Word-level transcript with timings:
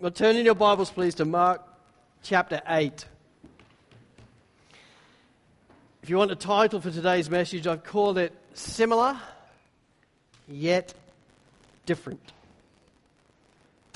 Well, 0.00 0.12
turn 0.12 0.36
in 0.36 0.44
your 0.44 0.54
Bibles, 0.54 0.92
please, 0.92 1.16
to 1.16 1.24
Mark 1.24 1.60
chapter 2.22 2.62
8. 2.68 3.04
If 6.04 6.08
you 6.08 6.16
want 6.16 6.30
a 6.30 6.36
title 6.36 6.80
for 6.80 6.92
today's 6.92 7.28
message, 7.28 7.66
I've 7.66 7.82
called 7.82 8.16
it 8.16 8.32
Similar 8.54 9.18
Yet 10.46 10.94
Different. 11.84 12.20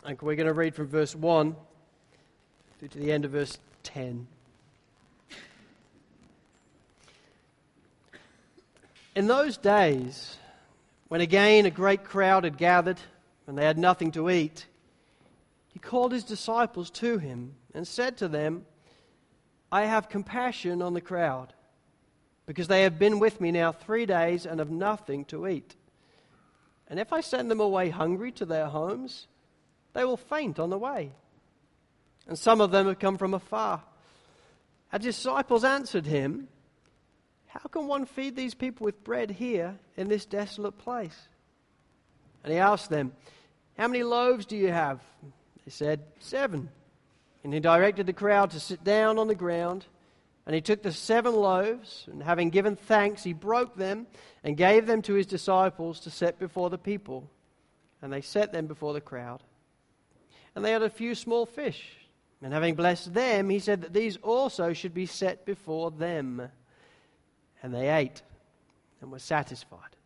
And 0.04 0.20
we're 0.20 0.34
going 0.34 0.48
to 0.48 0.52
read 0.52 0.74
from 0.74 0.88
verse 0.88 1.14
1 1.14 1.54
through 2.80 2.88
to 2.88 2.98
the 2.98 3.12
end 3.12 3.24
of 3.24 3.30
verse 3.30 3.56
10. 3.84 4.26
In 9.14 9.28
those 9.28 9.56
days, 9.56 10.36
when 11.06 11.20
again 11.20 11.64
a 11.64 11.70
great 11.70 12.02
crowd 12.02 12.42
had 12.42 12.58
gathered 12.58 12.98
and 13.46 13.56
they 13.56 13.64
had 13.64 13.78
nothing 13.78 14.10
to 14.10 14.28
eat, 14.30 14.66
he 15.72 15.78
called 15.78 16.12
his 16.12 16.24
disciples 16.24 16.90
to 16.90 17.18
him 17.18 17.54
and 17.74 17.88
said 17.88 18.18
to 18.18 18.28
them, 18.28 18.66
I 19.70 19.86
have 19.86 20.10
compassion 20.10 20.82
on 20.82 20.92
the 20.92 21.00
crowd, 21.00 21.54
because 22.46 22.68
they 22.68 22.82
have 22.82 22.98
been 22.98 23.18
with 23.18 23.40
me 23.40 23.50
now 23.50 23.72
three 23.72 24.04
days 24.04 24.44
and 24.44 24.58
have 24.58 24.70
nothing 24.70 25.24
to 25.26 25.48
eat. 25.48 25.74
And 26.88 27.00
if 27.00 27.10
I 27.10 27.22
send 27.22 27.50
them 27.50 27.60
away 27.60 27.88
hungry 27.88 28.32
to 28.32 28.44
their 28.44 28.66
homes, 28.66 29.26
they 29.94 30.04
will 30.04 30.18
faint 30.18 30.58
on 30.58 30.68
the 30.68 30.78
way. 30.78 31.12
And 32.28 32.38
some 32.38 32.60
of 32.60 32.70
them 32.70 32.86
have 32.86 32.98
come 32.98 33.16
from 33.16 33.32
afar. 33.32 33.82
Our 34.92 34.98
disciples 34.98 35.64
answered 35.64 36.04
him, 36.04 36.48
How 37.46 37.66
can 37.70 37.86
one 37.86 38.04
feed 38.04 38.36
these 38.36 38.54
people 38.54 38.84
with 38.84 39.04
bread 39.04 39.30
here 39.30 39.78
in 39.96 40.08
this 40.08 40.26
desolate 40.26 40.76
place? 40.76 41.28
And 42.44 42.52
he 42.52 42.58
asked 42.58 42.90
them, 42.90 43.12
How 43.78 43.88
many 43.88 44.02
loaves 44.02 44.44
do 44.44 44.56
you 44.56 44.68
have? 44.68 45.00
They 45.64 45.70
said, 45.70 46.00
Seven. 46.18 46.68
And 47.44 47.52
he 47.52 47.60
directed 47.60 48.06
the 48.06 48.12
crowd 48.12 48.50
to 48.52 48.60
sit 48.60 48.84
down 48.84 49.18
on 49.18 49.26
the 49.28 49.34
ground. 49.34 49.86
And 50.44 50.54
he 50.54 50.60
took 50.60 50.82
the 50.82 50.92
seven 50.92 51.34
loaves, 51.34 52.08
and 52.10 52.20
having 52.20 52.50
given 52.50 52.74
thanks, 52.74 53.22
he 53.22 53.32
broke 53.32 53.76
them 53.76 54.08
and 54.42 54.56
gave 54.56 54.86
them 54.86 55.00
to 55.02 55.14
his 55.14 55.26
disciples 55.26 56.00
to 56.00 56.10
set 56.10 56.40
before 56.40 56.68
the 56.68 56.78
people. 56.78 57.30
And 58.00 58.12
they 58.12 58.22
set 58.22 58.52
them 58.52 58.66
before 58.66 58.92
the 58.92 59.00
crowd. 59.00 59.42
And 60.54 60.64
they 60.64 60.72
had 60.72 60.82
a 60.82 60.90
few 60.90 61.14
small 61.14 61.46
fish. 61.46 61.92
And 62.42 62.52
having 62.52 62.74
blessed 62.74 63.14
them, 63.14 63.50
he 63.50 63.60
said 63.60 63.82
that 63.82 63.92
these 63.92 64.16
also 64.16 64.72
should 64.72 64.92
be 64.92 65.06
set 65.06 65.46
before 65.46 65.92
them. 65.92 66.42
And 67.62 67.72
they 67.72 67.88
ate 67.88 68.22
and 69.00 69.12
were 69.12 69.20
satisfied. 69.20 69.96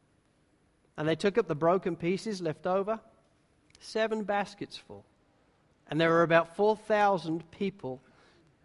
And 0.99 1.09
they 1.09 1.17
took 1.17 1.39
up 1.39 1.49
the 1.49 1.55
broken 1.55 1.97
pieces 1.97 2.43
left 2.43 2.67
over, 2.67 3.01
seven 3.81 4.25
baskets 4.25 4.77
full. 4.77 5.05
And 5.89 6.01
there 6.01 6.11
were 6.11 6.23
about 6.23 6.57
4,000 6.57 7.49
people, 7.51 8.03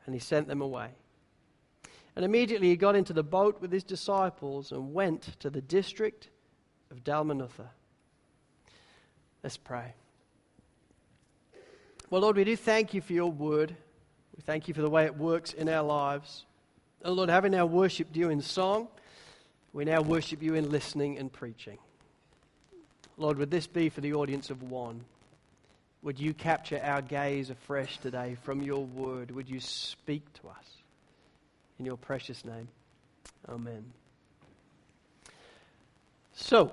and 0.06 0.16
he 0.16 0.20
sent 0.20 0.48
them 0.48 0.62
away. 0.62 0.90
And 2.16 2.26
immediately 2.26 2.70
he 2.70 2.76
got 2.76 2.96
into 2.96 3.14
the 3.14 3.24
boat 3.24 3.62
with 3.62 3.72
his 3.72 3.84
disciples 3.84 4.72
and 4.72 4.94
went 4.94 5.40
to 5.40 5.50
the 5.50 5.62
district 5.62 6.30
of 6.90 7.04
Dalmanutha. 7.04 7.68
Let's 9.44 9.58
pray. 9.58 9.94
Well, 12.10 12.22
Lord, 12.22 12.36
we 12.36 12.44
do 12.44 12.56
thank 12.56 12.94
you 12.94 13.02
for 13.02 13.14
your 13.14 13.32
word. 13.32 13.76
We 14.36 14.42
thank 14.42 14.68
you 14.68 14.74
for 14.74 14.82
the 14.82 14.90
way 14.90 15.06
it 15.06 15.16
works 15.16 15.54
in 15.54 15.70
our 15.70 15.84
lives. 15.84 16.46
And 17.04 17.16
Lord, 17.16 17.30
having 17.30 17.54
now 17.54 17.66
worshipped 17.66 18.16
you 18.16 18.30
in 18.30 18.42
song, 18.42 18.90
we 19.74 19.86
now 19.86 20.02
worship 20.02 20.44
you 20.44 20.56
in 20.56 20.70
listening 20.70 21.18
and 21.18 21.32
preaching. 21.32 21.78
Lord, 23.18 23.38
would 23.38 23.52
this 23.52 23.68
be 23.68 23.88
for 23.88 24.02
the 24.02 24.14
audience 24.14 24.50
of 24.50 24.62
one? 24.64 25.06
Would 26.04 26.20
you 26.20 26.34
capture 26.34 26.82
our 26.84 27.02
gaze 27.02 27.52
afresh 27.52 28.00
today 28.00 28.36
from 28.44 28.62
your 28.62 28.84
word? 28.84 29.30
Would 29.32 29.50
you 29.50 29.60
speak 29.60 30.24
to 30.42 30.50
us? 30.50 30.66
In 31.78 31.86
your 31.86 31.98
precious 31.98 32.44
name. 32.44 32.68
Amen. 33.48 33.84
So, 36.34 36.72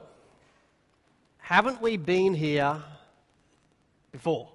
haven't 1.38 1.82
we 1.82 1.96
been 1.96 2.32
here 2.32 2.82
before? 4.12 4.48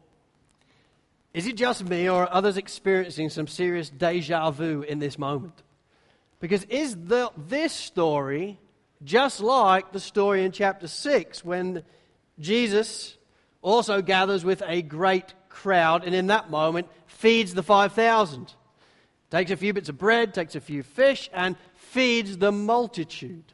Is 1.34 1.48
it 1.48 1.56
just 1.56 1.84
me, 1.84 2.10
or 2.10 2.32
others 2.32 2.58
experiencing 2.58 3.30
some 3.30 3.48
serious 3.48 3.90
deja 3.90 4.52
vu 4.52 4.82
in 4.82 5.00
this 5.00 5.18
moment? 5.18 5.62
Because 6.40 6.64
is 6.66 6.96
the, 6.96 7.32
this 7.38 7.74
story 7.74 8.60
just 9.04 9.40
like 9.40 9.92
the 9.92 10.00
story 10.00 10.46
in 10.46 10.52
chapter 10.52 10.88
6 10.88 11.44
when 11.44 11.84
Jesus 12.40 13.18
also 13.64 14.02
gathers 14.02 14.46
with 14.46 14.62
a 14.68 14.84
great 14.84 15.34
crowd, 15.50 16.04
and 16.04 16.14
in 16.14 16.28
that 16.28 16.52
moment 16.52 16.88
feeds 17.08 17.56
the 17.56 17.64
5,000. 17.64 18.54
Takes 19.32 19.50
a 19.50 19.58
few 19.58 19.74
bits 19.74 19.90
of 19.90 19.98
bread, 19.98 20.34
takes 20.34 20.56
a 20.56 20.62
few 20.62 20.84
fish, 20.84 21.30
and 21.34 21.56
feeds 21.74 22.38
the 22.38 22.52
multitude. 22.52 23.46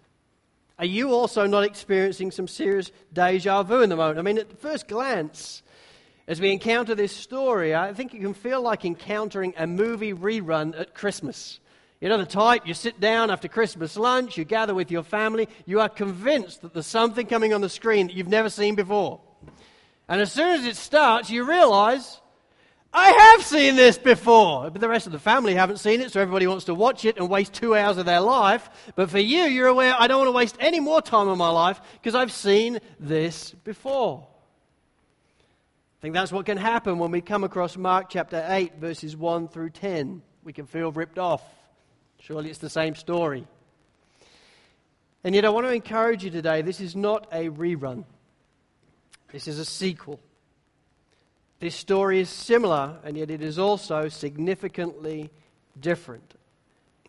Are 0.77 0.85
you 0.85 1.13
also 1.13 1.45
not 1.45 1.63
experiencing 1.63 2.31
some 2.31 2.47
serious 2.47 2.91
deja 3.13 3.63
vu 3.63 3.81
in 3.81 3.89
the 3.89 3.95
moment? 3.95 4.19
I 4.19 4.21
mean, 4.21 4.37
at 4.37 4.59
first 4.59 4.87
glance, 4.87 5.61
as 6.27 6.41
we 6.41 6.51
encounter 6.51 6.95
this 6.95 7.15
story, 7.15 7.75
I 7.75 7.93
think 7.93 8.13
it 8.13 8.21
can 8.21 8.33
feel 8.33 8.61
like 8.61 8.85
encountering 8.85 9.53
a 9.57 9.67
movie 9.67 10.13
rerun 10.13 10.79
at 10.79 10.93
Christmas. 10.93 11.59
You 12.01 12.07
know 12.07 12.17
the 12.17 12.25
type, 12.25 12.65
you 12.65 12.73
sit 12.73 12.99
down 13.01 13.29
after 13.29 13.49
Christmas 13.49 13.97
lunch, 13.97 14.37
you 14.37 14.45
gather 14.45 14.73
with 14.73 14.89
your 14.89 15.03
family, 15.03 15.49
you 15.65 15.81
are 15.81 15.89
convinced 15.89 16.61
that 16.61 16.73
there's 16.73 16.85
something 16.85 17.25
coming 17.25 17.53
on 17.53 17.59
the 17.59 17.67
screen 17.67 18.07
that 18.07 18.15
you've 18.15 18.29
never 18.29 18.49
seen 18.49 18.75
before. 18.75 19.19
And 20.09 20.19
as 20.19 20.31
soon 20.31 20.59
as 20.59 20.65
it 20.65 20.75
starts, 20.75 21.29
you 21.29 21.47
realize, 21.47 22.19
I 22.91 23.11
have 23.11 23.45
seen 23.45 23.75
this 23.75 23.99
before. 23.99 24.71
But 24.71 24.81
the 24.81 24.89
rest 24.89 25.05
of 25.05 25.11
the 25.11 25.19
family 25.19 25.53
haven't 25.53 25.77
seen 25.77 26.01
it, 26.01 26.11
so 26.11 26.19
everybody 26.19 26.47
wants 26.47 26.65
to 26.65 26.73
watch 26.73 27.05
it 27.05 27.17
and 27.17 27.29
waste 27.29 27.53
two 27.53 27.75
hours 27.75 27.97
of 27.97 28.07
their 28.07 28.19
life. 28.19 28.67
But 28.95 29.11
for 29.11 29.19
you, 29.19 29.43
you're 29.43 29.67
aware, 29.67 29.95
I 29.97 30.07
don't 30.07 30.17
want 30.17 30.29
to 30.29 30.33
waste 30.35 30.57
any 30.59 30.79
more 30.79 30.99
time 30.99 31.27
of 31.27 31.37
my 31.37 31.49
life 31.51 31.79
because 31.93 32.15
I've 32.15 32.31
seen 32.31 32.79
this 32.99 33.51
before. 33.63 34.27
I 35.99 36.01
think 36.01 36.15
that's 36.15 36.31
what 36.31 36.47
can 36.47 36.57
happen 36.57 36.97
when 36.97 37.11
we 37.11 37.21
come 37.21 37.43
across 37.43 37.77
Mark 37.77 38.09
chapter 38.09 38.43
8, 38.49 38.77
verses 38.77 39.15
1 39.15 39.49
through 39.49 39.69
10. 39.69 40.23
We 40.43 40.53
can 40.53 40.65
feel 40.65 40.91
ripped 40.91 41.19
off. 41.19 41.43
Surely 42.21 42.49
it's 42.49 42.57
the 42.57 42.69
same 42.69 42.95
story. 42.95 43.45
And 45.23 45.35
yet, 45.35 45.45
I 45.45 45.49
want 45.49 45.67
to 45.67 45.73
encourage 45.73 46.23
you 46.23 46.31
today 46.31 46.63
this 46.63 46.79
is 46.79 46.95
not 46.95 47.27
a 47.31 47.49
rerun. 47.49 48.05
This 49.31 49.47
is 49.47 49.59
a 49.59 49.65
sequel. 49.65 50.19
This 51.59 51.75
story 51.75 52.19
is 52.19 52.29
similar, 52.29 52.97
and 53.03 53.17
yet 53.17 53.29
it 53.29 53.41
is 53.41 53.59
also 53.59 54.07
significantly 54.07 55.29
different. 55.79 56.33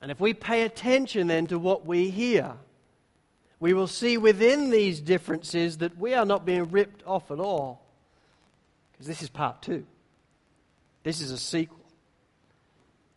And 0.03 0.11
if 0.11 0.21
we 0.21 0.35
pay 0.35 0.63
attention 0.63 1.27
then 1.27 1.47
to 1.49 1.59
what 1.59 1.87
we 1.87 2.11
hear, 2.11 2.55
we 3.61 3.75
will 3.75 3.87
see 3.87 4.17
within 4.17 4.71
these 4.71 5.01
differences 5.01 5.79
that 5.79 5.99
we 5.99 6.15
are 6.15 6.25
not 6.25 6.47
being 6.47 6.71
ripped 6.71 7.03
off 7.07 7.31
at 7.31 7.39
all. 7.39 7.83
Because 8.93 9.07
this 9.07 9.23
is 9.23 9.29
part 9.29 9.63
two. 9.63 9.87
This 11.03 11.21
is 11.21 11.31
a 11.31 11.39
sequel. 11.39 11.80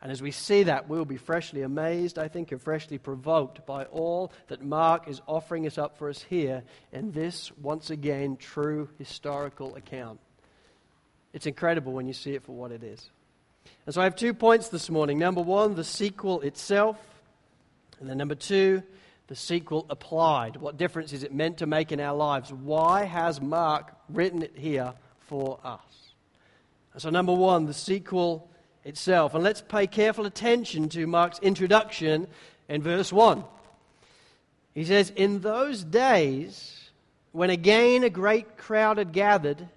And 0.03 0.11
as 0.11 0.21
we 0.21 0.31
see 0.31 0.63
that, 0.63 0.89
we'll 0.89 1.05
be 1.05 1.15
freshly 1.15 1.61
amazed, 1.61 2.19
I 2.19 2.27
think, 2.27 2.51
and 2.51 2.61
freshly 2.61 2.97
provoked 2.97 3.65
by 3.65 3.85
all 3.85 4.33
that 4.47 4.61
Mark 4.61 5.07
is 5.07 5.21
offering 5.27 5.65
us 5.65 5.77
up 5.77 5.97
for 5.97 6.09
us 6.09 6.21
here 6.21 6.63
in 6.91 7.13
this, 7.13 7.53
once 7.53 7.89
again, 7.89 8.35
true 8.35 8.89
historical 8.97 9.77
account. 9.77 10.19
It's 11.31 11.45
incredible 11.45 11.93
when 11.93 12.05
you 12.05 12.11
see 12.11 12.35
it 12.35 12.43
for 12.43 12.51
what 12.51 12.73
it 12.73 12.83
is. 12.83 13.09
And 13.85 13.95
so 13.95 14.01
I 14.01 14.03
have 14.03 14.17
two 14.17 14.33
points 14.33 14.67
this 14.67 14.89
morning. 14.89 15.19
Number 15.19 15.41
one, 15.41 15.75
the 15.75 15.85
sequel 15.85 16.41
itself. 16.41 16.97
And 18.01 18.09
then 18.09 18.17
number 18.17 18.35
two, 18.35 18.83
the 19.27 19.37
sequel 19.37 19.85
applied. 19.89 20.57
What 20.57 20.75
difference 20.75 21.13
is 21.13 21.23
it 21.23 21.33
meant 21.33 21.59
to 21.59 21.65
make 21.65 21.93
in 21.93 22.01
our 22.01 22.13
lives? 22.13 22.51
Why 22.51 23.05
has 23.05 23.39
Mark 23.39 23.95
written 24.09 24.41
it 24.41 24.57
here 24.57 24.95
for 25.21 25.61
us? 25.63 25.79
And 26.91 27.01
so, 27.01 27.09
number 27.09 27.33
one, 27.33 27.67
the 27.67 27.73
sequel 27.73 28.49
itself. 28.85 29.33
And 29.33 29.43
let's 29.43 29.61
pay 29.61 29.87
careful 29.87 30.25
attention 30.25 30.89
to 30.89 31.07
Mark's 31.07 31.39
introduction 31.39 32.27
in 32.67 32.81
verse 32.81 33.11
1. 33.11 33.43
He 34.73 34.85
says, 34.85 35.11
In 35.15 35.41
those 35.41 35.83
days, 35.83 36.89
when 37.31 37.49
again 37.49 38.03
a 38.03 38.09
great 38.09 38.57
crowd 38.57 38.97
had 38.97 39.13
gathered, 39.13 39.67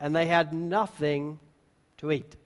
and 0.00 0.16
they 0.16 0.26
had 0.26 0.52
nothing 0.52 1.38
to 1.98 2.10
eat. 2.10 2.36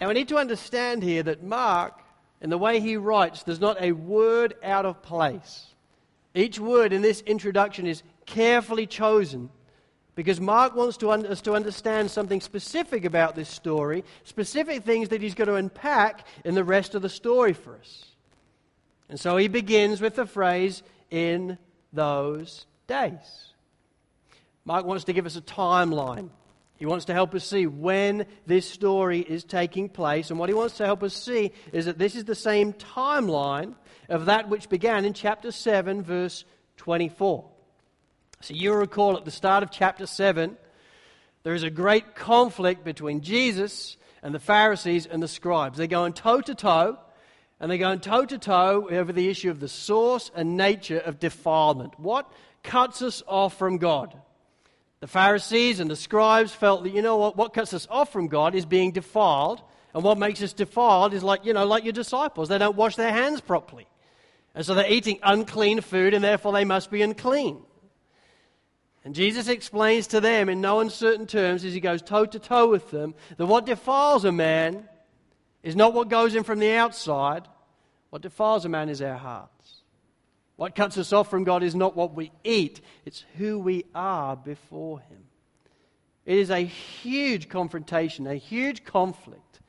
Now, 0.00 0.08
we 0.08 0.14
need 0.14 0.28
to 0.28 0.38
understand 0.38 1.02
here 1.02 1.22
that 1.22 1.42
Mark, 1.42 2.00
in 2.40 2.50
the 2.50 2.58
way 2.58 2.80
he 2.80 2.96
writes, 2.96 3.42
there's 3.42 3.60
not 3.60 3.80
a 3.80 3.92
word 3.92 4.54
out 4.62 4.86
of 4.86 5.02
place. 5.02 5.66
Each 6.34 6.58
word 6.58 6.92
in 6.92 7.02
this 7.02 7.20
introduction 7.22 7.86
is 7.86 8.02
carefully 8.24 8.86
chosen 8.86 9.50
because 10.20 10.38
Mark 10.38 10.76
wants 10.76 10.98
to 10.98 11.12
un- 11.12 11.24
us 11.24 11.40
to 11.40 11.54
understand 11.54 12.10
something 12.10 12.42
specific 12.42 13.06
about 13.06 13.34
this 13.34 13.48
story, 13.48 14.04
specific 14.24 14.82
things 14.84 15.08
that 15.08 15.22
he's 15.22 15.34
going 15.34 15.48
to 15.48 15.54
unpack 15.54 16.26
in 16.44 16.54
the 16.54 16.62
rest 16.62 16.94
of 16.94 17.00
the 17.00 17.08
story 17.08 17.54
for 17.54 17.78
us. 17.78 18.04
And 19.08 19.18
so 19.18 19.38
he 19.38 19.48
begins 19.48 20.02
with 20.02 20.16
the 20.16 20.26
phrase, 20.26 20.82
in 21.10 21.56
those 21.90 22.66
days. 22.86 23.54
Mark 24.66 24.84
wants 24.84 25.04
to 25.04 25.14
give 25.14 25.24
us 25.24 25.36
a 25.36 25.40
timeline. 25.40 26.28
He 26.76 26.84
wants 26.84 27.06
to 27.06 27.14
help 27.14 27.34
us 27.34 27.46
see 27.46 27.66
when 27.66 28.26
this 28.46 28.68
story 28.68 29.20
is 29.20 29.42
taking 29.42 29.88
place. 29.88 30.28
And 30.28 30.38
what 30.38 30.50
he 30.50 30.54
wants 30.54 30.76
to 30.76 30.84
help 30.84 31.02
us 31.02 31.14
see 31.14 31.52
is 31.72 31.86
that 31.86 31.96
this 31.96 32.14
is 32.14 32.26
the 32.26 32.34
same 32.34 32.74
timeline 32.74 33.74
of 34.10 34.26
that 34.26 34.50
which 34.50 34.68
began 34.68 35.06
in 35.06 35.14
chapter 35.14 35.50
7, 35.50 36.02
verse 36.02 36.44
24. 36.76 37.49
So 38.42 38.54
you 38.54 38.72
recall 38.72 39.18
at 39.18 39.26
the 39.26 39.30
start 39.30 39.62
of 39.62 39.70
chapter 39.70 40.06
7, 40.06 40.56
there 41.42 41.52
is 41.52 41.62
a 41.62 41.68
great 41.68 42.14
conflict 42.14 42.84
between 42.84 43.20
Jesus 43.20 43.98
and 44.22 44.34
the 44.34 44.38
Pharisees 44.38 45.04
and 45.04 45.22
the 45.22 45.28
scribes. 45.28 45.76
They're 45.76 45.86
going 45.86 46.14
toe 46.14 46.40
to 46.40 46.54
toe, 46.54 46.96
and 47.60 47.70
they're 47.70 47.76
going 47.76 48.00
toe 48.00 48.24
to 48.24 48.38
toe 48.38 48.88
over 48.90 49.12
the 49.12 49.28
issue 49.28 49.50
of 49.50 49.60
the 49.60 49.68
source 49.68 50.30
and 50.34 50.56
nature 50.56 50.98
of 50.98 51.18
defilement. 51.18 52.00
What 52.00 52.32
cuts 52.62 53.02
us 53.02 53.22
off 53.28 53.58
from 53.58 53.76
God? 53.76 54.18
The 55.00 55.06
Pharisees 55.06 55.78
and 55.78 55.90
the 55.90 55.96
scribes 55.96 56.52
felt 56.52 56.84
that, 56.84 56.94
you 56.94 57.02
know 57.02 57.18
what, 57.18 57.36
what 57.36 57.52
cuts 57.52 57.74
us 57.74 57.86
off 57.90 58.10
from 58.10 58.28
God 58.28 58.54
is 58.54 58.64
being 58.64 58.92
defiled. 58.92 59.60
And 59.92 60.02
what 60.02 60.16
makes 60.16 60.42
us 60.42 60.54
defiled 60.54 61.12
is 61.12 61.22
like, 61.22 61.44
you 61.44 61.52
know, 61.52 61.66
like 61.66 61.84
your 61.84 61.92
disciples. 61.92 62.48
They 62.48 62.58
don't 62.58 62.76
wash 62.76 62.96
their 62.96 63.12
hands 63.12 63.42
properly. 63.42 63.86
And 64.54 64.64
so 64.64 64.74
they're 64.74 64.90
eating 64.90 65.18
unclean 65.22 65.82
food, 65.82 66.14
and 66.14 66.24
therefore 66.24 66.52
they 66.52 66.64
must 66.64 66.90
be 66.90 67.02
unclean. 67.02 67.58
And 69.04 69.14
Jesus 69.14 69.48
explains 69.48 70.08
to 70.08 70.20
them 70.20 70.48
in 70.48 70.60
no 70.60 70.80
uncertain 70.80 71.26
terms 71.26 71.64
as 71.64 71.72
he 71.72 71.80
goes 71.80 72.02
toe 72.02 72.26
to 72.26 72.38
toe 72.38 72.68
with 72.68 72.90
them 72.90 73.14
that 73.38 73.46
what 73.46 73.64
defiles 73.66 74.24
a 74.24 74.32
man 74.32 74.88
is 75.62 75.74
not 75.74 75.94
what 75.94 76.08
goes 76.08 76.34
in 76.34 76.44
from 76.44 76.58
the 76.58 76.72
outside. 76.72 77.48
What 78.10 78.22
defiles 78.22 78.64
a 78.64 78.68
man 78.68 78.88
is 78.88 79.00
our 79.00 79.16
hearts. 79.16 79.82
What 80.56 80.74
cuts 80.74 80.98
us 80.98 81.12
off 81.12 81.30
from 81.30 81.44
God 81.44 81.62
is 81.62 81.74
not 81.74 81.96
what 81.96 82.14
we 82.14 82.32
eat, 82.44 82.82
it's 83.06 83.24
who 83.38 83.58
we 83.58 83.86
are 83.94 84.36
before 84.36 85.00
Him. 85.00 85.24
It 86.26 86.36
is 86.36 86.50
a 86.50 86.58
huge 86.58 87.48
confrontation, 87.48 88.26
a 88.26 88.34
huge 88.34 88.84
conflict. 88.84 89.60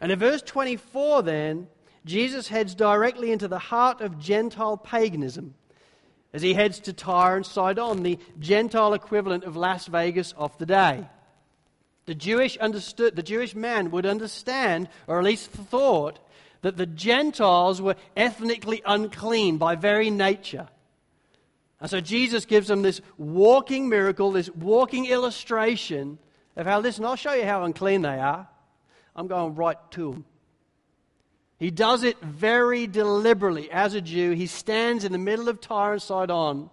And 0.00 0.10
in 0.10 0.18
verse 0.18 0.40
24, 0.40 1.22
then, 1.22 1.68
Jesus 2.06 2.48
heads 2.48 2.74
directly 2.74 3.30
into 3.30 3.46
the 3.46 3.58
heart 3.58 4.00
of 4.00 4.18
Gentile 4.18 4.78
paganism 4.78 5.54
as 6.32 6.42
he 6.42 6.54
heads 6.54 6.80
to 6.80 6.92
Tyre 6.92 7.36
and 7.36 7.46
Sidon, 7.46 8.02
the 8.02 8.18
Gentile 8.38 8.94
equivalent 8.94 9.44
of 9.44 9.56
Las 9.56 9.86
Vegas 9.86 10.32
of 10.36 10.56
the 10.58 10.66
day. 10.66 11.06
The 12.06 12.14
Jewish, 12.14 12.56
understood, 12.56 13.14
the 13.14 13.22
Jewish 13.22 13.54
man 13.54 13.90
would 13.90 14.06
understand, 14.06 14.88
or 15.06 15.18
at 15.18 15.24
least 15.24 15.50
thought, 15.50 16.18
that 16.62 16.76
the 16.76 16.86
Gentiles 16.86 17.82
were 17.82 17.96
ethnically 18.16 18.82
unclean 18.84 19.58
by 19.58 19.74
very 19.74 20.10
nature. 20.10 20.68
And 21.80 21.90
so 21.90 22.00
Jesus 22.00 22.44
gives 22.44 22.68
them 22.68 22.82
this 22.82 23.00
walking 23.18 23.88
miracle, 23.88 24.32
this 24.32 24.50
walking 24.50 25.06
illustration 25.06 26.18
of 26.56 26.66
how, 26.66 26.80
listen, 26.80 27.04
I'll 27.04 27.16
show 27.16 27.34
you 27.34 27.44
how 27.44 27.64
unclean 27.64 28.02
they 28.02 28.18
are. 28.20 28.48
I'm 29.14 29.26
going 29.26 29.54
right 29.54 29.76
to 29.92 30.12
them. 30.12 30.24
He 31.62 31.70
does 31.70 32.02
it 32.02 32.20
very 32.20 32.88
deliberately 32.88 33.70
as 33.70 33.94
a 33.94 34.00
Jew. 34.00 34.32
He 34.32 34.48
stands 34.48 35.04
in 35.04 35.12
the 35.12 35.16
middle 35.18 35.48
of 35.48 35.60
Tyre 35.60 35.92
and 35.92 36.02
Sidon 36.02 36.70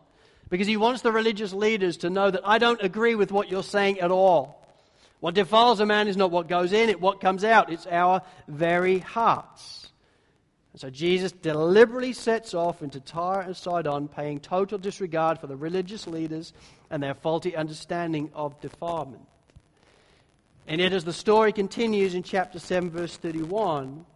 because 0.50 0.65
he 0.65 0.77
wants 0.77 1.03
the 1.03 1.12
religious 1.12 1.53
leaders 1.53 1.97
to 1.97 2.09
know 2.09 2.31
that 2.31 2.41
I 2.44 2.57
don't 2.57 2.81
agree 2.81 3.13
with 3.13 3.31
what 3.31 3.51
you're 3.51 3.62
saying 3.62 4.00
at 4.00 4.09
all. 4.09 4.68
What 5.19 5.36
defiles 5.36 5.80
a 5.80 5.86
man 5.86 6.07
is 6.07 6.18
not 6.18 6.31
what 6.31 6.47
goes 6.47 6.74
in, 6.74 6.89
it's 6.89 7.00
what 7.00 7.21
comes 7.21 7.44
out. 7.44 7.71
It's 7.71 7.86
our 7.86 8.24
very 8.47 8.97
hearts. 8.97 9.91
And 10.74 10.81
so 10.81 10.89
Jesus 10.89 11.33
deliberately 11.33 12.13
sets 12.13 12.56
off 12.56 12.81
into 12.81 13.00
Tyre 13.00 13.41
and 13.41 13.56
Sidon, 13.56 14.07
paying 14.07 14.39
total 14.39 14.80
disregard 14.80 15.38
for 15.38 15.45
the 15.45 15.56
religious 15.56 16.07
leaders 16.07 16.51
and 16.89 17.03
their 17.03 17.13
faulty 17.13 17.56
understanding 17.56 18.31
of 18.33 18.59
defilement. 18.59 19.27
And 20.65 20.81
yet, 20.81 20.94
as 20.94 21.03
the 21.03 21.13
story 21.13 21.53
continues 21.53 22.15
in 22.15 22.24
chapter 22.24 22.57
7, 22.57 22.89
verse 22.89 23.18
31, 23.18 24.07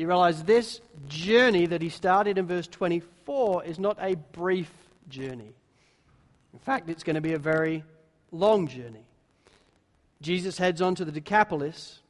you 0.00 0.08
realize 0.08 0.42
this 0.44 0.80
journey 1.08 1.66
that 1.66 1.82
he 1.82 1.90
started 1.90 2.38
in 2.38 2.46
verse 2.46 2.66
24 2.66 3.64
is 3.64 3.78
not 3.78 3.98
a 4.00 4.16
brief 4.32 4.72
journey. 5.10 5.52
In 6.54 6.58
fact, 6.58 6.88
it's 6.88 7.02
going 7.02 7.16
to 7.16 7.20
be 7.20 7.34
a 7.34 7.38
very 7.38 7.84
long 8.32 8.66
journey. 8.66 9.04
Jesus 10.22 10.56
heads 10.56 10.80
on 10.80 10.94
to 10.94 11.04
the 11.04 11.12
Decapolis. 11.12 12.00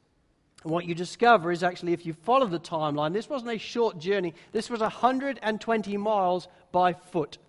And 0.63 0.71
what 0.71 0.85
you 0.85 0.95
discover 0.95 1.51
is 1.51 1.63
actually, 1.63 1.91
if 1.91 2.05
you 2.05 2.13
follow 2.13 2.47
the 2.47 2.59
timeline, 2.59 3.11
this 3.11 3.29
wasn't 3.29 3.51
a 3.51 3.57
short 3.57 3.99
journey. 3.99 4.35
This 4.53 4.69
was 4.69 4.79
120 4.79 5.97
miles 5.97 6.47
by 6.71 6.93
foot. 6.93 7.39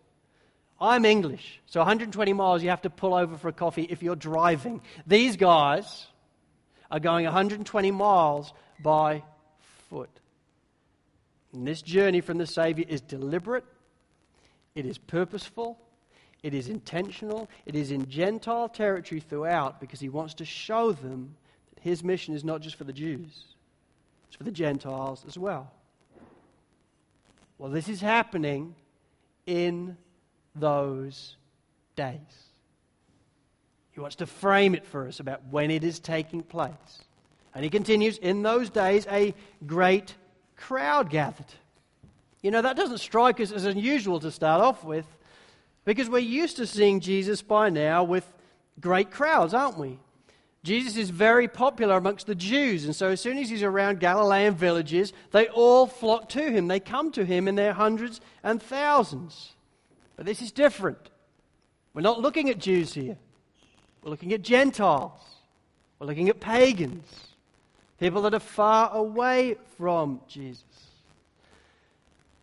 I'm 0.80 1.04
English, 1.04 1.60
so 1.66 1.78
120 1.78 2.32
miles 2.32 2.64
you 2.64 2.70
have 2.70 2.82
to 2.82 2.90
pull 2.90 3.14
over 3.14 3.38
for 3.38 3.46
a 3.46 3.52
coffee 3.52 3.86
if 3.88 4.02
you're 4.02 4.16
driving. 4.16 4.80
These 5.06 5.36
guys 5.36 6.06
are 6.90 6.98
going 6.98 7.26
120 7.26 7.92
miles 7.92 8.52
by 8.82 9.22
foot. 9.88 10.10
And 11.52 11.66
this 11.66 11.82
journey 11.82 12.20
from 12.20 12.38
the 12.38 12.46
Savior 12.46 12.84
is 12.88 13.00
deliberate, 13.00 13.64
it 14.74 14.86
is 14.86 14.96
purposeful, 14.98 15.78
it 16.42 16.54
is 16.54 16.68
intentional, 16.68 17.48
it 17.66 17.74
is 17.74 17.90
in 17.90 18.08
Gentile 18.08 18.68
territory 18.68 19.20
throughout 19.20 19.80
because 19.80 20.00
he 20.00 20.08
wants 20.08 20.34
to 20.34 20.44
show 20.44 20.92
them 20.92 21.34
that 21.74 21.82
his 21.82 22.02
mission 22.02 22.34
is 22.34 22.42
not 22.42 22.62
just 22.62 22.76
for 22.76 22.84
the 22.84 22.92
Jews, 22.92 23.44
it's 24.26 24.36
for 24.36 24.44
the 24.44 24.50
Gentiles 24.50 25.24
as 25.28 25.36
well. 25.36 25.70
Well, 27.58 27.70
this 27.70 27.88
is 27.88 28.00
happening 28.00 28.74
in 29.46 29.96
those 30.54 31.36
days. 31.94 32.18
He 33.92 34.00
wants 34.00 34.16
to 34.16 34.26
frame 34.26 34.74
it 34.74 34.86
for 34.86 35.06
us 35.06 35.20
about 35.20 35.42
when 35.50 35.70
it 35.70 35.84
is 35.84 36.00
taking 36.00 36.42
place. 36.42 37.04
And 37.54 37.62
he 37.62 37.70
continues, 37.70 38.16
in 38.16 38.42
those 38.42 38.70
days, 38.70 39.06
a 39.10 39.34
great 39.66 40.14
crowd 40.62 41.10
gathered. 41.10 41.46
You 42.40 42.50
know, 42.50 42.62
that 42.62 42.76
doesn't 42.76 42.98
strike 42.98 43.40
us 43.40 43.52
as 43.52 43.64
unusual 43.64 44.20
to 44.20 44.30
start 44.30 44.60
off 44.60 44.84
with 44.84 45.06
because 45.84 46.08
we're 46.08 46.18
used 46.18 46.56
to 46.56 46.66
seeing 46.66 47.00
Jesus 47.00 47.42
by 47.42 47.68
now 47.68 48.04
with 48.04 48.30
great 48.80 49.10
crowds, 49.10 49.54
aren't 49.54 49.78
we? 49.78 49.98
Jesus 50.62 50.96
is 50.96 51.10
very 51.10 51.48
popular 51.48 51.96
amongst 51.96 52.28
the 52.28 52.36
Jews, 52.36 52.84
and 52.84 52.94
so 52.94 53.08
as 53.08 53.20
soon 53.20 53.36
as 53.36 53.50
he's 53.50 53.64
around 53.64 53.98
Galilean 53.98 54.54
villages, 54.54 55.12
they 55.32 55.48
all 55.48 55.86
flock 55.86 56.28
to 56.30 56.50
him. 56.50 56.68
They 56.68 56.78
come 56.78 57.10
to 57.12 57.24
him 57.24 57.48
in 57.48 57.56
their 57.56 57.72
hundreds 57.72 58.20
and 58.44 58.62
thousands. 58.62 59.56
But 60.14 60.24
this 60.24 60.40
is 60.40 60.52
different. 60.52 61.10
We're 61.94 62.02
not 62.02 62.20
looking 62.20 62.48
at 62.48 62.58
Jews 62.58 62.94
here, 62.94 63.16
we're 64.02 64.10
looking 64.10 64.32
at 64.32 64.42
Gentiles, 64.42 65.20
we're 65.98 66.06
looking 66.06 66.28
at 66.28 66.38
pagans 66.38 67.31
people 68.02 68.22
that 68.22 68.34
are 68.34 68.40
far 68.40 68.92
away 68.92 69.54
from 69.78 70.20
Jesus. 70.26 70.64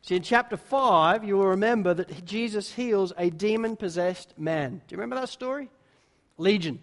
See, 0.03 0.15
in 0.15 0.21
chapter 0.21 0.55
5, 0.55 1.25
you 1.25 1.35
will 1.35 1.47
remember 1.47 1.93
that 1.93 2.23
Jesus 2.23 2.71
heals 2.71 3.11
a 3.17 3.29
demon 3.29 3.75
possessed 3.75 4.33
man. 4.37 4.81
Do 4.87 4.93
you 4.93 4.97
remember 4.97 5.17
that 5.17 5.27
story? 5.27 5.69
Legion. 6.37 6.79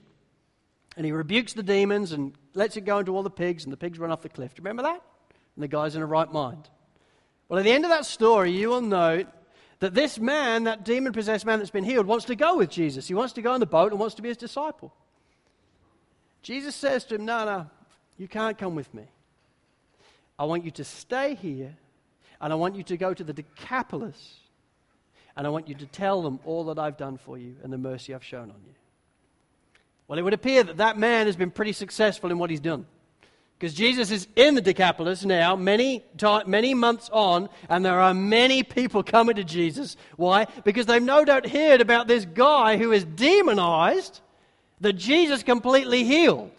And 0.95 1.07
he 1.07 1.13
rebukes 1.13 1.55
the 1.55 1.63
demons 1.63 2.13
and 2.13 2.35
lets 2.53 2.77
it 2.77 2.83
go 2.83 2.99
into 2.99 3.17
all 3.17 3.23
the 3.23 3.31
pigs, 3.31 3.65
and 3.65 3.73
the 3.73 3.79
pigs 3.79 3.99
run 3.99 4.13
off 4.13 4.21
the 4.21 4.29
cliff. 4.29 4.55
Do 4.55 4.61
you 4.61 4.65
remember 4.65 4.83
that? 4.83 5.01
And 5.55 5.63
the 5.63 5.69
guy's 5.69 5.97
in 5.97 6.03
a 6.03 6.07
right 6.07 6.31
mind. 6.31 6.69
Well, 7.49 7.59
at 7.59 7.65
the 7.65 7.73
end 7.73 7.87
of 7.87 7.91
that 7.91 8.05
story, 8.05 8.53
you 8.53 8.69
will 8.69 8.83
note 8.83 9.27
that 9.79 9.95
this 9.95 10.19
man, 10.19 10.65
that 10.65 10.85
demon 10.85 11.15
possessed 11.15 11.47
man 11.47 11.61
that's 11.61 11.71
been 11.71 11.83
healed, 11.83 12.05
wants 12.05 12.27
to 12.27 12.37
go 12.37 12.59
with 12.59 12.69
Jesus. 12.69 13.09
He 13.09 13.15
wants 13.15 13.33
to 13.35 13.43
go 13.43 13.53
on 13.53 13.61
the 13.61 13.65
boat 13.65 13.93
and 13.93 13.99
wants 13.99 14.17
to 14.17 14.23
be 14.23 14.29
his 14.29 14.37
disciple. 14.37 14.93
Jesus 16.43 16.77
says 16.77 17.07
to 17.07 17.15
him, 17.15 17.25
No, 17.25 17.47
no, 17.47 17.71
you 18.19 18.29
can't 18.29 18.57
come 18.57 18.75
with 18.75 18.93
me. 18.95 19.05
I 20.39 20.45
want 20.45 20.65
you 20.65 20.71
to 20.73 20.85
stay 20.85 21.35
here, 21.35 21.75
and 22.41 22.53
I 22.53 22.57
want 22.57 22.77
you 22.77 22.83
to 22.85 22.97
go 22.97 23.15
to 23.15 23.25
the 23.25 23.33
Decapolis, 23.33 24.35
and 25.37 25.47
I 25.47 25.51
want 25.51 25.69
you 25.69 25.75
to 25.77 25.87
tell 25.87 26.23
them 26.23 26.41
all 26.45 26.65
that 26.65 26.79
I've 26.79 26.97
done 26.97 27.19
for 27.19 27.39
you 27.39 27.57
and 27.63 27.73
the 27.73 27.79
mercy 27.79 28.15
I've 28.15 28.25
shown 28.25 28.51
on 28.51 28.61
you. 28.67 28.75
Well, 30.09 30.19
it 30.19 30.23
would 30.23 30.35
appear 30.35 30.63
that 30.63 30.77
that 30.77 30.99
man 30.99 31.27
has 31.27 31.37
been 31.37 31.51
pretty 31.51 31.73
successful 31.73 32.31
in 32.31 32.39
what 32.39 32.51
he's 32.51 32.61
done. 32.61 32.87
Because 33.59 33.73
Jesus 33.73 34.11
is 34.11 34.29
in 34.37 34.55
the 34.55 34.61
Decapolis 34.61 35.25
now, 35.25 35.57
many, 35.57 36.05
many 36.47 36.75
months 36.75 37.09
on, 37.11 37.49
and 37.71 37.85
there 37.85 37.99
are 37.99 38.13
many 38.13 38.63
people 38.63 39.03
coming 39.03 39.37
to 39.37 39.45
Jesus. 39.45 39.97
Why? 40.17 40.47
Because 40.65 40.85
they've 40.85 41.03
no 41.03 41.25
doubt 41.25 41.49
heard 41.49 41.81
about 41.81 42.07
this 42.07 42.27
guy 42.27 42.77
who 42.77 42.93
is 42.93 43.05
demonized 43.05 44.21
that 44.83 44.93
Jesus 44.93 45.43
completely 45.43 46.05
healed. 46.05 46.51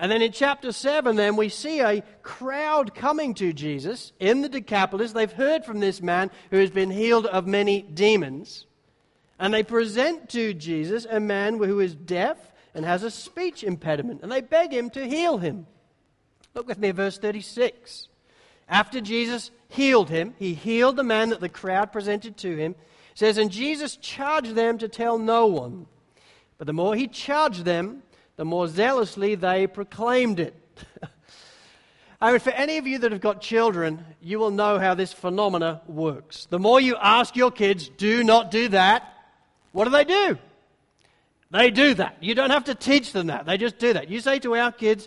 And 0.00 0.10
then 0.10 0.22
in 0.22 0.32
chapter 0.32 0.72
7, 0.72 1.14
then 1.14 1.36
we 1.36 1.50
see 1.50 1.80
a 1.80 2.02
crowd 2.22 2.94
coming 2.94 3.34
to 3.34 3.52
Jesus 3.52 4.12
in 4.18 4.40
the 4.40 4.48
Decapolis. 4.48 5.12
They've 5.12 5.30
heard 5.30 5.62
from 5.62 5.78
this 5.78 6.00
man 6.00 6.30
who 6.50 6.56
has 6.56 6.70
been 6.70 6.90
healed 6.90 7.26
of 7.26 7.46
many 7.46 7.82
demons. 7.82 8.64
And 9.38 9.52
they 9.52 9.62
present 9.62 10.30
to 10.30 10.54
Jesus 10.54 11.04
a 11.04 11.20
man 11.20 11.58
who 11.58 11.80
is 11.80 11.94
deaf 11.94 12.38
and 12.74 12.86
has 12.86 13.02
a 13.02 13.10
speech 13.10 13.62
impediment. 13.62 14.22
And 14.22 14.32
they 14.32 14.40
beg 14.40 14.72
him 14.72 14.88
to 14.90 15.06
heal 15.06 15.36
him. 15.36 15.66
Look 16.54 16.66
with 16.66 16.78
me 16.78 16.88
at 16.88 16.94
verse 16.94 17.18
36. 17.18 18.08
After 18.70 19.02
Jesus 19.02 19.50
healed 19.68 20.08
him, 20.08 20.34
he 20.38 20.54
healed 20.54 20.96
the 20.96 21.02
man 21.02 21.28
that 21.28 21.40
the 21.40 21.50
crowd 21.50 21.92
presented 21.92 22.38
to 22.38 22.56
him. 22.56 22.74
It 23.12 23.18
says, 23.18 23.36
And 23.36 23.50
Jesus 23.50 23.96
charged 23.96 24.54
them 24.54 24.78
to 24.78 24.88
tell 24.88 25.18
no 25.18 25.44
one 25.44 25.84
But 26.56 26.66
the 26.66 26.72
more 26.72 26.94
he 26.94 27.06
charged 27.06 27.66
them, 27.66 28.02
the 28.40 28.44
more 28.46 28.66
zealously 28.66 29.34
they 29.34 29.66
proclaimed 29.66 30.40
it. 30.40 30.54
I 32.22 32.30
mean, 32.30 32.40
for 32.40 32.48
any 32.52 32.78
of 32.78 32.86
you 32.86 32.96
that 33.00 33.12
have 33.12 33.20
got 33.20 33.42
children, 33.42 34.02
you 34.22 34.38
will 34.38 34.50
know 34.50 34.78
how 34.78 34.94
this 34.94 35.12
phenomena 35.12 35.82
works. 35.86 36.46
The 36.46 36.58
more 36.58 36.80
you 36.80 36.96
ask 36.96 37.36
your 37.36 37.50
kids, 37.50 37.90
do 37.90 38.24
not 38.24 38.50
do 38.50 38.68
that, 38.68 39.12
what 39.72 39.84
do 39.84 39.90
they 39.90 40.04
do? 40.04 40.38
They 41.50 41.70
do 41.70 41.92
that. 41.92 42.16
You 42.22 42.34
don't 42.34 42.48
have 42.48 42.64
to 42.64 42.74
teach 42.74 43.12
them 43.12 43.26
that. 43.26 43.44
They 43.44 43.58
just 43.58 43.76
do 43.76 43.92
that. 43.92 44.08
You 44.08 44.20
say 44.20 44.38
to 44.38 44.56
our 44.56 44.72
kids, 44.72 45.06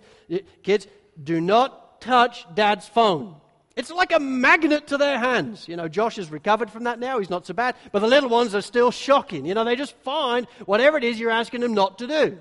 kids, 0.61 0.85
do 1.23 1.41
not 1.41 2.01
touch 2.01 2.45
dad's 2.53 2.87
phone. 2.87 3.33
It's 3.75 3.89
like 3.89 4.11
a 4.11 4.19
magnet 4.19 4.85
to 4.89 4.99
their 4.99 5.17
hands. 5.17 5.67
You 5.67 5.75
know, 5.75 5.87
Josh 5.87 6.17
has 6.17 6.29
recovered 6.29 6.69
from 6.69 6.83
that 6.83 6.99
now. 6.99 7.17
He's 7.17 7.31
not 7.31 7.47
so 7.47 7.55
bad. 7.55 7.73
But 7.91 8.01
the 8.01 8.07
little 8.07 8.29
ones 8.29 8.53
are 8.53 8.61
still 8.61 8.91
shocking. 8.91 9.47
You 9.47 9.55
know, 9.55 9.63
they 9.63 9.75
just 9.75 9.95
find 10.03 10.45
whatever 10.67 10.99
it 10.99 11.03
is 11.03 11.19
you're 11.19 11.31
asking 11.31 11.61
them 11.61 11.73
not 11.73 11.97
to 11.97 12.05
do. 12.05 12.37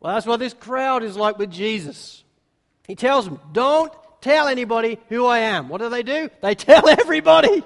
Well, 0.00 0.14
that's 0.14 0.26
what 0.26 0.40
this 0.40 0.54
crowd 0.54 1.02
is 1.02 1.16
like 1.16 1.38
with 1.38 1.50
Jesus. 1.50 2.24
He 2.86 2.94
tells 2.94 3.26
them, 3.26 3.38
Don't 3.52 3.92
tell 4.20 4.48
anybody 4.48 4.98
who 5.08 5.26
I 5.26 5.40
am. 5.40 5.68
What 5.68 5.80
do 5.80 5.88
they 5.90 6.02
do? 6.02 6.30
They 6.40 6.54
tell 6.54 6.88
everybody. 7.00 7.62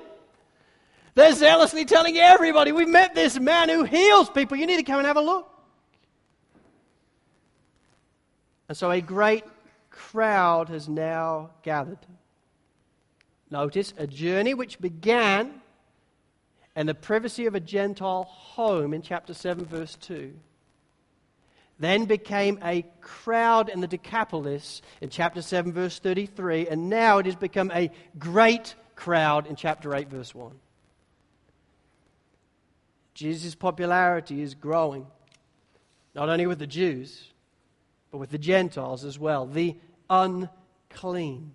They're 1.15 1.33
zealously 1.33 1.85
telling 1.85 2.19
everybody, 2.19 2.73
We've 2.73 2.89
met 2.89 3.15
this 3.15 3.39
man 3.39 3.69
who 3.69 3.85
heals 3.85 4.29
people. 4.31 4.57
You 4.57 4.67
need 4.67 4.79
to 4.79 4.83
come 4.83 4.99
and 4.99 5.07
have 5.07 5.17
a 5.17 5.23
look. 5.23 5.49
And 8.69 8.77
so 8.77 8.91
a 8.91 9.01
great 9.01 9.45
crowd 9.91 10.71
has 10.71 10.89
now 10.89 11.51
gathered. 11.63 11.99
Notice 13.51 13.95
a 13.97 14.07
journey 14.09 14.55
which 14.55 14.81
began 14.81 15.61
in 16.75 16.87
the 16.87 16.95
privacy 16.95 17.47
of 17.47 17.55
a 17.55 17.61
Gentile 17.61 18.25
home 18.25 18.93
in 18.93 19.03
chapter 19.03 19.33
7, 19.33 19.65
verse 19.67 19.97
2 20.01 20.35
then 21.79 22.05
became 22.05 22.59
a 22.63 22.85
crowd 23.01 23.69
in 23.69 23.81
the 23.81 23.87
Decapolis 23.87 24.81
in 25.01 25.11
chapter 25.11 25.43
7, 25.43 25.73
verse 25.73 25.99
33, 25.99 26.69
and 26.69 26.89
now 26.89 27.19
it 27.19 27.27
has 27.27 27.37
become 27.37 27.71
a 27.73 27.91
great 28.19 28.75
crowd 28.95 29.47
in 29.47 29.57
chapter 29.57 29.95
8, 29.95 30.09
verse 30.09 30.35
1. 30.35 30.53
Jesus' 33.15 33.55
popularity 33.55 34.43
is 34.43 34.55
growing, 34.55 35.07
not 36.15 36.29
only 36.29 36.47
with 36.47 36.59
the 36.59 36.67
Jews, 36.67 37.33
but 38.11 38.19
with 38.19 38.31
the 38.31 38.39
Gentiles 38.39 39.05
as 39.05 39.19
well, 39.19 39.47
the 39.47 39.77
unclean. 40.11 41.53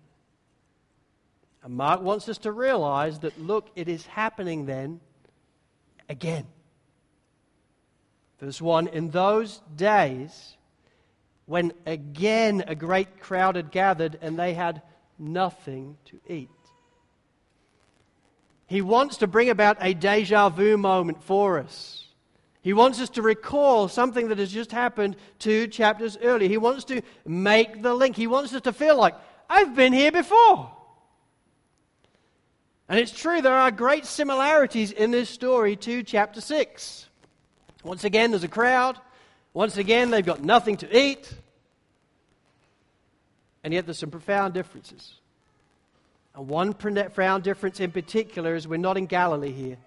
And 1.64 1.76
Mark 1.76 2.02
wants 2.02 2.28
us 2.30 2.38
to 2.40 2.52
realize 2.52 3.20
that, 3.20 3.40
look, 3.40 3.70
it 3.76 3.88
is 3.88 4.06
happening 4.06 4.66
then 4.66 5.00
again. 6.08 6.48
Verse 8.40 8.62
1 8.62 8.88
In 8.88 9.10
those 9.10 9.62
days, 9.76 10.58
when 11.46 11.74
again 11.86 12.64
a 12.68 12.76
great 12.76 13.20
crowd 13.20 13.56
had 13.56 13.72
gathered 13.72 14.18
and 14.22 14.38
they 14.38 14.54
had 14.54 14.82
nothing 15.18 15.98
to 16.06 16.20
eat. 16.28 16.50
He 18.68 18.82
wants 18.82 19.18
to 19.18 19.28
bring 19.28 19.50
about 19.50 19.78
a 19.82 19.96
deja 19.96 20.50
vu 20.50 20.78
moment 20.78 21.24
for 21.24 21.58
us. 21.58 22.06
He 22.62 22.74
wants 22.74 23.02
us 23.02 23.10
to 23.12 23.22
recall 23.22 23.88
something 23.88 24.28
that 24.28 24.38
has 24.38 24.52
just 24.52 24.72
happened 24.72 25.16
two 25.40 25.68
chapters 25.68 26.18
earlier. 26.22 26.48
He 26.48 26.58
wants 26.58 26.84
to 26.86 27.02
make 27.26 27.82
the 27.82 27.96
link. 27.96 28.16
He 28.16 28.28
wants 28.28 28.54
us 28.54 28.62
to 28.62 28.74
feel 28.74 28.96
like, 28.96 29.16
I've 29.50 29.76
been 29.76 29.92
here 29.94 30.12
before. 30.12 30.72
And 32.88 33.00
it's 33.00 33.12
true, 33.12 33.42
there 33.42 33.56
are 33.56 33.72
great 33.72 34.06
similarities 34.06 34.92
in 34.92 35.10
this 35.10 35.30
story 35.30 35.76
to 35.78 36.04
chapter 36.04 36.42
6. 36.42 37.09
Once 37.84 38.04
again, 38.04 38.32
there's 38.32 38.44
a 38.44 38.50
crowd. 38.50 38.98
Once 39.54 39.78
again, 39.78 40.12
they've 40.12 40.26
got 40.26 40.44
nothing 40.44 40.78
to 40.78 40.98
eat. 40.98 41.32
And 43.64 43.74
yet, 43.74 43.86
there's 43.86 44.00
some 44.00 44.12
profound 44.12 44.54
differences. 44.54 45.16
And 46.36 46.48
one 46.48 46.74
profound 46.74 47.44
difference 47.44 47.80
in 47.80 47.92
particular 47.92 48.56
is 48.56 48.68
we're 48.68 48.78
not 48.78 48.98
in 48.98 49.06
Galilee 49.06 49.52
here, 49.52 49.78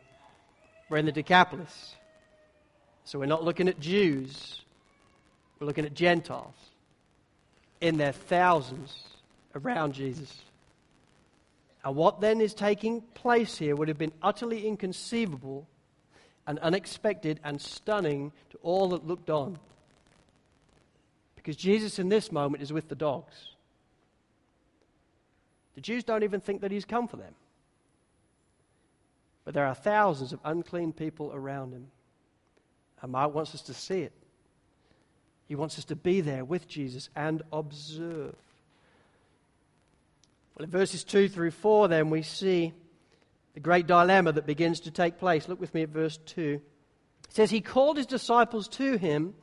we're 0.89 0.99
in 0.99 1.07
the 1.07 1.13
Decapolis. 1.13 1.95
So, 3.05 3.19
we're 3.19 3.27
not 3.27 3.45
looking 3.45 3.69
at 3.69 3.81
Jews, 3.81 4.61
we're 5.59 5.67
looking 5.67 5.85
at 5.85 5.95
Gentiles 5.95 6.55
in 7.81 7.99
their 7.99 8.13
thousands 8.13 8.97
around 9.55 9.95
Jesus. 9.95 10.43
And 11.85 11.97
what 11.97 12.21
then 12.21 12.41
is 12.41 12.55
taking 12.55 13.01
place 13.01 13.59
here 13.59 13.75
would 13.75 13.89
have 13.89 13.99
been 13.99 14.13
utterly 14.23 14.67
inconceivable 14.67 15.67
and 16.47 16.59
unexpected 16.59 17.41
and 17.45 17.61
stunning 17.61 18.33
to 18.51 18.59
all 18.63 18.89
that 18.91 19.07
looked 19.07 19.31
on. 19.31 19.59
Because 21.37 21.57
Jesus 21.57 21.99
in 21.99 22.09
this 22.09 22.31
moment 22.31 22.63
is 22.63 22.73
with 22.73 22.89
the 22.89 22.95
dogs. 22.95 23.51
The 25.75 25.81
Jews 25.81 26.05
don't 26.05 26.23
even 26.23 26.41
think 26.41 26.61
that 26.61 26.71
he's 26.71 26.85
come 26.85 27.09
for 27.09 27.17
them. 27.17 27.35
But 29.45 29.55
there 29.55 29.67
are 29.67 29.75
thousands 29.75 30.33
of 30.33 30.41
unclean 30.45 30.93
people 30.93 31.33
around 31.35 31.73
him. 31.73 31.89
And 33.01 33.13
Mark 33.13 33.35
wants 33.35 33.55
us 33.55 33.63
to 33.63 33.75
see 33.75 34.01
it. 34.03 34.13
He 35.49 35.57
wants 35.57 35.79
us 35.79 35.85
to 35.87 35.97
be 35.97 36.21
there 36.21 36.45
with 36.45 36.69
Jesus 36.69 37.09
and 37.17 37.43
observe. 37.53 38.37
Well, 40.55 40.65
in 40.65 40.71
verses 40.71 41.03
2 41.03 41.29
through 41.29 41.51
4, 41.51 41.89
then, 41.89 42.11
we 42.11 42.23
see 42.23 42.73
the 43.55 43.61
great 43.61 43.87
dilemma 43.87 44.33
that 44.33 44.47
begins 44.47 44.81
to 44.81 44.91
take 44.91 45.19
place. 45.19 45.49
Look 45.49 45.61
with 45.61 45.75
me 45.75 45.83
at 45.83 45.91
verse 45.91 46.19
2. 46.27 46.61
It 47.29 47.35
says, 47.35 47.51
He 47.51 47.61
called 47.61 47.97
his 47.97 48.07
disciples 48.07 48.69
to 48.69 48.97
him 48.97 49.35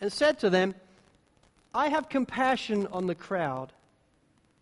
and 0.00 0.12
said 0.12 0.38
to 0.40 0.50
them, 0.50 0.74
I 1.74 1.88
have 1.88 2.08
compassion 2.08 2.88
on 2.92 3.06
the 3.06 3.14
crowd, 3.14 3.72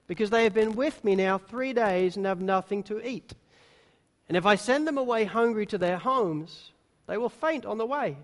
because 0.07 0.31
they 0.31 0.45
have 0.45 0.55
been 0.55 0.75
with 0.75 1.03
me 1.05 1.15
now 1.17 1.39
three 1.39 1.73
days 1.73 2.17
and 2.17 2.27
have 2.27 2.41
nothing 2.41 2.83
to 2.85 3.07
eat. 3.07 3.33
And 4.29 4.37
if 4.37 4.45
I 4.45 4.57
send 4.57 4.87
them 4.87 4.99
away 4.99 5.25
hungry 5.25 5.65
to 5.67 5.79
their 5.79 5.97
homes, 5.97 6.73
they 7.07 7.17
will 7.17 7.31
faint 7.31 7.65
on 7.65 7.79
the 7.79 7.87
way. 7.87 8.17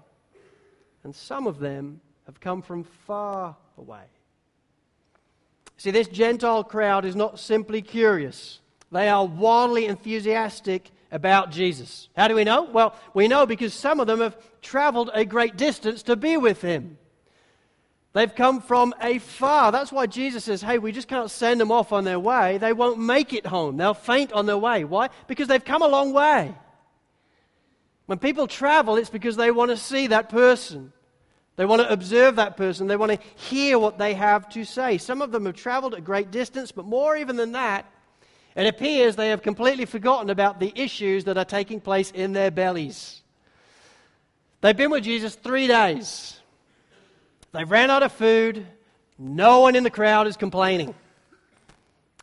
And 1.03 1.15
some 1.15 1.47
of 1.47 1.59
them 1.59 2.01
have 2.27 2.41
come 2.41 2.63
from 2.63 2.85
far 3.07 3.57
away. 3.79 4.05
See, 5.77 5.91
this 5.91 6.09
Gentile 6.09 6.65
crowd 6.65 7.05
is 7.05 7.17
not 7.17 7.39
simply 7.39 7.83
curious. 7.83 8.61
They 8.95 9.09
are 9.09 9.27
wildly 9.27 9.87
enthusiastic 9.87 10.89
about 11.11 11.51
Jesus. 11.51 12.09
How 12.17 12.29
do 12.29 12.37
we 12.37 12.45
know? 12.45 12.63
Well, 12.63 12.95
we 13.13 13.27
know 13.27 13.45
because 13.45 13.75
some 13.75 13.99
of 13.99 14.07
them 14.07 14.21
have 14.21 14.37
traveled 14.63 15.11
a 15.13 15.25
great 15.25 15.57
distance 15.57 16.05
to 16.05 16.15
be 16.15 16.37
with 16.37 16.63
him. 16.63 16.97
They've 18.13 18.33
come 18.33 18.61
from 18.61 18.95
afar. 19.01 19.73
That's 19.73 19.91
why 19.91 20.07
Jesus 20.07 20.45
says, 20.45 20.63
hey, 20.63 20.79
we 20.79 20.93
just 20.93 21.09
can't 21.09 21.29
send 21.29 21.61
them 21.61 21.73
off 21.73 21.93
on 21.93 22.05
their 22.05 22.21
way. 22.21 22.59
They 22.59 22.73
won't 22.73 23.01
make 23.01 23.33
it 23.33 23.47
home. 23.47 23.77
They'll 23.77 23.95
faint 23.95 24.33
on 24.33 24.47
their 24.47 24.59
way. 24.59 24.85
Why? 24.85 25.09
Because 25.27 25.49
they've 25.49 25.65
come 25.65 25.83
a 25.83 25.89
long 25.89 26.13
way. 26.13 26.55
When 28.07 28.21
people 28.21 28.47
travel, 28.47 28.95
it's 28.95 29.11
because 29.11 29.35
they 29.35 29.51
want 29.51 29.73
to 29.73 29.77
see 29.77 30.07
that 30.07 30.29
person. 30.29 30.93
They 31.57 31.65
want 31.65 31.83
to 31.83 31.93
observe 31.93 32.37
that 32.37 32.57
person. 32.57 32.87
They 32.87 32.97
want 32.97 33.11
to 33.11 33.19
hear 33.35 33.77
what 33.77 33.99
they 33.99 34.15
have 34.15 34.49
to 34.51 34.65
say. 34.65 34.99
Some 34.99 35.21
of 35.21 35.33
them 35.33 35.47
have 35.47 35.57
traveled 35.57 35.95
a 35.95 36.01
great 36.01 36.31
distance, 36.31 36.71
but 36.71 36.85
more 36.85 37.17
even 37.17 37.35
than 37.35 37.51
that, 37.53 37.87
it 38.55 38.67
appears 38.67 39.17
they 39.17 39.31
have 39.31 39.43
completely 39.43 39.85
forgotten 39.85 40.31
about 40.31 40.61
the 40.61 40.73
issues 40.77 41.25
that 41.25 41.37
are 41.37 41.45
taking 41.45 41.81
place 41.81 42.11
in 42.11 42.33
their 42.33 42.51
bellies. 42.51 43.23
They've 44.61 44.77
been 44.77 44.91
with 44.91 45.05
Jesus 45.05 45.35
three 45.35 45.67
days. 45.67 46.39
They've 47.53 47.71
ran 47.71 47.91
out 47.91 48.03
of 48.03 48.13
food. 48.13 48.67
No 49.19 49.61
one 49.61 49.77
in 49.77 49.85
the 49.85 49.91
crowd 49.91 50.27
is 50.27 50.37
complaining. 50.37 50.95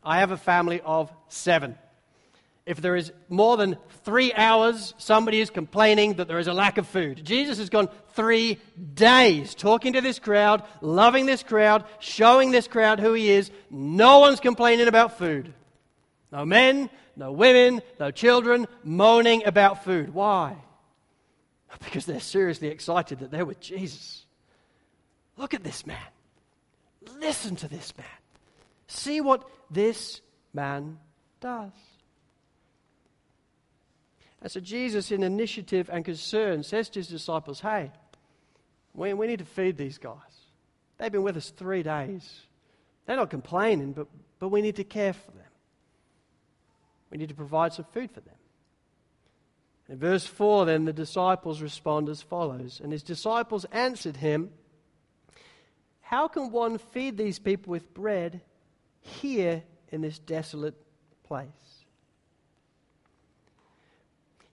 I 0.03 0.19
have 0.19 0.31
a 0.31 0.37
family 0.37 0.81
of 0.81 1.11
seven. 1.27 1.77
If 2.65 2.81
there 2.81 2.95
is 2.95 3.11
more 3.27 3.57
than 3.57 3.77
three 4.03 4.33
hours, 4.33 4.93
somebody 4.97 5.41
is 5.41 5.49
complaining 5.49 6.15
that 6.15 6.27
there 6.27 6.39
is 6.39 6.47
a 6.47 6.53
lack 6.53 6.77
of 6.77 6.87
food. 6.87 7.23
Jesus 7.23 7.57
has 7.57 7.69
gone 7.69 7.89
three 8.13 8.59
days 8.93 9.55
talking 9.55 9.93
to 9.93 10.01
this 10.01 10.19
crowd, 10.19 10.63
loving 10.79 11.25
this 11.25 11.43
crowd, 11.43 11.85
showing 11.99 12.51
this 12.51 12.67
crowd 12.67 12.99
who 12.99 13.13
he 13.13 13.31
is. 13.31 13.51
No 13.69 14.19
one's 14.19 14.39
complaining 14.39 14.87
about 14.87 15.17
food. 15.17 15.53
No 16.31 16.45
men, 16.45 16.89
no 17.15 17.31
women, 17.31 17.81
no 17.99 18.11
children 18.11 18.67
moaning 18.83 19.45
about 19.45 19.83
food. 19.83 20.13
Why? 20.13 20.55
Because 21.83 22.05
they're 22.05 22.19
seriously 22.19 22.69
excited 22.69 23.19
that 23.19 23.31
they're 23.31 23.45
with 23.45 23.59
Jesus. 23.59 24.25
Look 25.37 25.53
at 25.53 25.63
this 25.63 25.85
man. 25.85 25.97
Listen 27.19 27.55
to 27.57 27.67
this 27.67 27.93
man. 27.97 28.05
See 28.87 29.21
what 29.21 29.43
this 29.69 30.21
man 30.53 30.99
does. 31.39 31.71
And 34.41 34.51
so 34.51 34.59
Jesus, 34.59 35.11
in 35.11 35.23
initiative 35.23 35.89
and 35.91 36.03
concern, 36.03 36.63
says 36.63 36.89
to 36.89 36.99
his 36.99 37.07
disciples, 37.07 37.59
Hey, 37.59 37.91
we, 38.93 39.13
we 39.13 39.27
need 39.27 39.39
to 39.39 39.45
feed 39.45 39.77
these 39.77 39.97
guys. 39.97 40.15
They've 40.97 41.11
been 41.11 41.23
with 41.23 41.37
us 41.37 41.51
three 41.51 41.83
days. 41.83 42.41
They're 43.05 43.15
not 43.15 43.29
complaining, 43.29 43.93
but, 43.93 44.07
but 44.39 44.49
we 44.49 44.61
need 44.61 44.75
to 44.77 44.83
care 44.83 45.13
for 45.13 45.31
them. 45.31 45.40
We 47.11 47.17
need 47.17 47.29
to 47.29 47.35
provide 47.35 47.73
some 47.73 47.85
food 47.91 48.11
for 48.11 48.21
them. 48.21 48.35
In 49.89 49.97
verse 49.97 50.25
4, 50.25 50.65
then 50.65 50.85
the 50.85 50.93
disciples 50.93 51.61
respond 51.61 52.07
as 52.07 52.21
follows 52.21 52.79
And 52.81 52.91
his 52.91 53.03
disciples 53.03 53.65
answered 53.71 54.17
him, 54.17 54.51
How 55.99 56.27
can 56.29 56.51
one 56.51 56.77
feed 56.77 57.17
these 57.17 57.39
people 57.39 57.71
with 57.71 57.93
bread 57.93 58.41
here 59.01 59.63
in 59.89 60.01
this 60.01 60.17
desolate 60.17 60.81
place? 61.25 61.47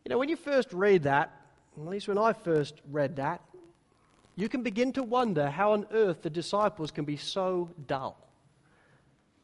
You 0.04 0.10
know, 0.10 0.18
when 0.18 0.28
you 0.28 0.36
first 0.36 0.72
read 0.72 1.04
that, 1.04 1.30
at 1.76 1.86
least 1.86 2.08
when 2.08 2.18
I 2.18 2.32
first 2.32 2.80
read 2.90 3.16
that, 3.16 3.40
you 4.34 4.48
can 4.48 4.62
begin 4.62 4.92
to 4.94 5.02
wonder 5.02 5.50
how 5.50 5.72
on 5.72 5.86
earth 5.92 6.22
the 6.22 6.30
disciples 6.30 6.90
can 6.90 7.04
be 7.04 7.16
so 7.16 7.70
dull. 7.86 8.16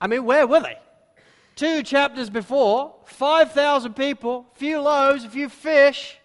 I 0.00 0.06
mean, 0.06 0.24
where 0.24 0.46
were 0.46 0.60
they? 0.60 0.78
Two 1.56 1.82
chapters 1.82 2.30
before, 2.30 2.94
5,000 3.04 3.94
people, 3.94 4.46
few 4.54 4.80
loaves, 4.80 5.24
a 5.24 5.28
few 5.28 5.48
fish, 5.48 6.18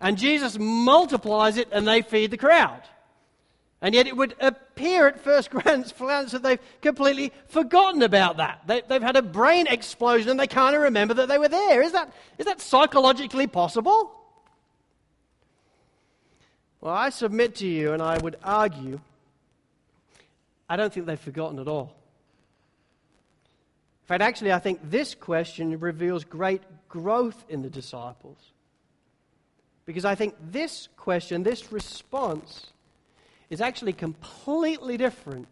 and 0.00 0.18
Jesus 0.18 0.58
multiplies 0.58 1.56
it 1.56 1.68
and 1.72 1.86
they 1.86 2.02
feed 2.02 2.30
the 2.30 2.36
crowd. 2.36 2.82
And 3.80 3.94
yet 3.94 4.06
it 4.06 4.16
would 4.16 4.34
appear 4.40 5.06
at 5.06 5.20
first 5.20 5.50
glance 5.98 6.32
that 6.32 6.42
they've 6.42 6.60
completely 6.80 7.32
forgotten 7.48 8.02
about 8.02 8.38
that. 8.38 8.62
They, 8.66 8.82
have 8.90 9.02
had 9.02 9.16
a 9.16 9.22
brain 9.22 9.66
explosion 9.66 10.30
and 10.30 10.40
they 10.40 10.46
can't 10.46 10.76
remember 10.76 11.14
that 11.14 11.28
they 11.28 11.38
were 11.38 11.48
there. 11.48 11.82
Is 11.82 11.92
that, 11.92 12.12
is 12.38 12.46
that 12.46 12.60
psychologically 12.60 13.46
possible? 13.46 14.12
Well, 16.80 16.94
I 16.94 17.08
submit 17.08 17.56
to 17.56 17.66
you, 17.66 17.94
and 17.94 18.02
I 18.02 18.18
would 18.18 18.36
argue, 18.44 19.00
I 20.68 20.76
don't 20.76 20.92
think 20.92 21.06
they've 21.06 21.18
forgotten 21.18 21.58
at 21.58 21.66
all. 21.66 21.92
In 24.06 24.08
fact, 24.08 24.22
actually, 24.22 24.52
I 24.52 24.60
think 24.60 24.78
this 24.88 25.16
question 25.16 25.80
reveals 25.80 26.22
great 26.22 26.62
growth 26.88 27.44
in 27.48 27.62
the 27.62 27.68
disciples. 27.68 28.38
Because 29.84 30.04
I 30.04 30.14
think 30.14 30.36
this 30.52 30.88
question, 30.96 31.42
this 31.42 31.72
response, 31.72 32.66
is 33.50 33.60
actually 33.60 33.94
completely 33.94 34.96
different 34.96 35.48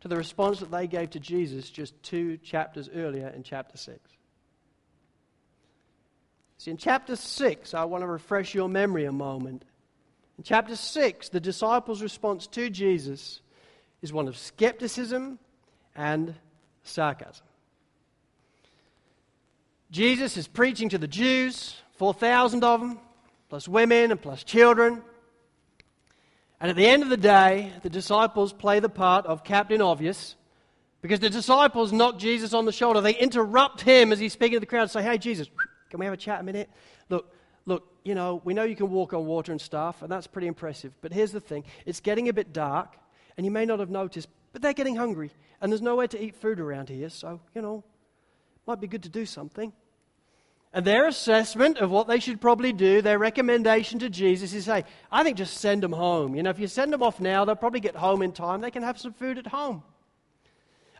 to 0.00 0.08
the 0.08 0.16
response 0.16 0.58
that 0.58 0.72
they 0.72 0.88
gave 0.88 1.10
to 1.10 1.20
Jesus 1.20 1.70
just 1.70 2.00
two 2.02 2.38
chapters 2.38 2.90
earlier 2.92 3.28
in 3.28 3.44
chapter 3.44 3.78
6. 3.78 4.00
See, 6.58 6.72
in 6.72 6.78
chapter 6.78 7.14
6, 7.14 7.74
I 7.74 7.84
want 7.84 8.02
to 8.02 8.08
refresh 8.08 8.56
your 8.56 8.68
memory 8.68 9.04
a 9.04 9.12
moment. 9.12 9.64
In 10.36 10.42
chapter 10.42 10.74
6, 10.74 11.28
the 11.28 11.38
disciples' 11.38 12.02
response 12.02 12.48
to 12.48 12.70
Jesus 12.70 13.40
is 14.02 14.12
one 14.12 14.26
of 14.26 14.36
skepticism 14.36 15.38
and 15.94 16.34
sarcasm. 16.82 17.47
Jesus 19.90 20.36
is 20.36 20.46
preaching 20.46 20.90
to 20.90 20.98
the 20.98 21.08
Jews, 21.08 21.74
4,000 21.96 22.62
of 22.62 22.80
them, 22.80 22.98
plus 23.48 23.66
women 23.66 24.10
and 24.10 24.20
plus 24.20 24.44
children. 24.44 25.02
And 26.60 26.70
at 26.70 26.76
the 26.76 26.86
end 26.86 27.02
of 27.02 27.08
the 27.08 27.16
day, 27.16 27.72
the 27.82 27.88
disciples 27.88 28.52
play 28.52 28.80
the 28.80 28.88
part 28.88 29.24
of 29.26 29.44
Captain 29.44 29.80
Obvious 29.80 30.36
because 31.00 31.20
the 31.20 31.30
disciples 31.30 31.92
knock 31.92 32.18
Jesus 32.18 32.52
on 32.52 32.64
the 32.64 32.72
shoulder. 32.72 33.00
They 33.00 33.14
interrupt 33.14 33.80
him 33.80 34.12
as 34.12 34.18
he's 34.18 34.32
speaking 34.32 34.56
to 34.56 34.60
the 34.60 34.66
crowd 34.66 34.82
and 34.82 34.90
say, 34.90 35.02
Hey, 35.02 35.16
Jesus, 35.16 35.48
can 35.88 36.00
we 36.00 36.06
have 36.06 36.12
a 36.12 36.18
chat 36.18 36.40
a 36.40 36.42
minute? 36.42 36.68
Look, 37.08 37.32
look, 37.64 37.84
you 38.04 38.14
know, 38.14 38.42
we 38.44 38.54
know 38.54 38.64
you 38.64 38.76
can 38.76 38.90
walk 38.90 39.14
on 39.14 39.24
water 39.24 39.52
and 39.52 39.60
stuff, 39.60 40.02
and 40.02 40.10
that's 40.10 40.26
pretty 40.26 40.48
impressive. 40.48 40.92
But 41.00 41.12
here's 41.12 41.32
the 41.32 41.40
thing 41.40 41.64
it's 41.86 42.00
getting 42.00 42.28
a 42.28 42.32
bit 42.32 42.52
dark, 42.52 42.96
and 43.36 43.46
you 43.46 43.52
may 43.52 43.64
not 43.64 43.78
have 43.78 43.90
noticed, 43.90 44.28
but 44.52 44.60
they're 44.60 44.72
getting 44.72 44.96
hungry, 44.96 45.30
and 45.60 45.72
there's 45.72 45.82
nowhere 45.82 46.08
to 46.08 46.22
eat 46.22 46.34
food 46.34 46.60
around 46.60 46.88
here, 46.88 47.08
so, 47.08 47.40
you 47.54 47.62
know, 47.62 47.84
might 48.68 48.80
be 48.80 48.86
good 48.86 49.02
to 49.02 49.08
do 49.08 49.24
something. 49.24 49.72
And 50.74 50.84
their 50.84 51.08
assessment 51.08 51.78
of 51.78 51.90
what 51.90 52.06
they 52.06 52.20
should 52.20 52.38
probably 52.38 52.74
do, 52.74 53.00
their 53.00 53.18
recommendation 53.18 53.98
to 54.00 54.10
Jesus 54.10 54.52
is 54.52 54.66
hey, 54.66 54.84
I 55.10 55.24
think 55.24 55.38
just 55.38 55.56
send 55.56 55.82
them 55.82 55.92
home. 55.92 56.34
You 56.34 56.42
know, 56.42 56.50
if 56.50 56.58
you 56.58 56.66
send 56.68 56.92
them 56.92 57.02
off 57.02 57.18
now, 57.18 57.46
they'll 57.46 57.56
probably 57.56 57.80
get 57.80 57.96
home 57.96 58.20
in 58.20 58.32
time. 58.32 58.60
They 58.60 58.70
can 58.70 58.82
have 58.82 58.98
some 58.98 59.14
food 59.14 59.38
at 59.38 59.46
home. 59.46 59.82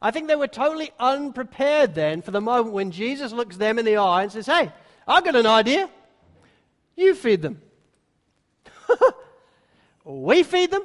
I 0.00 0.10
think 0.10 0.28
they 0.28 0.36
were 0.36 0.48
totally 0.48 0.90
unprepared 0.98 1.94
then 1.94 2.22
for 2.22 2.30
the 2.30 2.40
moment 2.40 2.72
when 2.72 2.90
Jesus 2.90 3.32
looks 3.32 3.58
them 3.58 3.78
in 3.78 3.84
the 3.84 3.98
eye 3.98 4.22
and 4.22 4.32
says, 4.32 4.46
Hey, 4.46 4.72
I've 5.06 5.24
got 5.24 5.36
an 5.36 5.46
idea. 5.46 5.90
You 6.96 7.14
feed 7.14 7.42
them. 7.42 7.60
we 10.04 10.42
feed 10.42 10.70
them. 10.70 10.84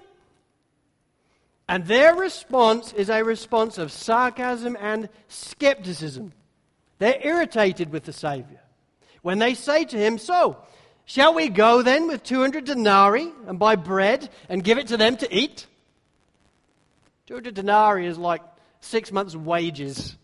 And 1.69 1.85
their 1.85 2.13
response 2.13 2.91
is 2.91 3.09
a 3.09 3.23
response 3.23 3.77
of 3.77 3.89
sarcasm 3.89 4.75
and 4.81 5.07
skepticism. 5.29 6.33
They're 7.03 7.19
irritated 7.21 7.91
with 7.91 8.05
the 8.05 8.13
Savior 8.13 8.61
when 9.23 9.37
they 9.37 9.55
say 9.55 9.83
to 9.83 9.97
him, 9.97 10.17
So, 10.17 10.55
shall 11.03 11.33
we 11.33 11.49
go 11.49 11.81
then 11.81 12.07
with 12.07 12.23
200 12.23 12.63
denarii 12.63 13.29
and 13.45 13.59
buy 13.59 13.75
bread 13.75 14.29
and 14.47 14.63
give 14.63 14.77
it 14.77 14.87
to 14.87 14.95
them 14.95 15.17
to 15.17 15.27
eat? 15.35 15.67
200 17.25 17.55
denarii 17.55 18.07
is 18.07 18.17
like 18.17 18.41
six 18.79 19.11
months' 19.11 19.35
wages. 19.35 20.15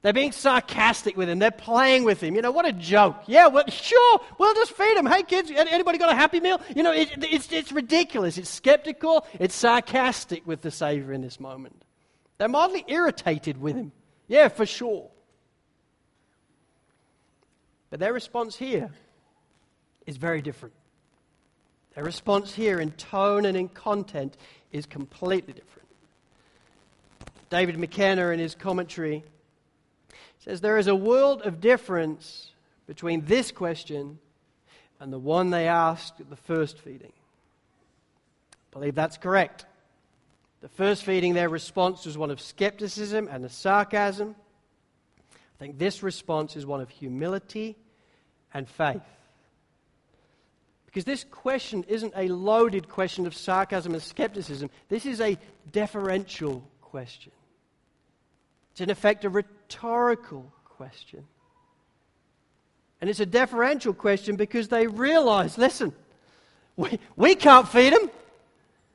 They're 0.00 0.12
being 0.12 0.32
sarcastic 0.32 1.16
with 1.16 1.28
him. 1.28 1.38
They're 1.38 1.52
playing 1.52 2.02
with 2.02 2.20
him. 2.20 2.34
You 2.34 2.42
know, 2.42 2.50
what 2.50 2.66
a 2.66 2.72
joke. 2.72 3.22
Yeah, 3.28 3.46
well, 3.46 3.62
sure, 3.68 4.20
we'll 4.40 4.54
just 4.54 4.72
feed 4.72 4.96
him. 4.96 5.06
Hey, 5.06 5.22
kids, 5.22 5.52
anybody 5.54 5.98
got 5.98 6.10
a 6.10 6.16
happy 6.16 6.40
meal? 6.40 6.60
You 6.74 6.82
know, 6.82 6.92
it, 6.92 7.12
it's, 7.18 7.52
it's 7.52 7.70
ridiculous. 7.70 8.38
It's 8.38 8.50
skeptical. 8.50 9.24
It's 9.38 9.54
sarcastic 9.54 10.44
with 10.48 10.62
the 10.62 10.72
Savior 10.72 11.12
in 11.12 11.22
this 11.22 11.38
moment. 11.38 11.80
They're 12.38 12.48
mildly 12.48 12.84
irritated 12.88 13.60
with 13.60 13.76
him. 13.76 13.92
Yeah, 14.26 14.48
for 14.48 14.66
sure. 14.66 15.11
But 17.92 18.00
their 18.00 18.14
response 18.14 18.56
here 18.56 18.90
is 20.06 20.16
very 20.16 20.40
different. 20.40 20.74
Their 21.94 22.04
response 22.04 22.54
here 22.54 22.80
in 22.80 22.92
tone 22.92 23.44
and 23.44 23.54
in 23.54 23.68
content 23.68 24.34
is 24.72 24.86
completely 24.86 25.52
different. 25.52 25.88
David 27.50 27.78
McKenna, 27.78 28.30
in 28.30 28.38
his 28.38 28.54
commentary, 28.54 29.24
says 30.38 30.62
there 30.62 30.78
is 30.78 30.86
a 30.86 30.94
world 30.94 31.42
of 31.42 31.60
difference 31.60 32.52
between 32.86 33.26
this 33.26 33.52
question 33.52 34.18
and 34.98 35.12
the 35.12 35.18
one 35.18 35.50
they 35.50 35.68
asked 35.68 36.18
at 36.18 36.30
the 36.30 36.36
first 36.36 36.78
feeding. 36.78 37.12
I 38.52 38.56
believe 38.72 38.94
that's 38.94 39.18
correct. 39.18 39.66
The 40.62 40.70
first 40.70 41.04
feeding, 41.04 41.34
their 41.34 41.50
response 41.50 42.06
was 42.06 42.16
one 42.16 42.30
of 42.30 42.40
skepticism 42.40 43.28
and 43.30 43.44
a 43.44 43.50
sarcasm. 43.50 44.34
I 45.30 45.58
think 45.58 45.78
this 45.78 46.02
response 46.02 46.56
is 46.56 46.64
one 46.64 46.80
of 46.80 46.88
humility 46.88 47.76
and 48.54 48.68
faith. 48.68 49.02
Because 50.86 51.04
this 51.04 51.24
question 51.24 51.84
isn't 51.88 52.12
a 52.14 52.28
loaded 52.28 52.88
question 52.88 53.26
of 53.26 53.34
sarcasm 53.34 53.94
and 53.94 54.02
skepticism. 54.02 54.68
This 54.90 55.06
is 55.06 55.20
a 55.22 55.38
deferential 55.70 56.62
question. 56.82 57.32
It's, 58.72 58.82
in 58.82 58.90
effect, 58.90 59.24
a 59.24 59.30
rhetorical 59.30 60.52
question. 60.64 61.24
And 63.00 63.08
it's 63.08 63.20
a 63.20 63.26
deferential 63.26 63.94
question 63.94 64.36
because 64.36 64.68
they 64.68 64.86
realize 64.86 65.56
listen, 65.56 65.94
we, 66.76 66.98
we 67.16 67.34
can't 67.34 67.68
feed 67.68 67.94
them. 67.94 68.10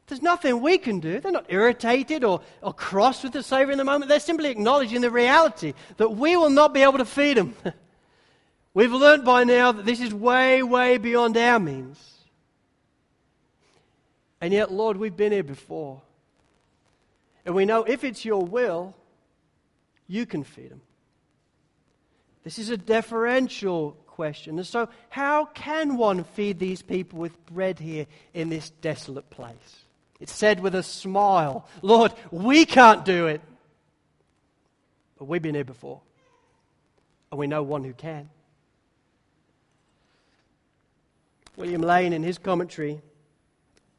There's 0.08 0.22
nothing 0.22 0.62
we 0.62 0.78
can 0.78 1.00
do. 1.00 1.20
They're 1.20 1.32
not 1.32 1.48
irritated 1.50 2.24
or, 2.24 2.42
or 2.62 2.74
cross 2.74 3.24
with 3.24 3.34
the 3.34 3.44
Savior 3.44 3.72
in 3.72 3.78
the 3.78 3.84
moment. 3.84 4.08
They're 4.08 4.20
simply 4.20 4.50
acknowledging 4.50 5.02
the 5.02 5.12
reality 5.12 5.74
that 5.98 6.10
we 6.10 6.38
will 6.38 6.50
not 6.50 6.74
be 6.74 6.82
able 6.84 7.00
to 7.00 7.06
feed 7.06 7.38
them. 7.38 7.56
We've 8.78 8.94
learned 8.94 9.26
by 9.26 9.44
now 9.44 9.72
that 9.72 9.88
this 9.88 10.00
is 10.00 10.14
way, 10.14 10.62
way 10.62 11.00
beyond 11.00 11.36
our 11.36 11.60
means. 11.60 11.98
And 14.40 14.54
yet, 14.54 14.72
Lord, 14.72 14.98
we've 14.98 15.18
been 15.18 15.32
here 15.32 15.42
before. 15.42 16.04
And 17.44 17.56
we 17.56 17.66
know 17.66 17.86
if 17.86 18.04
it's 18.04 18.24
your 18.24 18.46
will, 18.46 18.94
you 20.08 20.28
can 20.28 20.44
feed 20.44 20.70
them. 20.70 20.82
This 22.44 22.60
is 22.60 22.70
a 22.70 22.78
deferential 22.78 23.94
question. 24.06 24.60
And 24.60 24.68
so, 24.68 24.90
how 25.10 25.46
can 25.46 25.98
one 25.98 26.24
feed 26.24 26.60
these 26.60 26.84
people 26.84 27.18
with 27.18 27.48
bread 27.48 27.80
here 27.80 28.06
in 28.36 28.50
this 28.50 28.70
desolate 28.70 29.32
place? 29.32 29.86
It's 30.20 30.32
said 30.32 30.60
with 30.60 30.76
a 30.76 30.84
smile 30.84 31.68
Lord, 31.82 32.14
we 32.30 32.64
can't 32.64 33.04
do 33.04 33.26
it. 33.26 33.42
But 35.18 35.26
we've 35.26 35.42
been 35.42 35.56
here 35.56 35.64
before. 35.64 36.02
And 37.32 37.40
we 37.40 37.48
know 37.48 37.64
one 37.64 37.84
who 37.84 37.94
can. 37.94 38.30
William 41.58 41.82
Lane, 41.82 42.14
in 42.14 42.24
his 42.24 42.38
commentary, 42.38 43.02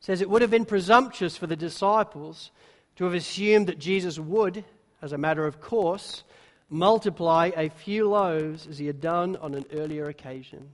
says 0.01 0.21
it 0.21 0.31
would 0.31 0.43
have 0.43 0.51
been 0.51 0.65
presumptuous 0.65 1.37
for 1.37 1.47
the 1.47 1.57
disciples 1.57 2.53
to 2.97 3.05
have 3.05 3.15
assumed 3.15 3.67
that 3.67 3.79
Jesus 3.79 4.19
would, 4.19 4.65
as 5.03 5.13
a 5.13 5.19
matter 5.19 5.45
of 5.45 5.61
course, 5.61 6.23
multiply 6.71 7.51
a 7.57 7.69
few 7.69 8.09
loaves 8.09 8.67
as 8.67 8.79
he 8.79 8.87
had 8.87 9.01
done 9.01 9.37
on 9.37 9.55
an 9.55 9.65
earlier 9.73 10.09
occasion. 10.09 10.69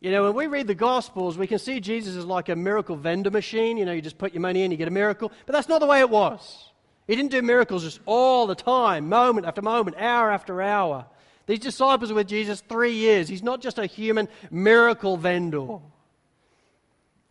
You 0.00 0.10
know, 0.10 0.24
when 0.24 0.34
we 0.34 0.46
read 0.46 0.68
the 0.68 0.74
Gospels, 0.74 1.36
we 1.36 1.46
can 1.46 1.58
see 1.58 1.80
Jesus 1.80 2.16
as 2.16 2.24
like 2.24 2.48
a 2.48 2.56
miracle 2.56 2.96
vendor 2.96 3.30
machine. 3.30 3.76
You 3.76 3.84
know, 3.84 3.92
you 3.92 4.00
just 4.00 4.16
put 4.16 4.32
your 4.32 4.40
money 4.40 4.62
in, 4.62 4.70
you 4.70 4.76
get 4.76 4.88
a 4.88 4.92
miracle. 4.92 5.30
But 5.44 5.52
that's 5.52 5.68
not 5.68 5.80
the 5.80 5.86
way 5.86 6.00
it 6.00 6.08
was. 6.08 6.70
He 7.06 7.16
didn't 7.16 7.32
do 7.32 7.42
miracles 7.42 7.82
just 7.82 8.00
all 8.06 8.46
the 8.46 8.54
time, 8.54 9.08
moment 9.08 9.46
after 9.46 9.60
moment, 9.60 9.96
hour 9.98 10.30
after 10.30 10.62
hour. 10.62 11.06
These 11.48 11.60
disciples 11.60 12.10
were 12.10 12.16
with 12.16 12.28
Jesus 12.28 12.60
three 12.60 12.92
years. 12.92 13.26
He's 13.26 13.42
not 13.42 13.62
just 13.62 13.78
a 13.78 13.86
human 13.86 14.28
miracle 14.50 15.16
vendor. 15.16 15.78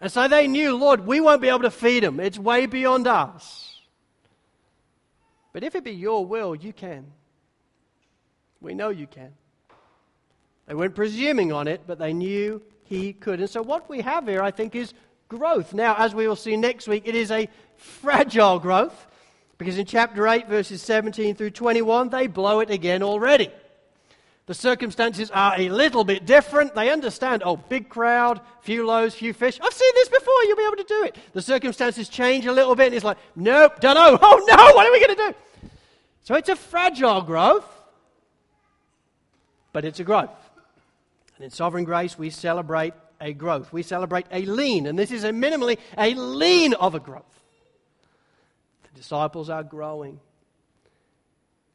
And 0.01 0.11
so 0.11 0.27
they 0.27 0.47
knew, 0.47 0.75
Lord, 0.75 1.05
we 1.05 1.21
won't 1.21 1.39
be 1.39 1.49
able 1.49 1.59
to 1.59 1.71
feed 1.71 2.01
them. 2.01 2.19
It's 2.19 2.39
way 2.39 2.65
beyond 2.65 3.05
us. 3.05 3.79
But 5.53 5.63
if 5.63 5.75
it 5.75 5.83
be 5.83 5.91
your 5.91 6.25
will, 6.25 6.55
you 6.55 6.73
can. 6.73 7.05
We 8.59 8.73
know 8.73 8.89
you 8.89 9.05
can. 9.05 9.33
They 10.65 10.73
weren't 10.73 10.95
presuming 10.95 11.51
on 11.51 11.67
it, 11.67 11.81
but 11.85 11.99
they 11.99 12.11
knew 12.11 12.63
he 12.85 13.13
could. 13.13 13.39
And 13.39 13.49
so 13.49 13.61
what 13.61 13.87
we 13.87 14.01
have 14.01 14.27
here, 14.27 14.41
I 14.41 14.49
think, 14.49 14.73
is 14.73 14.95
growth. 15.29 15.75
Now, 15.75 15.95
as 15.95 16.15
we 16.15 16.27
will 16.27 16.35
see 16.35 16.57
next 16.57 16.87
week, 16.87 17.03
it 17.05 17.13
is 17.13 17.29
a 17.29 17.47
fragile 17.75 18.57
growth 18.57 19.05
because 19.59 19.77
in 19.77 19.85
chapter 19.85 20.27
8, 20.27 20.47
verses 20.47 20.81
17 20.81 21.35
through 21.35 21.51
21, 21.51 22.09
they 22.09 22.25
blow 22.25 22.61
it 22.61 22.71
again 22.71 23.03
already. 23.03 23.51
The 24.47 24.53
circumstances 24.53 25.29
are 25.29 25.55
a 25.57 25.67
little 25.67 26.05
bit 26.05 26.25
different. 26.25 26.73
They 26.73 26.89
understand, 26.89 27.43
oh, 27.45 27.57
big 27.57 27.89
crowd, 27.89 28.39
few 28.61 28.85
loaves, 28.85 29.13
few 29.13 29.33
fish. 29.33 29.59
I've 29.61 29.73
seen 29.73 29.91
this 29.93 30.07
before. 30.07 30.43
You'll 30.45 30.55
be 30.55 30.65
able 30.65 30.77
to 30.77 30.85
do 30.85 31.03
it. 31.03 31.17
The 31.33 31.41
circumstances 31.41 32.07
change 32.07 32.45
a 32.45 32.53
little 32.53 32.73
bit, 32.73 32.87
and 32.87 32.95
it's 32.95 33.03
like, 33.03 33.17
nope, 33.35 33.79
don't 33.81 33.95
know. 33.95 34.17
Oh, 34.29 34.45
no, 34.47 34.73
what 34.73 34.87
are 34.87 34.91
we 34.91 35.05
going 35.05 35.15
to 35.15 35.33
do? 35.33 35.69
So 36.23 36.35
it's 36.35 36.47
a 36.47 36.55
fragile 36.55 37.21
growth, 37.21 37.65
but 39.73 39.83
it's 39.83 39.99
a 39.99 40.05
growth. 40.05 40.29
And 41.35 41.43
in 41.43 41.51
sovereign 41.51 41.83
grace, 41.83 42.17
we 42.17 42.29
celebrate 42.29 42.93
a 43.19 43.33
growth. 43.33 43.73
We 43.73 43.83
celebrate 43.83 44.27
a 44.31 44.45
lean, 44.45 44.87
and 44.87 44.97
this 44.97 45.11
is 45.11 45.25
a 45.25 45.31
minimally 45.31 45.77
a 45.97 46.13
lean 46.15 46.73
of 46.73 46.95
a 46.95 47.01
growth. 47.01 47.25
The 48.83 48.97
disciples 48.97 49.49
are 49.49 49.63
growing. 49.63 50.21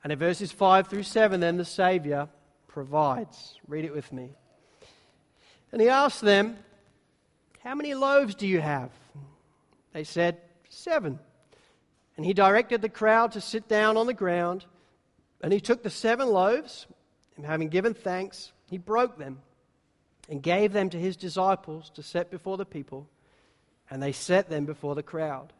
And 0.02 0.10
in 0.10 0.18
verses 0.18 0.50
5 0.50 0.88
through 0.88 1.02
7, 1.02 1.38
then 1.40 1.58
the 1.58 1.66
Savior 1.66 2.28
provides. 2.72 3.58
Read 3.68 3.84
it 3.84 3.94
with 3.94 4.12
me. 4.12 4.30
And 5.70 5.80
he 5.80 5.88
asked 5.88 6.20
them, 6.20 6.58
How 7.62 7.74
many 7.74 7.94
loaves 7.94 8.34
do 8.34 8.46
you 8.46 8.60
have? 8.60 8.90
They 9.92 10.04
said, 10.04 10.38
Seven. 10.68 11.18
And 12.16 12.26
he 12.26 12.32
directed 12.32 12.82
the 12.82 12.88
crowd 12.88 13.32
to 13.32 13.40
sit 13.40 13.68
down 13.68 13.96
on 13.96 14.06
the 14.06 14.14
ground. 14.14 14.64
And 15.42 15.52
he 15.52 15.60
took 15.60 15.82
the 15.82 15.90
seven 15.90 16.28
loaves, 16.28 16.86
and 17.36 17.44
having 17.44 17.68
given 17.68 17.94
thanks, 17.94 18.52
he 18.70 18.78
broke 18.78 19.18
them 19.18 19.40
and 20.28 20.42
gave 20.42 20.72
them 20.72 20.88
to 20.90 20.98
his 20.98 21.16
disciples 21.16 21.90
to 21.94 22.02
set 22.02 22.30
before 22.30 22.56
the 22.56 22.64
people, 22.64 23.08
and 23.90 24.02
they 24.02 24.12
set 24.12 24.48
them 24.48 24.64
before 24.64 24.94
the 24.94 25.02
crowd. 25.02 25.52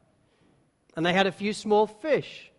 And 0.94 1.04
they 1.04 1.12
had 1.12 1.26
a 1.26 1.32
few 1.32 1.52
small 1.52 1.86
fish, 1.88 2.52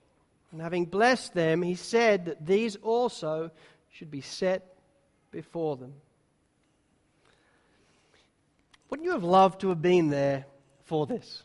and 0.51 0.61
having 0.61 0.85
blessed 0.85 1.33
them, 1.33 1.61
he 1.61 1.75
said 1.75 2.25
that 2.25 2.45
these 2.45 2.75
also 2.75 3.51
should 3.93 4.11
be 4.11 4.21
set 4.21 4.75
before 5.31 5.77
them. 5.77 5.93
Wouldn't 8.89 9.05
you 9.05 9.13
have 9.13 9.23
loved 9.23 9.61
to 9.61 9.69
have 9.69 9.81
been 9.81 10.09
there 10.09 10.45
for 10.83 11.07
this? 11.07 11.43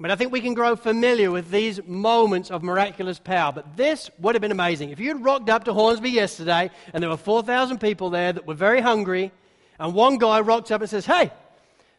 But 0.00 0.12
I 0.12 0.16
think 0.16 0.30
we 0.30 0.40
can 0.40 0.54
grow 0.54 0.76
familiar 0.76 1.32
with 1.32 1.50
these 1.50 1.84
moments 1.84 2.52
of 2.52 2.62
miraculous 2.62 3.18
power. 3.18 3.50
But 3.52 3.76
this 3.76 4.08
would 4.20 4.36
have 4.36 4.42
been 4.42 4.52
amazing. 4.52 4.90
If 4.90 5.00
you 5.00 5.08
had 5.08 5.24
rocked 5.24 5.50
up 5.50 5.64
to 5.64 5.74
Hornsby 5.74 6.10
yesterday 6.10 6.70
and 6.92 7.02
there 7.02 7.10
were 7.10 7.16
4,000 7.16 7.80
people 7.80 8.10
there 8.10 8.32
that 8.32 8.46
were 8.46 8.54
very 8.54 8.80
hungry 8.80 9.32
and 9.80 9.94
one 9.94 10.18
guy 10.18 10.40
rocks 10.40 10.70
up 10.70 10.80
and 10.80 10.88
says, 10.88 11.04
Hey, 11.04 11.32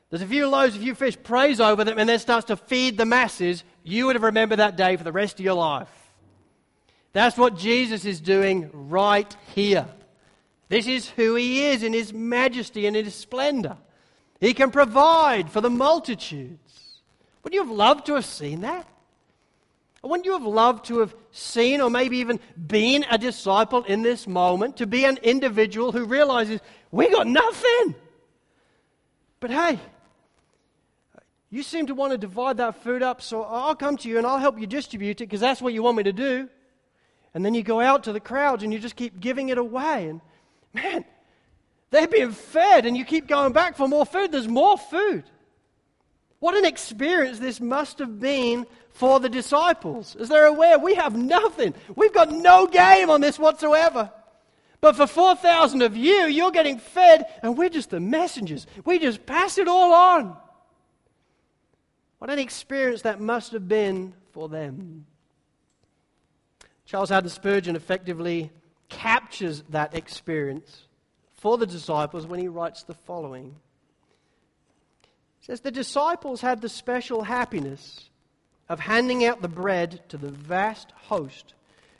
there's 0.09 0.21
a 0.21 0.27
few 0.27 0.47
loaves, 0.47 0.77
a 0.77 0.79
few 0.79 0.95
fish, 0.95 1.17
prays 1.21 1.59
over 1.59 1.83
them, 1.83 1.99
and 1.99 2.07
then 2.07 2.19
starts 2.19 2.47
to 2.47 2.55
feed 2.55 2.97
the 2.97 3.05
masses, 3.05 3.65
you 3.83 4.05
would 4.05 4.15
have 4.15 4.23
remembered 4.23 4.59
that 4.59 4.77
day 4.77 4.95
for 4.95 5.03
the 5.03 5.11
rest 5.11 5.39
of 5.39 5.45
your 5.45 5.55
life. 5.55 5.89
That's 7.13 7.37
what 7.37 7.57
Jesus 7.57 8.05
is 8.05 8.21
doing 8.21 8.69
right 8.73 9.35
here. 9.55 9.87
This 10.67 10.87
is 10.87 11.09
who 11.09 11.35
he 11.35 11.65
is 11.67 11.81
in 11.81 11.93
his 11.93 12.13
majesty 12.13 12.85
and 12.85 12.95
in 12.95 13.05
his 13.05 13.15
splendor. 13.15 13.77
He 14.39 14.53
can 14.53 14.71
provide 14.71 15.49
for 15.49 15.61
the 15.61 15.69
multitudes. 15.69 17.01
Wouldn't 17.43 17.55
you 17.55 17.67
have 17.67 17.75
loved 17.75 18.05
to 18.05 18.15
have 18.15 18.25
seen 18.25 18.61
that? 18.61 18.87
Wouldn't 20.01 20.25
you 20.25 20.33
have 20.33 20.43
loved 20.43 20.85
to 20.85 20.99
have 20.99 21.13
seen 21.31 21.81
or 21.81 21.89
maybe 21.89 22.19
even 22.19 22.39
been 22.67 23.05
a 23.09 23.17
disciple 23.17 23.83
in 23.83 24.01
this 24.01 24.27
moment, 24.27 24.77
to 24.77 24.87
be 24.87 25.03
an 25.03 25.17
individual 25.23 25.91
who 25.91 26.05
realizes 26.05 26.61
we 26.91 27.09
got 27.09 27.27
nothing? 27.27 27.95
But 29.41 29.51
hey, 29.51 29.79
you 31.49 31.63
seem 31.63 31.87
to 31.87 31.95
want 31.95 32.11
to 32.11 32.17
divide 32.17 32.57
that 32.57 32.81
food 32.81 33.03
up, 33.03 33.21
so 33.21 33.43
I'll 33.43 33.75
come 33.75 33.97
to 33.97 34.07
you 34.09 34.17
and 34.17 34.25
I'll 34.25 34.37
help 34.37 34.59
you 34.59 34.67
distribute 34.67 35.19
it 35.21 35.25
because 35.25 35.41
that's 35.41 35.61
what 35.61 35.73
you 35.73 35.83
want 35.83 35.97
me 35.97 36.03
to 36.03 36.13
do. 36.13 36.47
And 37.33 37.45
then 37.45 37.53
you 37.53 37.63
go 37.63 37.79
out 37.79 38.03
to 38.05 38.13
the 38.13 38.19
crowds 38.19 38.63
and 38.63 38.73
you 38.73 38.79
just 38.79 38.95
keep 38.95 39.19
giving 39.19 39.49
it 39.49 39.57
away. 39.57 40.07
And 40.07 40.21
man, 40.73 41.05
they're 41.91 42.07
being 42.07 42.31
fed 42.31 42.85
and 42.85 42.97
you 42.97 43.05
keep 43.05 43.27
going 43.27 43.53
back 43.53 43.77
for 43.77 43.87
more 43.87 44.05
food. 44.05 44.31
There's 44.31 44.47
more 44.47 44.77
food. 44.77 45.23
What 46.39 46.55
an 46.55 46.65
experience 46.65 47.39
this 47.39 47.59
must 47.59 47.99
have 47.99 48.19
been 48.19 48.65
for 48.91 49.19
the 49.19 49.29
disciples, 49.29 50.15
as 50.15 50.29
they're 50.29 50.45
aware 50.45 50.79
we 50.79 50.95
have 50.95 51.15
nothing. 51.15 51.73
We've 51.95 52.13
got 52.13 52.31
no 52.31 52.65
game 52.65 53.09
on 53.09 53.21
this 53.21 53.37
whatsoever. 53.37 54.11
But 54.81 54.95
for 54.95 55.07
4,000 55.07 55.81
of 55.81 55.97
you, 55.97 56.25
you're 56.27 56.51
getting 56.51 56.79
fed, 56.79 57.25
and 57.43 57.57
we're 57.57 57.69
just 57.69 57.89
the 57.89 57.99
messengers. 57.99 58.65
We 58.85 58.97
just 58.97 59.25
pass 59.25 59.57
it 59.57 59.67
all 59.67 59.93
on. 59.93 60.37
What 62.19 62.29
an 62.29 62.39
experience 62.39 63.01
that 63.01 63.19
must 63.19 63.51
have 63.51 63.67
been 63.67 64.13
for 64.31 64.47
them. 64.47 65.05
Charles 66.89 67.10
Haddon 67.10 67.30
Spurgeon 67.30 67.75
effectively 67.75 68.49
captures 68.89 69.63
that 69.69 69.93
experience 69.93 70.88
for 71.36 71.56
the 71.56 71.67
disciples 71.67 72.25
when 72.25 72.39
he 72.39 72.47
writes 72.47 72.82
the 72.82 72.95
following. 72.95 73.56
He 75.39 75.45
says, 75.45 75.60
The 75.60 75.69
disciples 75.69 76.41
had 76.41 76.62
the 76.62 76.67
special 76.67 77.21
happiness 77.21 78.10
of 78.67 78.80
handing 78.80 79.23
out 79.23 79.43
the 79.43 79.47
bread 79.47 80.02
to 80.10 80.17
the 80.17 80.32
vast 80.32 80.91
host 80.93 81.54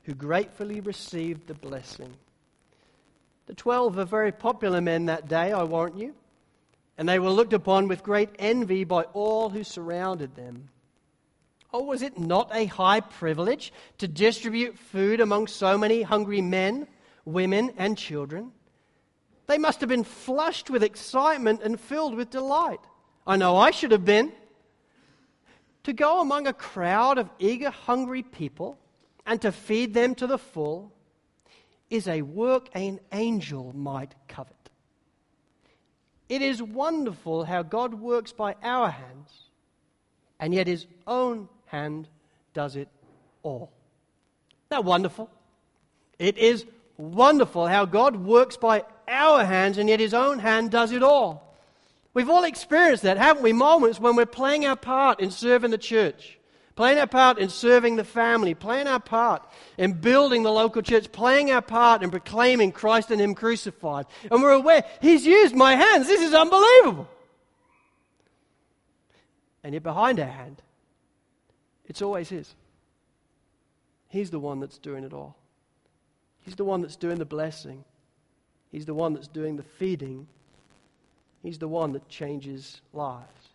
who 0.06 0.16
gratefully 0.16 0.82
received 0.82 1.46
the 1.46 1.54
blessing. 1.54 2.16
The 3.46 3.54
twelve 3.54 3.96
were 3.96 4.06
very 4.06 4.32
popular 4.32 4.82
men 4.82 5.06
that 5.06 5.28
day, 5.28 5.52
I 5.52 5.62
warrant 5.66 6.00
you, 6.00 6.16
and 6.98 7.08
they 7.08 7.20
were 7.20 7.30
looked 7.30 7.54
upon 7.54 7.88
with 7.90 8.02
great 8.02 8.32
envy 8.40 8.86
by 8.86 9.04
all 9.14 9.52
who 9.52 9.64
surrounded 9.64 10.36
them. 10.36 10.70
Oh, 11.72 11.84
was 11.84 12.02
it 12.02 12.18
not 12.18 12.50
a 12.54 12.66
high 12.66 13.00
privilege 13.00 13.72
to 14.00 14.08
distribute 14.08 14.78
food 14.78 15.22
among 15.22 15.48
so 15.48 15.78
many 15.78 16.02
hungry 16.02 16.42
men, 16.42 16.88
women, 17.26 17.74
and 17.78 17.98
children? 17.98 18.52
They 19.46 19.58
must 19.58 19.80
have 19.82 19.90
been 19.90 20.04
flushed 20.04 20.70
with 20.70 20.84
excitement 20.84 21.62
and 21.64 21.80
filled 21.80 22.16
with 22.16 22.30
delight. 22.30 22.80
I 23.26 23.36
know 23.36 23.58
I 23.58 23.72
should 23.72 23.92
have 23.92 24.06
been. 24.06 24.32
To 25.84 25.94
go 25.94 26.22
among 26.22 26.48
a 26.48 26.54
crowd 26.54 27.18
of 27.18 27.30
eager, 27.40 27.70
hungry 27.70 28.24
people 28.24 28.78
and 29.26 29.42
to 29.42 29.52
feed 29.52 29.94
them 29.94 30.16
to 30.16 30.28
the 30.28 30.38
full 30.38 30.92
is 31.90 32.08
a 32.08 32.22
work 32.24 32.70
an 32.74 33.00
angel 33.12 33.72
might 33.76 34.14
covet. 34.28 34.56
It 36.28 36.42
is 36.42 36.62
wonderful 36.62 37.44
how 37.44 37.64
God 37.64 37.94
works 37.94 38.32
by 38.32 38.56
our 38.62 38.90
hands, 38.90 39.50
and 40.40 40.54
yet 40.54 40.68
his 40.68 40.86
own 41.08 41.50
hand 41.70 42.08
does 42.54 42.76
it 42.76 42.90
all. 43.44 43.72
Isn't 44.50 44.70
that 44.70 44.84
wonderful? 44.84 45.30
It 46.18 46.38
is 46.38 46.66
wonderful 46.98 47.68
how 47.68 47.86
God 47.86 48.18
works 48.18 48.58
by 48.58 48.84
our 49.08 49.46
hands, 49.46 49.78
and 49.78 49.88
yet 49.88 50.00
his 50.00 50.14
own 50.14 50.40
hand 50.40 50.72
does 50.72 50.92
it 50.92 51.02
all. 51.02 51.56
We've 52.14 52.30
all 52.30 52.44
experienced 52.44 53.04
that, 53.04 53.18
haven't 53.18 53.44
we? 53.44 53.54
Moments 53.54 54.00
when 54.00 54.16
we're 54.16 54.26
playing 54.26 54.66
our 54.66 54.76
part 54.76 55.20
in 55.20 55.32
serving 55.32 55.72
the 55.72 55.78
church, 55.78 56.40
playing 56.76 56.98
our 56.98 57.08
part 57.08 57.38
in 57.38 57.50
serving 57.50 57.96
the 57.96 58.04
family, 58.04 58.54
playing 58.56 58.88
our 58.88 59.00
part 59.00 59.44
in 59.78 59.94
building 59.94 60.44
the 60.44 60.52
local 60.52 60.82
church, 60.82 61.12
playing 61.12 61.52
our 61.52 61.62
part 61.62 62.04
in 62.04 62.10
proclaiming 62.10 62.72
Christ 62.72 63.12
and 63.12 63.22
Him 63.22 63.36
crucified. 63.36 64.08
And 64.30 64.42
we're 64.42 64.52
aware, 64.52 64.84
He's 65.02 65.26
used 65.26 65.56
my 65.56 65.76
hands. 65.76 66.08
This 66.08 66.22
is 66.22 66.34
unbelievable. 66.34 67.08
And 69.64 69.74
yet, 69.74 69.84
behind 69.84 70.20
our 70.20 70.26
hand, 70.26 70.62
it's 71.90 72.02
always 72.02 72.30
His. 72.30 72.56
He's 74.08 74.30
the 74.30 74.40
one 74.40 74.60
that's 74.60 74.78
doing 74.78 75.04
it 75.04 75.14
all. 75.14 75.36
He's 76.42 76.56
the 76.56 76.64
one 76.64 76.82
that's 76.82 76.96
doing 76.96 77.20
the 77.20 77.26
blessing. 77.26 77.84
He's 78.72 78.86
the 78.86 78.94
one 78.94 79.14
that's 79.14 79.28
doing 79.28 79.58
the 79.58 79.64
feeding. 79.64 80.28
He's 81.44 81.60
the 81.60 81.68
one 81.68 81.94
that 81.94 82.08
changes 82.08 82.82
lives. 82.94 83.50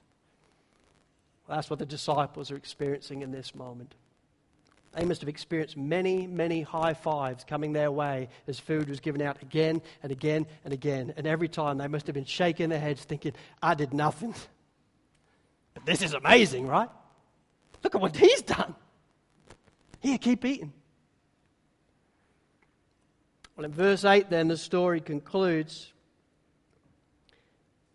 That's 1.49 1.69
what 1.69 1.79
the 1.79 1.87
disciples 1.87 2.51
are 2.51 2.57
experiencing 2.57 3.23
in 3.23 3.31
this 3.31 3.55
moment. 3.55 3.95
They 4.95 5.05
must 5.05 5.21
have 5.23 5.29
experienced 5.29 5.77
many, 5.77 6.27
many 6.27 6.63
high 6.63 6.95
fives 6.95 7.45
coming 7.45 7.73
their 7.73 7.91
way 7.91 8.29
as 8.47 8.61
food 8.61 8.89
was 8.89 9.01
given 9.01 9.21
out 9.21 9.43
again 9.43 9.83
and 10.03 10.13
again 10.13 10.47
and 10.65 10.73
again. 10.73 11.13
And 11.17 11.27
every 11.27 11.49
time 11.49 11.79
they 11.79 11.89
must 11.89 12.07
have 12.07 12.15
been 12.15 12.25
shaking 12.25 12.69
their 12.69 12.81
heads 12.81 13.03
thinking, 13.03 13.33
I 13.61 13.75
did 13.75 13.93
nothing. 13.93 14.35
But 15.75 15.85
this 15.87 16.01
is 16.01 16.15
amazing, 16.15 16.69
right? 16.69 16.89
Look 17.85 17.95
at 17.95 18.01
what 18.01 18.17
he's 18.17 18.43
done. 18.43 18.75
Here, 20.01 20.19
keep 20.19 20.45
eating. 20.45 20.73
Well, 23.57 23.67
in 23.67 23.73
verse 23.73 24.05
8, 24.05 24.31
then, 24.31 24.49
the 24.49 24.57
story 24.57 25.01
concludes. 25.01 25.93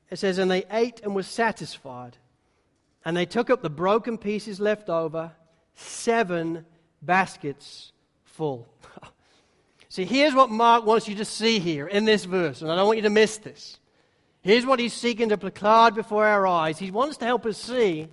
It 0.10 0.18
says, 0.18 0.38
And 0.38 0.50
they 0.50 0.64
ate 0.72 1.02
and 1.04 1.14
were 1.14 1.24
satisfied, 1.24 2.18
and 3.04 3.18
they 3.18 3.26
took 3.26 3.50
up 3.50 3.62
the 3.62 3.70
broken 3.70 4.18
pieces 4.18 4.60
left 4.60 4.90
over, 4.90 5.32
seven 5.74 6.66
baskets 7.02 7.92
full. 8.24 8.68
see, 9.90 10.06
here's 10.06 10.36
what 10.36 10.50
Mark 10.50 10.86
wants 10.86 11.08
you 11.08 11.16
to 11.16 11.26
see 11.26 11.60
here 11.60 11.88
in 11.88 12.06
this 12.06 12.26
verse, 12.26 12.62
and 12.62 12.72
I 12.72 12.76
don't 12.76 12.88
want 12.88 13.00
you 13.00 13.04
to 13.04 13.10
miss 13.10 13.38
this. 13.38 13.80
Here's 14.42 14.66
what 14.66 14.80
he's 14.80 14.94
seeking 14.94 15.30
to 15.30 15.38
placard 15.38 15.96
before 15.96 16.26
our 16.26 16.48
eyes. 16.48 16.80
He 16.80 16.92
wants 16.92 17.18
to 17.18 17.26
help 17.26 17.46
us 17.46 17.58
see 17.58 18.08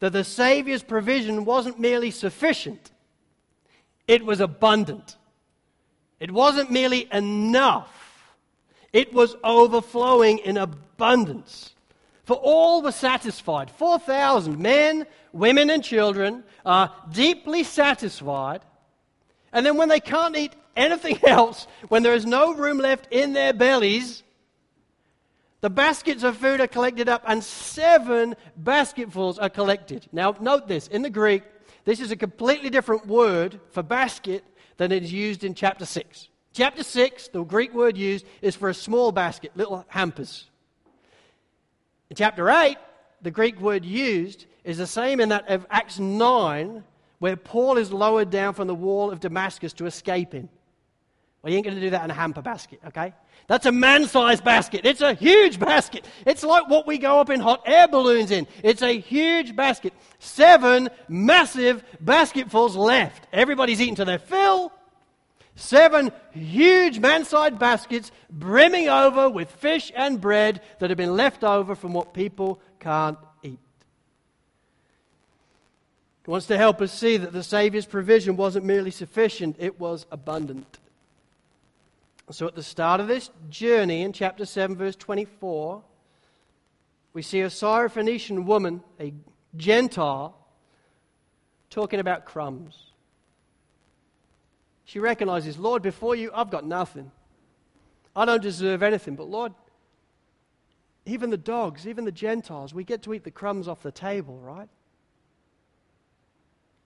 that 0.00 0.12
the 0.12 0.24
Savior's 0.24 0.82
provision 0.82 1.44
wasn't 1.44 1.78
merely 1.78 2.10
sufficient, 2.10 2.90
it 4.06 4.24
was 4.24 4.40
abundant. 4.40 5.16
It 6.20 6.32
wasn't 6.32 6.70
merely 6.70 7.08
enough, 7.12 8.34
it 8.92 9.12
was 9.12 9.36
overflowing 9.44 10.38
in 10.38 10.56
abundance. 10.56 11.74
For 12.24 12.34
all 12.34 12.82
were 12.82 12.92
satisfied. 12.92 13.70
4,000 13.70 14.58
men, 14.58 15.06
women, 15.32 15.70
and 15.70 15.82
children 15.82 16.44
are 16.66 16.92
deeply 17.10 17.62
satisfied. 17.62 18.60
And 19.50 19.64
then, 19.64 19.78
when 19.78 19.88
they 19.88 20.00
can't 20.00 20.36
eat 20.36 20.54
anything 20.76 21.18
else, 21.26 21.66
when 21.88 22.02
there 22.02 22.12
is 22.12 22.26
no 22.26 22.54
room 22.54 22.76
left 22.76 23.10
in 23.10 23.32
their 23.32 23.54
bellies, 23.54 24.22
the 25.60 25.70
baskets 25.70 26.22
of 26.22 26.36
food 26.36 26.60
are 26.60 26.68
collected 26.68 27.08
up, 27.08 27.22
and 27.26 27.42
seven 27.42 28.36
basketfuls 28.56 29.38
are 29.38 29.50
collected. 29.50 30.06
Now, 30.12 30.34
note 30.40 30.68
this 30.68 30.86
in 30.86 31.02
the 31.02 31.10
Greek, 31.10 31.42
this 31.84 32.00
is 32.00 32.10
a 32.10 32.16
completely 32.16 32.70
different 32.70 33.06
word 33.06 33.60
for 33.70 33.82
basket 33.82 34.44
than 34.76 34.92
it 34.92 35.02
is 35.02 35.12
used 35.12 35.42
in 35.42 35.54
chapter 35.54 35.84
6. 35.84 36.28
Chapter 36.52 36.82
6, 36.82 37.28
the 37.28 37.44
Greek 37.44 37.74
word 37.74 37.96
used 37.96 38.24
is 38.40 38.56
for 38.56 38.68
a 38.68 38.74
small 38.74 39.12
basket, 39.12 39.52
little 39.54 39.84
hampers. 39.88 40.48
In 42.10 42.16
chapter 42.16 42.48
8, 42.50 42.76
the 43.22 43.30
Greek 43.30 43.60
word 43.60 43.84
used 43.84 44.46
is 44.64 44.78
the 44.78 44.86
same 44.86 45.20
in 45.20 45.30
that 45.30 45.48
of 45.48 45.66
Acts 45.70 45.98
9, 45.98 46.84
where 47.18 47.36
Paul 47.36 47.78
is 47.78 47.92
lowered 47.92 48.30
down 48.30 48.54
from 48.54 48.68
the 48.68 48.74
wall 48.74 49.10
of 49.10 49.20
Damascus 49.20 49.72
to 49.74 49.86
escape 49.86 50.34
in. 50.34 50.48
Well, 51.48 51.52
you 51.54 51.56
ain't 51.56 51.64
going 51.64 51.76
to 51.76 51.80
do 51.80 51.90
that 51.92 52.04
in 52.04 52.10
a 52.10 52.14
hamper 52.14 52.42
basket, 52.42 52.78
okay? 52.88 53.14
That's 53.46 53.64
a 53.64 53.72
man 53.72 54.06
sized 54.06 54.44
basket. 54.44 54.84
It's 54.84 55.00
a 55.00 55.14
huge 55.14 55.58
basket. 55.58 56.04
It's 56.26 56.42
like 56.42 56.68
what 56.68 56.86
we 56.86 56.98
go 56.98 57.20
up 57.20 57.30
in 57.30 57.40
hot 57.40 57.62
air 57.64 57.88
balloons 57.88 58.30
in. 58.30 58.46
It's 58.62 58.82
a 58.82 59.00
huge 59.00 59.56
basket. 59.56 59.94
Seven 60.18 60.90
massive 61.08 61.82
basketfuls 62.00 62.76
left. 62.76 63.26
Everybody's 63.32 63.80
eaten 63.80 63.94
to 63.94 64.04
their 64.04 64.18
fill. 64.18 64.74
Seven 65.56 66.12
huge 66.32 66.98
man 66.98 67.24
sized 67.24 67.58
baskets 67.58 68.12
brimming 68.28 68.90
over 68.90 69.30
with 69.30 69.50
fish 69.50 69.90
and 69.96 70.20
bread 70.20 70.60
that 70.80 70.90
have 70.90 70.98
been 70.98 71.16
left 71.16 71.44
over 71.44 71.74
from 71.74 71.94
what 71.94 72.12
people 72.12 72.60
can't 72.78 73.16
eat. 73.42 73.58
He 76.26 76.30
wants 76.30 76.44
to 76.48 76.58
help 76.58 76.82
us 76.82 76.92
see 76.92 77.16
that 77.16 77.32
the 77.32 77.42
Saviour's 77.42 77.86
provision 77.86 78.36
wasn't 78.36 78.66
merely 78.66 78.90
sufficient, 78.90 79.56
it 79.58 79.80
was 79.80 80.04
abundant. 80.12 80.78
So, 82.30 82.46
at 82.46 82.54
the 82.54 82.62
start 82.62 83.00
of 83.00 83.08
this 83.08 83.30
journey 83.48 84.02
in 84.02 84.12
chapter 84.12 84.44
7, 84.44 84.76
verse 84.76 84.96
24, 84.96 85.82
we 87.14 87.22
see 87.22 87.40
a 87.40 87.46
Syrophoenician 87.46 88.44
woman, 88.44 88.82
a 89.00 89.14
Gentile, 89.56 90.36
talking 91.70 92.00
about 92.00 92.26
crumbs. 92.26 92.92
She 94.84 94.98
recognizes, 94.98 95.58
Lord, 95.58 95.82
before 95.82 96.14
you, 96.14 96.30
I've 96.34 96.50
got 96.50 96.66
nothing. 96.66 97.10
I 98.14 98.26
don't 98.26 98.42
deserve 98.42 98.82
anything, 98.82 99.16
but 99.16 99.28
Lord, 99.28 99.54
even 101.06 101.30
the 101.30 101.38
dogs, 101.38 101.86
even 101.86 102.04
the 102.04 102.12
Gentiles, 102.12 102.74
we 102.74 102.84
get 102.84 103.02
to 103.02 103.14
eat 103.14 103.24
the 103.24 103.30
crumbs 103.30 103.68
off 103.68 103.82
the 103.82 103.92
table, 103.92 104.38
right? 104.38 104.68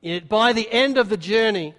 Yet 0.00 0.28
by 0.28 0.52
the 0.52 0.70
end 0.70 0.98
of 0.98 1.08
the 1.08 1.16
journey, 1.16 1.74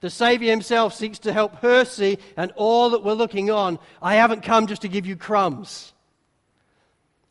the 0.00 0.10
Savior 0.10 0.50
himself 0.50 0.94
seeks 0.94 1.18
to 1.20 1.32
help 1.32 1.56
her 1.56 1.84
see, 1.84 2.18
and 2.36 2.52
all 2.54 2.90
that 2.90 3.02
we're 3.02 3.14
looking 3.14 3.50
on, 3.50 3.78
I 4.00 4.14
haven't 4.14 4.42
come 4.42 4.66
just 4.66 4.82
to 4.82 4.88
give 4.88 5.06
you 5.06 5.16
crumbs. 5.16 5.92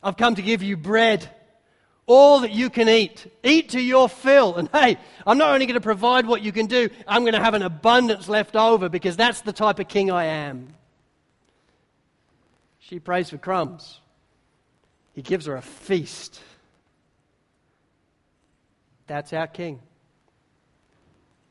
I've 0.02 0.16
come 0.16 0.34
to 0.34 0.42
give 0.42 0.62
you 0.62 0.76
bread. 0.76 1.28
All 2.06 2.40
that 2.40 2.52
you 2.52 2.70
can 2.70 2.88
eat. 2.88 3.26
Eat 3.42 3.70
to 3.70 3.80
your 3.80 4.08
fill. 4.08 4.56
And 4.56 4.68
hey, 4.72 4.96
I'm 5.26 5.38
not 5.38 5.52
only 5.52 5.66
going 5.66 5.74
to 5.74 5.80
provide 5.80 6.26
what 6.26 6.42
you 6.42 6.52
can 6.52 6.66
do, 6.66 6.88
I'm 7.06 7.22
going 7.22 7.34
to 7.34 7.42
have 7.42 7.54
an 7.54 7.62
abundance 7.62 8.28
left 8.28 8.56
over 8.56 8.88
because 8.88 9.16
that's 9.16 9.42
the 9.42 9.52
type 9.52 9.78
of 9.78 9.88
king 9.88 10.10
I 10.10 10.24
am. 10.24 10.74
She 12.80 12.98
prays 12.98 13.28
for 13.28 13.36
crumbs. 13.36 14.00
He 15.12 15.20
gives 15.20 15.46
her 15.46 15.56
a 15.56 15.62
feast. 15.62 16.40
That's 19.06 19.32
our 19.32 19.46
king. 19.46 19.80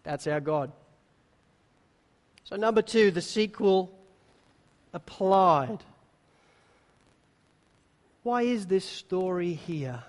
That's 0.03 0.25
our 0.25 0.39
God. 0.39 0.71
So, 2.49 2.55
number 2.55 2.81
two, 2.81 3.11
the 3.11 3.21
sequel 3.21 3.91
applied. 4.93 5.79
Why 8.23 8.43
is 8.43 8.67
this 8.67 8.85
story 8.85 9.51
here? 9.51 10.01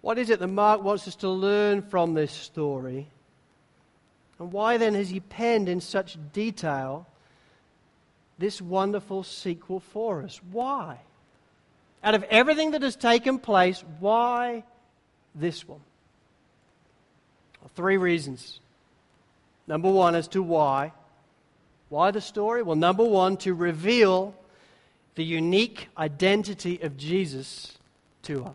What 0.00 0.16
is 0.16 0.30
it 0.30 0.40
that 0.40 0.46
Mark 0.46 0.82
wants 0.82 1.06
us 1.06 1.16
to 1.16 1.28
learn 1.28 1.82
from 1.82 2.14
this 2.14 2.32
story? 2.32 3.08
And 4.38 4.52
why 4.52 4.78
then 4.78 4.94
has 4.94 5.10
he 5.10 5.20
penned 5.20 5.68
in 5.68 5.82
such 5.82 6.16
detail 6.32 7.06
this 8.38 8.62
wonderful 8.62 9.22
sequel 9.22 9.80
for 9.80 10.22
us? 10.22 10.40
Why? 10.50 10.98
Out 12.02 12.14
of 12.14 12.22
everything 12.24 12.70
that 12.70 12.80
has 12.80 12.96
taken 12.96 13.38
place, 13.38 13.84
why 14.00 14.64
this 15.34 15.68
one? 15.68 15.80
Well, 17.60 17.70
three 17.74 17.98
reasons. 17.98 18.60
Number 19.66 19.90
one, 19.90 20.14
as 20.14 20.28
to 20.28 20.42
why. 20.42 20.92
Why 21.88 22.10
the 22.10 22.20
story? 22.20 22.62
Well, 22.62 22.76
number 22.76 23.04
one, 23.04 23.36
to 23.38 23.54
reveal 23.54 24.34
the 25.14 25.24
unique 25.24 25.88
identity 25.96 26.80
of 26.82 26.96
Jesus 26.96 27.78
to 28.22 28.44
us. 28.44 28.54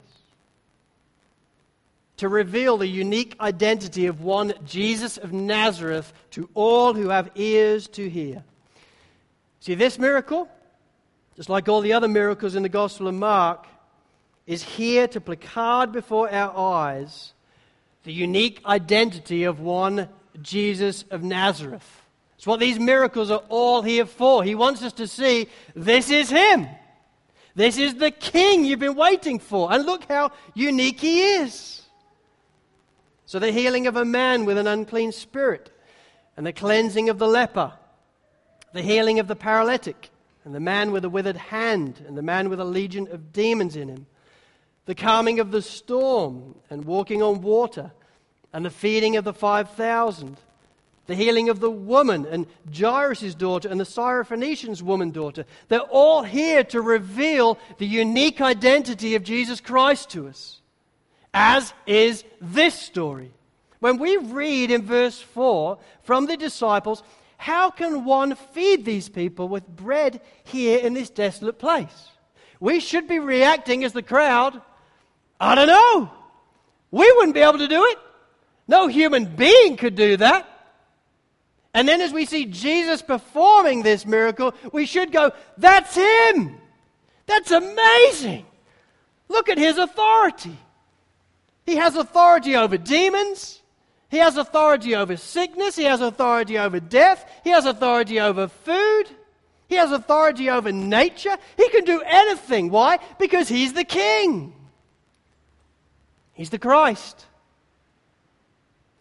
To 2.18 2.30
reveal 2.30 2.78
the 2.78 2.88
unique 2.88 3.36
identity 3.40 4.06
of 4.06 4.22
one 4.22 4.54
Jesus 4.66 5.18
of 5.18 5.34
Nazareth 5.34 6.14
to 6.32 6.50
all 6.54 6.94
who 6.94 7.10
have 7.10 7.32
ears 7.36 7.88
to 7.90 8.10
hear. 8.10 8.44
See, 9.60 9.76
this 9.76 9.98
miracle, 9.98 10.48
just 11.36 11.50
like 11.50 11.68
all 11.68 11.82
the 11.82 11.94
other 11.94 12.08
miracles 12.08 12.56
in 12.56 12.64
the 12.64 12.70
Gospel 12.70 13.08
of 13.08 13.16
Mark, 13.16 13.66
is 14.46 14.62
here 14.62 15.08
to 15.08 15.22
placard 15.22 15.92
before 15.92 16.32
our 16.32 16.56
eyes 16.56 17.34
the 18.04 18.14
unique 18.14 18.62
identity 18.66 19.44
of 19.44 19.60
one 19.60 20.10
Jesus 20.42 21.04
of 21.12 21.24
Nazareth. 21.24 22.02
It's 22.38 22.48
what 22.48 22.60
these 22.60 22.80
miracles 22.80 23.30
are 23.30 23.44
all 23.50 23.82
here 23.82 24.06
for. 24.06 24.44
He 24.44 24.56
wants 24.56 24.82
us 24.82 24.94
to 24.94 25.08
see 25.08 25.48
this 25.76 26.10
is 26.10 26.30
Him. 26.30 26.68
This 27.54 27.78
is 27.78 27.96
the 27.96 28.12
King 28.12 28.66
you've 28.66 28.80
been 28.80 28.96
waiting 28.96 29.38
for. 29.40 29.72
And 29.72 29.86
look 29.86 30.06
how 30.06 30.32
unique 30.54 31.00
He 31.00 31.22
is. 31.22 31.82
So, 33.26 33.40
the 33.40 33.52
healing 33.52 33.88
of 33.88 33.96
a 33.96 34.04
man 34.04 34.46
with 34.46 34.58
an 34.58 34.68
unclean 34.68 35.12
spirit, 35.12 35.72
and 36.36 36.46
the 36.46 36.52
cleansing 36.52 37.10
of 37.10 37.18
the 37.18 37.28
leper, 37.28 37.74
the 38.74 38.82
healing 38.82 39.20
of 39.20 39.28
the 39.28 39.36
paralytic, 39.36 40.10
and 40.44 40.56
the 40.56 40.60
man 40.60 40.92
with 40.92 41.06
a 41.06 41.10
withered 41.10 41.38
hand, 41.38 42.04
and 42.08 42.18
the 42.18 42.24
man 42.24 42.50
with 42.50 42.60
a 42.60 42.66
legion 42.66 43.08
of 43.12 43.32
demons 43.32 43.76
in 43.76 43.88
him, 43.88 44.08
the 44.86 44.96
calming 44.96 45.40
of 45.40 45.52
the 45.52 45.62
storm, 45.62 46.56
and 46.70 46.86
walking 46.86 47.22
on 47.22 47.42
water 47.42 47.92
and 48.54 48.66
the 48.66 48.70
feeding 48.70 49.18
of 49.18 49.24
the 49.24 49.34
5,000, 49.34 50.38
the 51.08 51.16
healing 51.16 51.50
of 51.50 51.60
the 51.60 51.72
woman 51.72 52.26
and 52.26 52.48
Jairus' 52.74 53.36
daughter 53.36 53.70
and 53.70 53.80
the 53.80 53.86
Syrophoenician's 53.86 54.84
woman 54.84 55.12
daughter. 55.12 55.46
They're 55.68 55.80
all 55.82 56.24
here 56.24 56.64
to 56.66 56.82
reveal 56.82 57.58
the 57.78 57.88
unique 57.88 58.42
identity 58.42 59.16
of 59.16 59.24
Jesus 59.24 59.62
Christ 59.62 60.12
to 60.12 60.28
us, 60.28 60.62
as 61.34 61.74
is 61.86 62.24
this 62.40 62.76
story. 62.76 63.32
When 63.80 63.98
we 63.98 64.18
read 64.18 64.70
in 64.70 64.84
verse 64.84 65.20
4 65.20 65.78
from 66.04 66.28
the 66.28 66.38
disciples, 66.38 67.04
how 67.38 67.72
can 67.72 68.06
one 68.06 68.36
feed 68.36 68.86
these 68.86 69.10
people 69.10 69.50
with 69.50 69.68
bread 69.68 70.22
here 70.44 70.78
in 70.78 70.94
this 70.94 71.10
desolate 71.10 71.58
place? 71.58 72.10
We 72.60 72.80
should 72.80 73.08
be 73.08 73.18
reacting 73.18 73.84
as 73.84 73.94
the 73.94 74.04
crowd. 74.04 74.62
I 75.40 75.56
don't 75.56 75.68
know. 75.68 76.12
We 76.92 77.12
wouldn't 77.14 77.34
be 77.34 77.40
able 77.40 77.58
to 77.58 77.68
do 77.68 77.84
it. 77.86 77.98
No 78.72 78.88
human 78.88 79.26
being 79.26 79.76
could 79.76 79.96
do 79.96 80.16
that. 80.16 80.48
And 81.74 81.86
then 81.86 82.00
as 82.00 82.14
we 82.14 82.26
see 82.26 82.46
Jesus 82.46 83.02
performing 83.02 83.84
this 83.84 84.06
miracle, 84.06 84.54
we 84.72 84.86
should 84.86 85.12
go, 85.12 85.34
That's 85.58 85.94
him! 85.94 86.56
That's 87.26 87.52
amazing! 87.52 88.46
Look 89.28 89.50
at 89.50 89.58
his 89.58 89.78
authority. 89.78 90.58
He 91.66 91.76
has 91.76 91.98
authority 91.98 92.56
over 92.56 92.78
demons. 92.78 93.60
He 94.10 94.20
has 94.20 94.38
authority 94.38 94.96
over 94.96 95.18
sickness. 95.18 95.76
He 95.76 95.84
has 95.84 96.00
authority 96.00 96.58
over 96.58 96.80
death. 96.80 97.30
He 97.44 97.50
has 97.50 97.66
authority 97.66 98.22
over 98.22 98.48
food. 98.48 99.04
He 99.68 99.76
has 99.76 99.92
authority 99.92 100.50
over 100.50 100.72
nature. 100.72 101.36
He 101.58 101.68
can 101.70 101.84
do 101.84 102.02
anything. 102.06 102.70
Why? 102.70 103.00
Because 103.20 103.50
he's 103.50 103.74
the 103.74 103.84
king. 103.84 104.54
He's 106.34 106.50
the 106.50 106.60
Christ. 106.60 107.26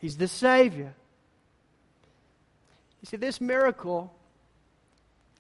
He's 0.00 0.16
the 0.16 0.28
Savior. 0.28 0.94
You 3.02 3.06
see, 3.06 3.16
this 3.16 3.40
miracle, 3.40 4.12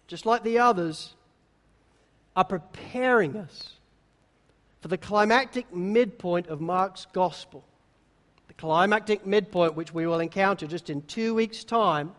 just 0.06 0.26
like 0.26 0.42
the 0.42 0.58
others, 0.58 1.14
are 2.36 2.44
preparing 2.44 3.36
us 3.36 3.74
for 4.80 4.88
the 4.88 4.98
climactic 4.98 5.74
midpoint 5.74 6.46
of 6.48 6.60
Mark's 6.60 7.06
gospel. 7.12 7.64
The 8.48 8.54
climactic 8.54 9.26
midpoint, 9.26 9.74
which 9.74 9.92
we 9.92 10.06
will 10.06 10.20
encounter 10.20 10.66
just 10.66 10.90
in 10.90 11.02
two 11.02 11.34
weeks' 11.34 11.64
time, 11.64 12.12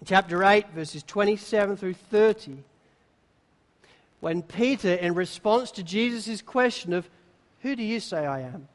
in 0.00 0.06
chapter 0.06 0.44
8, 0.44 0.70
verses 0.74 1.02
27 1.02 1.76
through 1.76 1.94
30, 1.94 2.58
when 4.20 4.42
Peter, 4.42 4.94
in 4.94 5.14
response 5.14 5.70
to 5.72 5.82
Jesus' 5.82 6.42
question 6.42 6.92
of, 6.92 7.08
Who 7.60 7.76
do 7.76 7.82
you 7.82 8.00
say 8.00 8.26
I 8.26 8.40
am? 8.40 8.68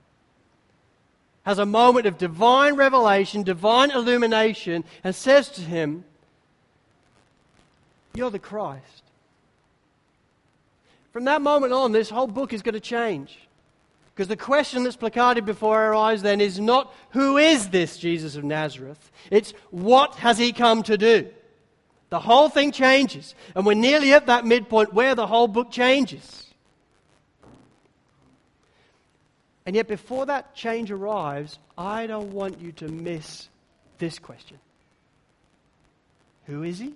Has 1.48 1.60
a 1.60 1.66
moment 1.66 2.06
of 2.06 2.18
divine 2.18 2.76
revelation, 2.76 3.42
divine 3.42 3.90
illumination, 3.90 4.84
and 5.02 5.16
says 5.16 5.48
to 5.48 5.62
him, 5.62 6.04
You're 8.14 8.30
the 8.30 8.38
Christ. 8.38 9.04
From 11.14 11.24
that 11.24 11.42
moment 11.42 11.72
on, 11.72 11.94
this 11.94 12.10
whole 12.10 12.28
book 12.28 12.52
is 12.52 12.62
going 12.62 12.74
to 12.74 12.82
change. 12.82 13.40
Because 14.14 14.28
the 14.28 14.36
question 14.36 14.84
that's 14.84 14.98
placarded 14.98 15.46
before 15.46 15.78
our 15.78 15.96
eyes 15.96 16.22
then 16.22 16.42
is 16.42 16.60
not, 16.60 16.94
Who 17.12 17.38
is 17.38 17.70
this 17.70 17.98
Jesus 17.98 18.36
of 18.36 18.44
Nazareth? 18.44 19.10
It's, 19.32 19.54
What 19.72 20.16
has 20.16 20.38
he 20.38 20.52
come 20.52 20.84
to 20.84 20.98
do? 20.98 21.30
The 22.10 22.20
whole 22.20 22.50
thing 22.50 22.74
changes. 22.74 23.36
And 23.56 23.66
we're 23.66 23.74
nearly 23.74 24.12
at 24.12 24.26
that 24.26 24.46
midpoint 24.46 24.94
where 24.94 25.16
the 25.16 25.28
whole 25.28 25.48
book 25.48 25.72
changes. 25.72 26.47
And 29.68 29.76
yet, 29.76 29.90
before 29.90 30.26
that 30.28 30.56
change 30.56 30.92
arrives, 30.92 31.60
I 31.78 32.08
don't 32.08 32.32
want 32.32 32.62
you 32.62 32.72
to 32.72 32.88
miss 32.88 33.50
this 33.98 34.18
question 34.18 34.58
Who 36.46 36.64
is 36.64 36.80
he? 36.80 36.94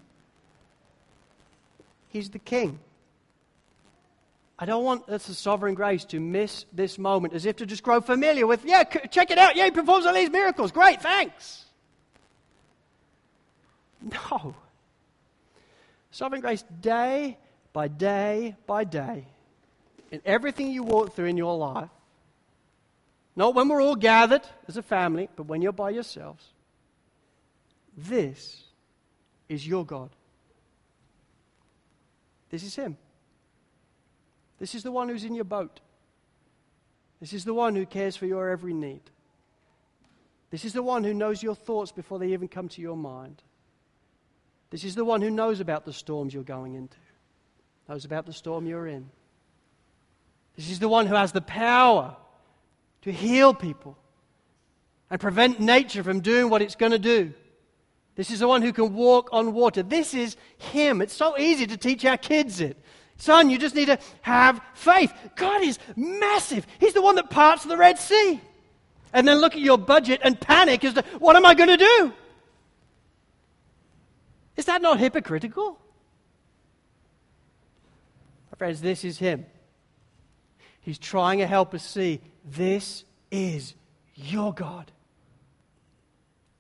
He's 2.08 2.30
the 2.30 2.40
king. 2.40 2.80
I 4.58 4.66
don't 4.66 4.86
want 4.86 5.10
us 5.10 5.30
as 5.30 5.38
sovereign 5.38 5.74
grace 5.74 6.06
to 6.06 6.20
miss 6.22 6.66
this 6.72 6.98
moment 6.98 7.34
as 7.34 7.46
if 7.46 7.58
to 7.58 7.66
just 7.66 7.84
grow 7.84 8.00
familiar 8.00 8.48
with, 8.48 8.64
yeah, 8.64 8.84
check 8.84 9.32
it 9.32 9.38
out. 9.38 9.56
Yeah, 9.56 9.66
he 9.66 9.72
performs 9.72 10.06
all 10.06 10.14
these 10.14 10.30
miracles. 10.30 10.72
Great, 10.72 11.02
thanks. 11.02 11.66
No. 14.02 14.56
Sovereign 16.12 16.42
grace, 16.42 16.64
day 16.80 17.38
by 17.74 17.88
day 17.88 18.56
by 18.66 18.84
day, 18.84 19.26
in 20.12 20.22
everything 20.26 20.72
you 20.72 20.84
walk 20.84 21.16
through 21.16 21.26
in 21.26 21.38
your 21.38 21.58
life, 21.58 21.90
not 23.36 23.56
when 23.56 23.70
we're 23.70 23.82
all 23.82 23.96
gathered 23.96 24.42
as 24.68 24.78
a 24.78 24.84
family, 24.84 25.30
but 25.36 25.48
when 25.48 25.62
you're 25.62 25.72
by 25.72 25.92
yourselves. 25.92 26.46
This 27.96 28.64
is 29.48 29.66
your 29.66 29.86
God. 29.86 30.10
This 32.50 32.64
is 32.64 32.76
Him. 32.76 32.98
This 34.60 34.76
is 34.76 34.84
the 34.84 34.92
one 34.92 35.10
who's 35.10 35.24
in 35.24 35.34
your 35.34 35.46
boat. 35.46 35.80
This 37.20 37.34
is 37.34 37.46
the 37.46 37.54
one 37.54 37.76
who 37.76 37.86
cares 37.86 38.16
for 38.16 38.26
your 38.26 38.50
every 38.50 38.74
need. 38.74 39.02
This 40.50 40.66
is 40.66 40.74
the 40.74 40.84
one 40.84 41.04
who 41.04 41.14
knows 41.14 41.42
your 41.42 41.56
thoughts 41.56 41.92
before 41.92 42.20
they 42.20 42.34
even 42.34 42.48
come 42.48 42.68
to 42.70 42.82
your 42.82 42.98
mind. 42.98 43.42
This 44.70 44.84
is 44.84 44.96
the 44.96 45.06
one 45.06 45.22
who 45.22 45.30
knows 45.30 45.60
about 45.60 45.86
the 45.86 45.94
storms 45.94 46.34
you're 46.34 46.44
going 46.44 46.74
into, 46.74 46.98
knows 47.88 48.06
about 48.06 48.26
the 48.26 48.34
storm 48.34 48.66
you're 48.66 48.88
in. 48.88 49.10
This 50.56 50.70
is 50.70 50.80
the 50.80 50.90
one 50.90 51.08
who 51.08 51.16
has 51.16 51.32
the 51.32 51.42
power 51.42 52.16
to 53.02 53.12
heal 53.12 53.54
people 53.54 53.98
and 55.10 55.20
prevent 55.20 55.60
nature 55.60 56.04
from 56.04 56.22
doing 56.22 56.50
what 56.50 56.62
it's 56.62 56.76
going 56.76 56.92
to 56.92 57.00
do. 57.00 57.34
This 58.16 58.30
is 58.30 58.40
the 58.40 58.48
one 58.48 58.62
who 58.62 58.74
can 58.74 58.94
walk 58.94 59.30
on 59.32 59.54
water. 59.54 59.84
This 59.84 60.14
is 60.14 60.36
Him. 60.58 61.02
It's 61.02 61.14
so 61.14 61.38
easy 61.38 61.66
to 61.68 61.78
teach 61.78 62.06
our 62.06 62.18
kids 62.18 62.62
it. 62.62 62.78
Son, 63.18 63.50
you 63.50 63.58
just 63.58 63.76
need 63.76 63.86
to 63.86 64.00
have 64.22 64.62
faith. 64.74 65.14
God 65.36 65.62
is 65.62 65.78
massive. 65.96 66.66
He's 66.80 66.94
the 66.94 67.02
one 67.02 67.16
that 67.16 67.30
parts 67.30 67.64
the 67.64 67.78
Red 67.78 68.00
Sea. 68.00 68.42
And 69.14 69.28
then 69.28 69.38
look 69.38 69.54
at 69.54 69.62
your 69.62 69.78
budget 69.78 70.22
and 70.24 70.40
panic 70.40 70.84
as 70.84 70.94
to 70.96 71.04
what 71.20 71.36
am 71.36 71.46
I 71.46 71.54
going 71.54 71.70
to 71.70 71.78
do? 71.78 72.14
Is 74.58 74.66
that 74.66 74.82
not 74.82 75.00
hypocritical? 75.00 75.80
My 78.52 78.58
friends, 78.58 78.82
this 78.82 79.04
is 79.04 79.18
Him. 79.18 79.46
He's 80.82 80.98
trying 80.98 81.40
to 81.40 81.48
help 81.48 81.74
us 81.74 81.84
see 81.84 82.22
this 82.44 83.04
is 83.30 83.74
your 84.16 84.54
God. 84.54 84.92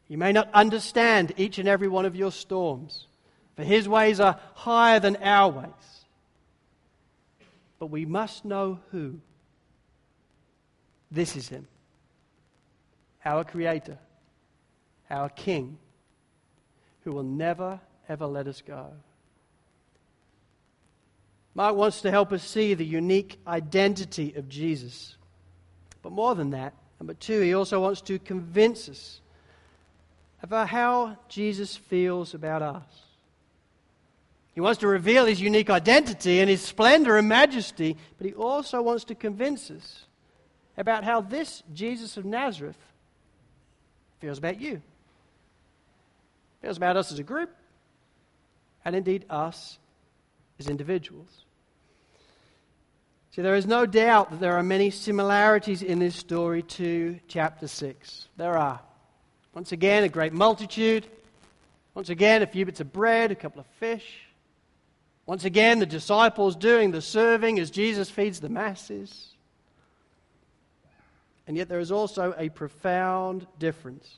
You 0.07 0.17
may 0.17 0.31
not 0.31 0.49
understand 0.53 1.33
each 1.37 1.57
and 1.57 1.69
every 1.69 1.87
one 1.87 2.05
of 2.05 2.15
your 2.15 2.31
storms, 2.31 3.07
for 3.55 3.63
his 3.63 3.87
ways 3.87 4.19
are 4.19 4.39
higher 4.53 4.99
than 4.99 5.15
our 5.17 5.49
ways. 5.49 6.05
But 7.79 7.87
we 7.87 8.05
must 8.05 8.43
know 8.43 8.79
who. 8.91 9.19
This 11.09 11.35
is 11.35 11.49
him, 11.49 11.67
our 13.25 13.43
Creator, 13.43 13.97
our 15.09 15.29
King, 15.29 15.77
who 17.03 17.11
will 17.11 17.23
never, 17.23 17.79
ever 18.07 18.25
let 18.25 18.47
us 18.47 18.61
go. 18.61 18.93
Mark 21.53 21.75
wants 21.75 22.01
to 22.01 22.11
help 22.11 22.31
us 22.31 22.43
see 22.43 22.73
the 22.73 22.85
unique 22.85 23.39
identity 23.45 24.33
of 24.35 24.47
Jesus. 24.47 25.17
But 26.01 26.11
more 26.11 26.35
than 26.35 26.51
that, 26.51 26.73
number 26.99 27.13
two, 27.13 27.41
he 27.41 27.53
also 27.53 27.81
wants 27.81 28.01
to 28.01 28.19
convince 28.19 28.89
us 28.89 29.21
about 30.41 30.69
how 30.69 31.17
Jesus 31.29 31.75
feels 31.75 32.33
about 32.33 32.61
us. 32.61 32.83
He 34.53 34.61
wants 34.61 34.79
to 34.79 34.87
reveal 34.87 35.25
his 35.25 35.39
unique 35.39 35.69
identity 35.69 36.39
and 36.39 36.49
his 36.49 36.61
splendor 36.61 37.17
and 37.17 37.27
majesty, 37.27 37.95
but 38.17 38.27
he 38.27 38.33
also 38.33 38.81
wants 38.81 39.03
to 39.05 39.15
convince 39.15 39.71
us 39.71 40.05
about 40.77 41.03
how 41.03 41.21
this 41.21 41.63
Jesus 41.73 42.17
of 42.17 42.25
Nazareth 42.25 42.77
feels 44.19 44.37
about 44.37 44.59
you, 44.59 44.81
feels 46.61 46.77
about 46.77 46.97
us 46.97 47.11
as 47.11 47.19
a 47.19 47.23
group, 47.23 47.49
and 48.83 48.95
indeed 48.95 49.25
us 49.29 49.77
as 50.59 50.67
individuals. 50.67 51.45
See, 53.31 53.41
there 53.41 53.55
is 53.55 53.65
no 53.65 53.85
doubt 53.85 54.29
that 54.31 54.41
there 54.41 54.57
are 54.57 54.63
many 54.63 54.89
similarities 54.89 55.81
in 55.81 55.99
this 55.99 56.17
story 56.17 56.63
to 56.63 57.17
chapter 57.29 57.65
6. 57.65 58.27
There 58.35 58.57
are. 58.57 58.81
Once 59.53 59.71
again, 59.71 60.03
a 60.03 60.09
great 60.09 60.33
multitude. 60.33 61.07
Once 61.93 62.09
again, 62.09 62.41
a 62.41 62.47
few 62.47 62.65
bits 62.65 62.81
of 62.81 62.91
bread, 62.91 63.31
a 63.31 63.35
couple 63.35 63.61
of 63.61 63.67
fish. 63.79 64.19
Once 65.25 65.45
again, 65.45 65.79
the 65.79 65.85
disciples 65.85 66.57
doing 66.57 66.91
the 66.91 67.01
serving 67.01 67.57
as 67.57 67.71
Jesus 67.71 68.09
feeds 68.09 68.41
the 68.41 68.49
masses. 68.49 69.29
And 71.47 71.55
yet, 71.55 71.69
there 71.69 71.79
is 71.79 71.91
also 71.91 72.33
a 72.37 72.49
profound 72.49 73.47
difference. 73.57 74.13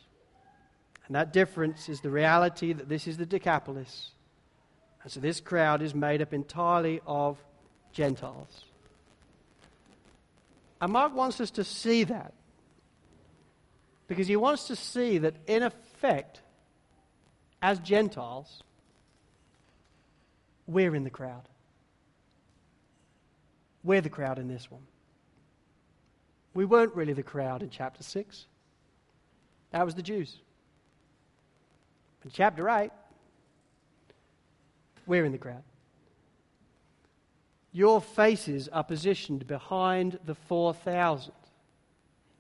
And 1.06 1.16
that 1.16 1.34
difference 1.34 1.88
is 1.88 2.02
the 2.02 2.10
reality 2.10 2.74
that 2.74 2.90
this 2.90 3.08
is 3.08 3.18
the 3.18 3.28
Decapolis. 3.28 4.10
And 5.04 5.12
so 5.12 5.20
this 5.20 5.40
crowd 5.40 5.84
is 5.84 5.94
made 5.94 6.24
up 6.24 6.34
entirely 6.34 7.00
of 7.06 7.38
Gentiles. 7.92 8.66
And 10.84 10.92
Mark 10.92 11.16
wants 11.16 11.40
us 11.40 11.50
to 11.52 11.64
see 11.64 12.04
that. 12.04 12.34
Because 14.10 14.28
he 14.28 14.36
wants 14.36 14.68
to 14.68 14.76
see 14.76 15.18
that, 15.20 15.34
in 15.48 15.64
effect, 15.64 16.42
as 17.62 17.80
Gentiles, 17.80 18.64
we're 20.68 20.94
in 20.94 21.06
the 21.06 21.10
crowd. 21.10 21.48
We're 23.82 24.02
the 24.02 24.10
crowd 24.10 24.40
in 24.40 24.50
this 24.50 24.70
one. 24.70 24.82
We 26.54 26.66
weren't 26.66 26.94
really 26.96 27.14
the 27.14 27.24
crowd 27.24 27.64
in 27.64 27.70
chapter 27.70 28.04
6. 28.04 28.46
That 29.72 29.86
was 29.86 29.96
the 29.96 30.02
Jews. 30.02 30.36
In 32.26 32.30
chapter 32.30 32.68
8, 32.68 32.92
we're 35.06 35.24
in 35.24 35.32
the 35.32 35.38
crowd. 35.38 35.64
Your 37.74 38.00
faces 38.00 38.70
are 38.70 38.84
positioned 38.84 39.48
behind 39.48 40.20
the 40.26 40.36
4,000 40.36 41.34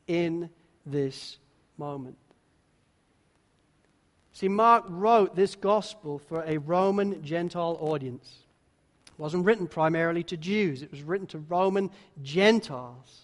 in 0.07 0.49
this 0.85 1.37
moment. 1.77 2.17
See, 4.31 4.47
Mark 4.47 4.85
wrote 4.87 5.35
this 5.35 5.55
gospel 5.55 6.19
for 6.19 6.43
a 6.43 6.59
Roman 6.59 7.23
Gentile 7.23 7.77
audience. 7.79 8.31
It 9.07 9.19
wasn't 9.19 9.45
written 9.45 9.67
primarily 9.67 10.23
to 10.23 10.37
Jews, 10.37 10.83
it 10.83 10.91
was 10.91 11.01
written 11.01 11.27
to 11.27 11.39
Roman 11.39 11.89
Gentiles. 12.21 13.21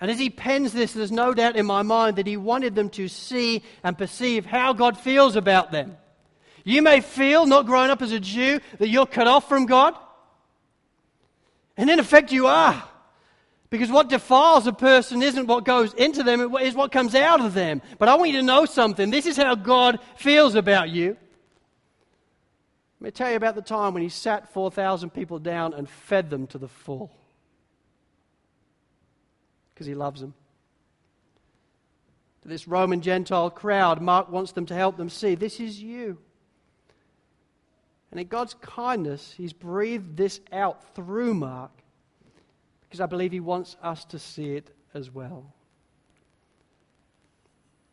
And 0.00 0.10
as 0.10 0.18
he 0.18 0.30
pens 0.30 0.72
this, 0.72 0.92
there's 0.92 1.12
no 1.12 1.34
doubt 1.34 1.56
in 1.56 1.66
my 1.66 1.82
mind 1.82 2.16
that 2.16 2.26
he 2.26 2.36
wanted 2.36 2.74
them 2.74 2.88
to 2.90 3.06
see 3.06 3.62
and 3.84 3.98
perceive 3.98 4.46
how 4.46 4.72
God 4.72 4.96
feels 4.96 5.36
about 5.36 5.72
them. 5.72 5.96
You 6.64 6.80
may 6.80 7.00
feel, 7.00 7.44
not 7.44 7.66
growing 7.66 7.90
up 7.90 8.00
as 8.00 8.12
a 8.12 8.20
Jew, 8.20 8.60
that 8.78 8.88
you're 8.88 9.06
cut 9.06 9.26
off 9.26 9.48
from 9.48 9.66
God. 9.66 9.94
And 11.80 11.88
in 11.88 11.98
effect, 11.98 12.30
you 12.30 12.46
are. 12.46 12.84
Because 13.70 13.90
what 13.90 14.10
defiles 14.10 14.66
a 14.66 14.72
person 14.72 15.22
isn't 15.22 15.46
what 15.46 15.64
goes 15.64 15.94
into 15.94 16.22
them, 16.22 16.54
it 16.54 16.62
is 16.62 16.74
what 16.74 16.92
comes 16.92 17.14
out 17.14 17.40
of 17.40 17.54
them. 17.54 17.80
But 17.98 18.10
I 18.10 18.16
want 18.16 18.30
you 18.30 18.36
to 18.36 18.42
know 18.42 18.66
something. 18.66 19.08
This 19.10 19.24
is 19.24 19.38
how 19.38 19.54
God 19.54 19.98
feels 20.16 20.56
about 20.56 20.90
you. 20.90 21.16
Let 23.00 23.06
me 23.06 23.10
tell 23.12 23.30
you 23.30 23.36
about 23.36 23.54
the 23.54 23.62
time 23.62 23.94
when 23.94 24.02
he 24.02 24.10
sat 24.10 24.52
4,000 24.52 25.08
people 25.08 25.38
down 25.38 25.72
and 25.72 25.88
fed 25.88 26.28
them 26.28 26.46
to 26.48 26.58
the 26.58 26.68
full. 26.68 27.10
Because 29.72 29.86
he 29.86 29.94
loves 29.94 30.20
them. 30.20 30.34
To 32.42 32.48
this 32.48 32.68
Roman 32.68 33.00
Gentile 33.00 33.48
crowd, 33.48 34.02
Mark 34.02 34.30
wants 34.30 34.52
them 34.52 34.66
to 34.66 34.74
help 34.74 34.98
them 34.98 35.08
see 35.08 35.34
this 35.34 35.58
is 35.58 35.80
you. 35.80 36.18
And 38.10 38.20
in 38.20 38.26
God's 38.26 38.54
kindness, 38.54 39.34
He's 39.36 39.52
breathed 39.52 40.16
this 40.16 40.40
out 40.52 40.94
through 40.94 41.34
Mark 41.34 41.70
because 42.82 43.00
I 43.00 43.06
believe 43.06 43.32
He 43.32 43.40
wants 43.40 43.76
us 43.82 44.04
to 44.06 44.18
see 44.18 44.56
it 44.56 44.74
as 44.94 45.10
well. 45.10 45.52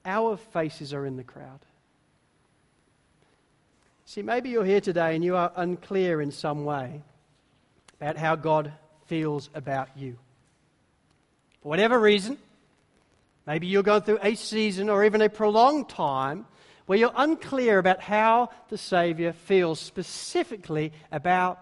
Our 0.06 0.38
faces 0.38 0.94
are 0.94 1.06
in 1.06 1.18
the 1.18 1.24
crowd. 1.24 1.60
See, 4.06 4.22
maybe 4.22 4.50
you're 4.50 4.66
here 4.66 4.82
today 4.82 5.16
and 5.16 5.24
you 5.24 5.36
are 5.36 5.52
unclear 5.56 6.22
in 6.22 6.32
some 6.32 6.64
way 6.64 7.02
about 8.00 8.16
how 8.18 8.36
God 8.36 8.72
feels 9.08 9.50
about 9.54 9.90
you. 9.98 10.16
For 11.62 11.70
whatever 11.70 12.00
reason, 12.00 12.38
maybe 13.46 13.68
you're 13.68 13.84
going 13.84 14.04
through 14.04 14.20
a 14.22 14.36
season 14.36 14.90
or 14.90 15.04
even 15.04 15.22
a 15.22 15.30
prolonged 15.30 15.90
time 15.90 16.46
where 16.88 16.98
you're 16.98 17.12
unclear 17.16 17.78
about 17.78 18.00
how 18.00 18.50
the 18.70 18.78
Savior 18.78 19.34
feels 19.34 19.80
specifically 19.80 20.92
about 21.12 21.60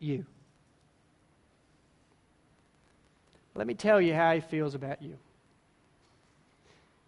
you. 0.00 0.26
Let 3.54 3.66
me 3.66 3.74
tell 3.74 4.00
you 4.00 4.12
how 4.12 4.34
he 4.34 4.40
feels 4.40 4.74
about 4.74 5.00
you. 5.00 5.16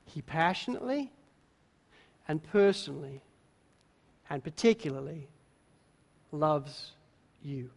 He 0.07 0.23
passionately 0.23 1.11
and 2.29 2.43
personally 2.43 3.21
and 4.31 4.43
particularly 4.43 5.27
loves 6.31 6.93
you. 7.43 7.71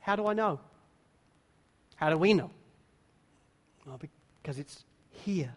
How 0.00 0.16
do 0.16 0.26
I 0.26 0.32
know? 0.32 0.58
How 1.94 2.10
do 2.10 2.18
we 2.18 2.34
know? 2.34 2.50
Well, 3.86 4.00
because 4.42 4.58
it's 4.58 4.84
here 5.10 5.54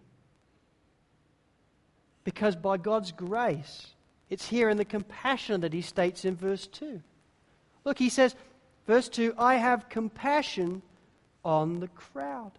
because 2.23 2.55
by 2.55 2.77
God's 2.77 3.11
grace, 3.11 3.87
it's 4.29 4.47
here 4.47 4.69
in 4.69 4.77
the 4.77 4.85
compassion 4.85 5.61
that 5.61 5.73
he 5.73 5.81
states 5.81 6.25
in 6.25 6.35
verse 6.35 6.67
2. 6.67 7.01
Look, 7.85 7.99
he 7.99 8.09
says, 8.09 8.35
verse 8.87 9.09
2, 9.09 9.35
I 9.37 9.55
have 9.55 9.89
compassion 9.89 10.81
on 11.43 11.79
the 11.79 11.87
crowd. 11.89 12.51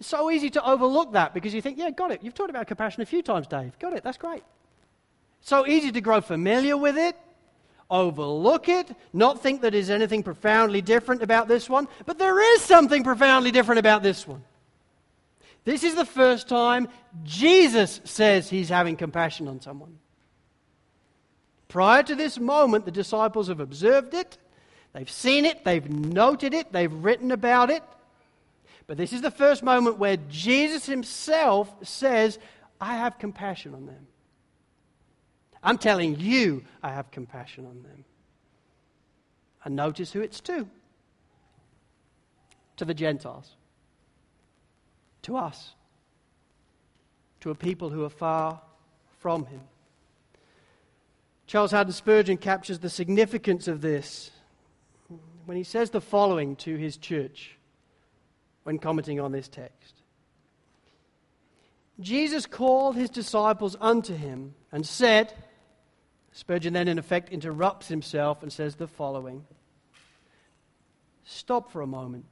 It's 0.00 0.08
so 0.08 0.30
easy 0.30 0.50
to 0.50 0.68
overlook 0.68 1.12
that 1.12 1.32
because 1.32 1.54
you 1.54 1.62
think, 1.62 1.78
yeah, 1.78 1.90
got 1.90 2.10
it. 2.10 2.24
You've 2.24 2.34
talked 2.34 2.50
about 2.50 2.66
compassion 2.66 3.02
a 3.02 3.06
few 3.06 3.22
times, 3.22 3.46
Dave. 3.46 3.78
Got 3.78 3.92
it. 3.92 4.02
That's 4.02 4.18
great. 4.18 4.42
So 5.40 5.66
easy 5.66 5.92
to 5.92 6.00
grow 6.00 6.20
familiar 6.20 6.76
with 6.76 6.96
it, 6.98 7.16
overlook 7.88 8.68
it, 8.68 8.88
not 9.12 9.42
think 9.42 9.60
that 9.62 9.72
there's 9.72 9.90
anything 9.90 10.22
profoundly 10.22 10.82
different 10.82 11.22
about 11.22 11.46
this 11.46 11.68
one. 11.68 11.86
But 12.04 12.18
there 12.18 12.40
is 12.54 12.62
something 12.62 13.04
profoundly 13.04 13.52
different 13.52 13.78
about 13.78 14.02
this 14.02 14.26
one. 14.26 14.42
This 15.64 15.84
is 15.84 15.94
the 15.94 16.04
first 16.04 16.48
time 16.48 16.88
Jesus 17.22 18.00
says 18.04 18.50
he's 18.50 18.68
having 18.68 18.96
compassion 18.96 19.46
on 19.48 19.60
someone. 19.60 19.98
Prior 21.68 22.02
to 22.02 22.14
this 22.14 22.38
moment, 22.38 22.84
the 22.84 22.90
disciples 22.90 23.48
have 23.48 23.60
observed 23.60 24.12
it, 24.12 24.36
they've 24.92 25.10
seen 25.10 25.44
it, 25.44 25.64
they've 25.64 25.88
noted 25.88 26.52
it, 26.52 26.72
they've 26.72 26.92
written 26.92 27.30
about 27.30 27.70
it. 27.70 27.82
But 28.86 28.96
this 28.96 29.12
is 29.12 29.22
the 29.22 29.30
first 29.30 29.62
moment 29.62 29.98
where 29.98 30.18
Jesus 30.28 30.84
himself 30.86 31.72
says, 31.82 32.38
I 32.80 32.96
have 32.96 33.18
compassion 33.18 33.74
on 33.74 33.86
them. 33.86 34.06
I'm 35.62 35.78
telling 35.78 36.18
you, 36.18 36.64
I 36.82 36.90
have 36.90 37.10
compassion 37.12 37.64
on 37.64 37.82
them. 37.84 38.04
And 39.64 39.76
notice 39.76 40.12
who 40.12 40.20
it's 40.20 40.40
to 40.40 40.68
to 42.76 42.84
the 42.84 42.94
Gentiles 42.94 43.54
to 45.22 45.36
us, 45.36 45.74
to 47.40 47.50
a 47.50 47.54
people 47.54 47.90
who 47.90 48.04
are 48.04 48.10
far 48.10 48.60
from 49.20 49.46
him. 49.46 49.60
Charles 51.46 51.70
Haddon 51.70 51.92
Spurgeon 51.92 52.36
captures 52.36 52.78
the 52.78 52.90
significance 52.90 53.68
of 53.68 53.80
this 53.80 54.30
when 55.44 55.56
he 55.56 55.64
says 55.64 55.90
the 55.90 56.00
following 56.00 56.56
to 56.56 56.76
his 56.76 56.96
church 56.96 57.56
when 58.62 58.78
commenting 58.78 59.20
on 59.20 59.32
this 59.32 59.48
text. 59.48 59.94
Jesus 62.00 62.46
called 62.46 62.96
his 62.96 63.10
disciples 63.10 63.76
unto 63.80 64.14
him 64.14 64.54
and 64.70 64.86
said, 64.86 65.32
Spurgeon 66.32 66.72
then, 66.72 66.88
in 66.88 66.98
effect, 66.98 67.28
interrupts 67.28 67.88
himself 67.88 68.42
and 68.42 68.52
says 68.52 68.76
the 68.76 68.88
following 68.88 69.44
Stop 71.24 71.70
for 71.70 71.82
a 71.82 71.86
moment. 71.86 72.24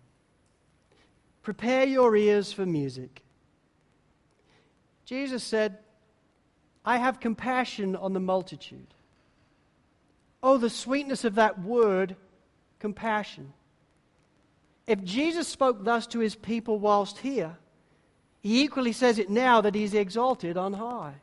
Prepare 1.50 1.88
your 1.88 2.14
ears 2.14 2.52
for 2.52 2.64
music. 2.64 3.22
Jesus 5.04 5.42
said, 5.42 5.78
I 6.84 6.98
have 6.98 7.18
compassion 7.18 7.96
on 7.96 8.12
the 8.12 8.20
multitude. 8.20 8.86
Oh, 10.44 10.58
the 10.58 10.70
sweetness 10.70 11.24
of 11.24 11.34
that 11.34 11.60
word, 11.60 12.14
compassion. 12.78 13.52
If 14.86 15.02
Jesus 15.02 15.48
spoke 15.48 15.82
thus 15.82 16.06
to 16.06 16.20
his 16.20 16.36
people 16.36 16.78
whilst 16.78 17.18
here, 17.18 17.56
he 18.40 18.62
equally 18.62 18.92
says 18.92 19.18
it 19.18 19.28
now 19.28 19.60
that 19.60 19.74
he's 19.74 19.92
exalted 19.92 20.56
on 20.56 20.74
high. 20.74 21.14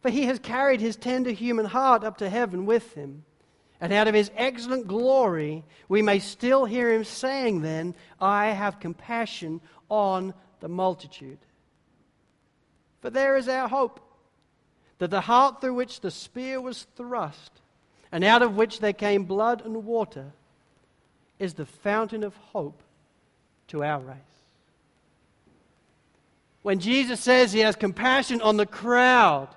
For 0.00 0.08
he 0.08 0.22
has 0.22 0.38
carried 0.38 0.80
his 0.80 0.96
tender 0.96 1.32
human 1.32 1.66
heart 1.66 2.04
up 2.04 2.16
to 2.18 2.30
heaven 2.30 2.64
with 2.64 2.94
him. 2.94 3.25
And 3.80 3.92
out 3.92 4.08
of 4.08 4.14
his 4.14 4.30
excellent 4.36 4.86
glory, 4.86 5.64
we 5.88 6.00
may 6.00 6.18
still 6.18 6.64
hear 6.64 6.92
him 6.92 7.04
saying, 7.04 7.60
then, 7.60 7.94
I 8.20 8.46
have 8.46 8.80
compassion 8.80 9.60
on 9.88 10.32
the 10.60 10.68
multitude. 10.68 11.38
For 13.02 13.10
there 13.10 13.36
is 13.36 13.48
our 13.48 13.68
hope 13.68 14.00
that 14.98 15.10
the 15.10 15.20
heart 15.20 15.60
through 15.60 15.74
which 15.74 16.00
the 16.00 16.10
spear 16.10 16.60
was 16.60 16.86
thrust, 16.96 17.52
and 18.10 18.24
out 18.24 18.42
of 18.42 18.56
which 18.56 18.80
there 18.80 18.94
came 18.94 19.24
blood 19.24 19.62
and 19.64 19.84
water, 19.84 20.32
is 21.38 21.54
the 21.54 21.66
fountain 21.66 22.24
of 22.24 22.34
hope 22.36 22.82
to 23.68 23.84
our 23.84 24.00
race. 24.00 24.16
When 26.62 26.80
Jesus 26.80 27.20
says 27.20 27.52
he 27.52 27.60
has 27.60 27.76
compassion 27.76 28.40
on 28.40 28.56
the 28.56 28.66
crowd, 28.66 29.48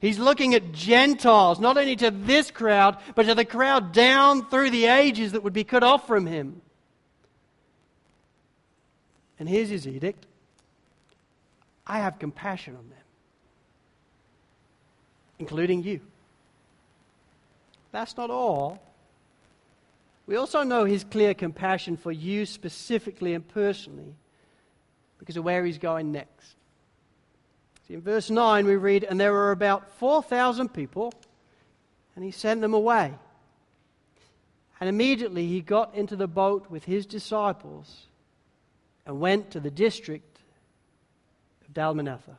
He's 0.00 0.18
looking 0.18 0.54
at 0.54 0.72
Gentiles, 0.72 1.60
not 1.60 1.76
only 1.76 1.94
to 1.96 2.10
this 2.10 2.50
crowd, 2.50 2.96
but 3.14 3.26
to 3.26 3.34
the 3.34 3.44
crowd 3.44 3.92
down 3.92 4.48
through 4.48 4.70
the 4.70 4.86
ages 4.86 5.32
that 5.32 5.42
would 5.42 5.52
be 5.52 5.64
cut 5.64 5.82
off 5.82 6.06
from 6.06 6.26
him. 6.26 6.62
And 9.38 9.48
here's 9.48 9.68
his 9.68 9.86
edict 9.86 10.26
I 11.86 11.98
have 11.98 12.18
compassion 12.18 12.76
on 12.76 12.88
them, 12.88 13.04
including 15.38 15.82
you. 15.82 16.00
That's 17.92 18.16
not 18.16 18.30
all. 18.30 18.80
We 20.26 20.36
also 20.36 20.62
know 20.62 20.84
his 20.84 21.04
clear 21.04 21.34
compassion 21.34 21.96
for 21.96 22.12
you 22.12 22.46
specifically 22.46 23.34
and 23.34 23.46
personally 23.46 24.14
because 25.18 25.36
of 25.36 25.44
where 25.44 25.64
he's 25.64 25.78
going 25.78 26.12
next. 26.12 26.54
In 27.90 28.00
verse 28.00 28.30
9, 28.30 28.66
we 28.66 28.76
read, 28.76 29.02
And 29.02 29.18
there 29.18 29.32
were 29.32 29.50
about 29.50 29.92
4,000 29.94 30.68
people, 30.68 31.12
and 32.14 32.24
he 32.24 32.30
sent 32.30 32.60
them 32.60 32.72
away. 32.72 33.12
And 34.78 34.88
immediately 34.88 35.48
he 35.48 35.60
got 35.60 35.94
into 35.94 36.14
the 36.14 36.28
boat 36.28 36.70
with 36.70 36.84
his 36.84 37.04
disciples 37.04 38.06
and 39.04 39.18
went 39.18 39.50
to 39.50 39.60
the 39.60 39.72
district 39.72 40.38
of 41.66 41.74
Dalmanutha. 41.74 42.36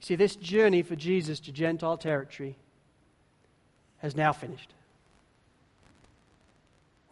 See, 0.00 0.16
this 0.16 0.34
journey 0.34 0.82
for 0.82 0.96
Jesus 0.96 1.38
to 1.40 1.52
Gentile 1.52 1.96
territory 1.96 2.56
has 3.98 4.16
now 4.16 4.32
finished. 4.32 4.74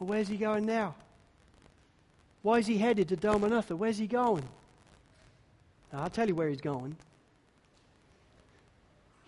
Well, 0.01 0.09
where's 0.09 0.27
he 0.27 0.37
going 0.37 0.67
now? 0.67 0.97
Why 2.43 2.59
is 2.59 2.67
he 2.67 2.79
headed 2.79 3.09
to 3.09 3.17
Dalmanutha? 3.17 3.77
Where's 3.77 3.99
he 3.99 4.07
going? 4.07 4.45
Now, 5.93 6.03
I'll 6.03 6.11
tell 6.11 6.29
you 6.29 6.35
where 6.35 6.49
he's 6.49 6.61
going. 6.61 6.97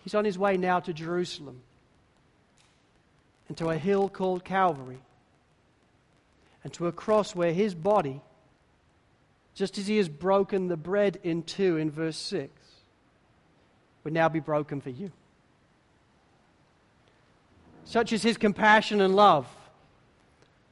He's 0.03 0.15
on 0.15 0.25
his 0.25 0.37
way 0.37 0.57
now 0.57 0.79
to 0.81 0.93
Jerusalem. 0.93 1.61
and 3.47 3.57
to 3.57 3.69
a 3.69 3.77
hill 3.77 4.09
called 4.09 4.43
Calvary 4.43 4.99
and 6.63 6.73
to 6.73 6.87
a 6.87 6.91
cross 6.91 7.35
where 7.35 7.53
his 7.53 7.75
body, 7.75 8.21
just 9.53 9.77
as 9.77 9.85
he 9.85 9.97
has 9.97 10.09
broken 10.09 10.69
the 10.69 10.77
bread 10.77 11.19
in 11.23 11.43
two 11.43 11.77
in 11.77 11.91
verse 11.91 12.17
6, 12.17 12.51
would 14.03 14.13
now 14.13 14.29
be 14.29 14.39
broken 14.39 14.81
for 14.81 14.89
you. 14.89 15.11
Such 17.85 18.13
is 18.13 18.23
his 18.23 18.37
compassion 18.37 19.01
and 19.01 19.15
love 19.15 19.45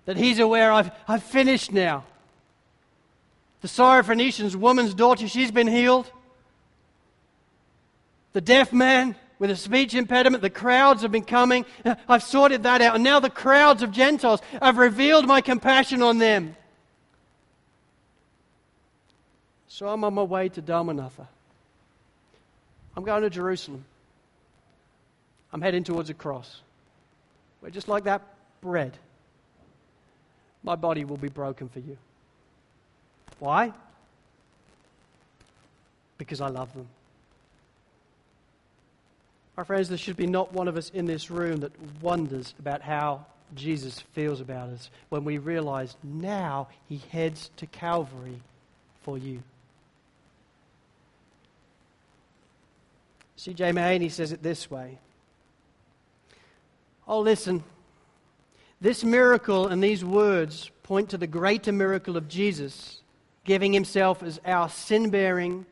that 0.06 0.18
he's 0.18 0.40
aware 0.40 0.72
I've, 0.72 0.92
I've 1.08 1.24
finished 1.24 1.72
now. 1.72 2.06
The 3.62 3.68
Syrophoenician's 3.68 4.58
woman's 4.58 4.94
daughter, 4.94 5.28
she's 5.28 5.52
been 5.52 5.68
healed. 5.68 6.12
The 8.34 8.42
deaf 8.42 8.74
man 8.74 9.16
with 9.40 9.52
a 9.52 9.56
speech 9.56 9.94
impediment, 9.94 10.42
the 10.42 10.50
crowds 10.50 11.02
have 11.02 11.12
been 11.12 11.24
coming. 11.24 11.66
I've 12.08 12.24
sorted 12.24 12.64
that 12.64 12.82
out. 12.82 12.96
And 12.96 13.04
now 13.04 13.20
the 13.20 13.30
crowds 13.30 13.84
of 13.84 13.92
Gentiles, 13.92 14.42
I've 14.62 14.78
revealed 14.78 15.26
my 15.28 15.42
compassion 15.42 16.02
on 16.02 16.18
them. 16.18 16.56
So 19.68 19.88
I'm 19.88 20.04
on 20.04 20.14
my 20.14 20.24
way 20.24 20.50
to 20.50 20.62
Dalmanutha. 20.62 21.28
I'm 22.96 23.04
going 23.04 23.24
to 23.24 23.30
Jerusalem. 23.30 23.86
I'm 25.54 25.62
heading 25.62 25.84
towards 25.84 26.10
a 26.10 26.14
cross. 26.14 26.62
Where 27.62 27.72
just 27.72 27.88
like 27.88 28.04
that 28.04 28.22
bread, 28.62 28.98
my 30.64 30.76
body 30.76 31.04
will 31.06 31.18
be 31.18 31.30
broken 31.30 31.68
for 31.70 31.80
you. 31.80 31.98
Why? 33.42 33.74
Because 36.20 36.42
I 36.42 36.50
love 36.50 36.72
them. 36.76 36.88
My 39.58 39.64
friends, 39.64 39.90
there 39.90 39.98
should 39.98 40.16
be 40.16 40.28
not 40.28 40.54
one 40.54 40.68
of 40.68 40.78
us 40.78 40.92
in 40.92 41.08
this 41.08 41.32
room 41.32 41.58
that 41.62 41.72
wonders 42.04 42.54
about 42.60 42.84
how 42.84 43.26
Jesus 43.56 44.00
feels 44.14 44.42
about 44.42 44.70
us 44.70 44.92
when 45.10 45.24
we 45.24 45.40
realize 45.40 45.96
now 46.04 46.68
he 46.88 47.02
heads 47.10 47.50
to 47.58 47.66
Calvary 47.66 48.40
for 49.02 49.18
you. 49.18 49.42
C.J. 53.38 53.72
Mahaney 53.72 54.12
says 54.12 54.32
it 54.32 54.44
this 54.44 54.70
way 54.70 55.00
Oh, 57.08 57.22
listen. 57.22 57.64
This 58.80 59.04
miracle 59.04 59.68
and 59.68 59.84
these 59.84 60.06
words 60.06 60.70
point 60.84 61.10
to 61.10 61.18
the 61.18 61.26
greater 61.26 61.72
miracle 61.72 62.18
of 62.18 62.28
Jesus 62.28 63.01
giving 63.44 63.74
himself 63.74 64.22
as 64.24 64.40
our 64.46 64.70
sin 64.70 65.10
bearing, 65.10 65.66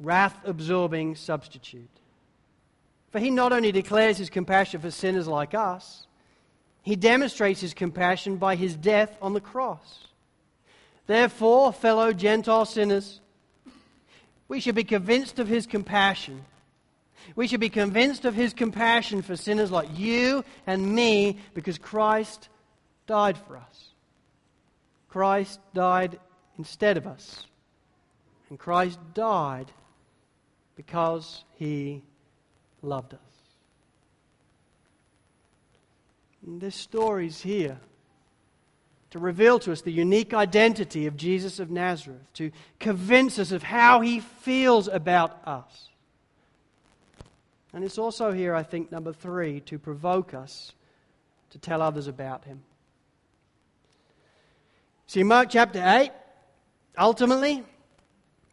wrath 0.00 0.36
absorbing 0.44 1.16
substitute. 1.16 1.88
For 3.10 3.18
he 3.18 3.30
not 3.30 3.52
only 3.52 3.72
declares 3.72 4.18
his 4.18 4.30
compassion 4.30 4.80
for 4.80 4.90
sinners 4.90 5.26
like 5.26 5.54
us, 5.54 6.06
he 6.82 6.96
demonstrates 6.96 7.60
his 7.60 7.74
compassion 7.74 8.36
by 8.36 8.54
his 8.54 8.76
death 8.76 9.16
on 9.20 9.32
the 9.32 9.40
cross. 9.40 10.06
Therefore, 11.06 11.72
fellow 11.72 12.12
Gentile 12.12 12.64
sinners, 12.64 13.20
we 14.48 14.60
should 14.60 14.74
be 14.74 14.84
convinced 14.84 15.38
of 15.38 15.48
his 15.48 15.66
compassion. 15.66 16.44
We 17.34 17.48
should 17.48 17.60
be 17.60 17.68
convinced 17.68 18.24
of 18.24 18.34
his 18.34 18.52
compassion 18.52 19.22
for 19.22 19.36
sinners 19.36 19.72
like 19.72 19.88
you 19.98 20.44
and 20.66 20.94
me 20.94 21.38
because 21.54 21.78
Christ 21.78 22.48
died 23.06 23.36
for 23.36 23.56
us. 23.56 23.90
Christ 25.08 25.58
died 25.74 26.18
instead 26.58 26.96
of 26.96 27.06
us. 27.06 27.46
And 28.48 28.58
Christ 28.58 28.98
died 29.14 29.70
because 30.76 31.44
he 31.54 32.02
loved 32.82 33.14
us. 33.14 33.20
And 36.44 36.60
this 36.60 36.76
story 36.76 37.26
is 37.26 37.40
here 37.40 37.78
to 39.10 39.18
reveal 39.18 39.58
to 39.60 39.72
us 39.72 39.80
the 39.80 39.92
unique 39.92 40.34
identity 40.34 41.06
of 41.06 41.16
Jesus 41.16 41.58
of 41.58 41.70
Nazareth, 41.70 42.22
to 42.34 42.50
convince 42.78 43.38
us 43.38 43.50
of 43.50 43.62
how 43.62 44.00
he 44.00 44.20
feels 44.20 44.88
about 44.88 45.40
us. 45.46 45.88
And 47.72 47.84
it's 47.84 47.98
also 47.98 48.32
here, 48.32 48.54
I 48.54 48.62
think, 48.62 48.90
number 48.92 49.12
three, 49.12 49.60
to 49.60 49.78
provoke 49.78 50.34
us 50.34 50.72
to 51.50 51.58
tell 51.58 51.82
others 51.82 52.06
about 52.06 52.44
him. 52.44 52.62
See, 55.06 55.22
Mark 55.22 55.50
chapter 55.50 55.82
8, 55.84 56.10
ultimately, 56.98 57.64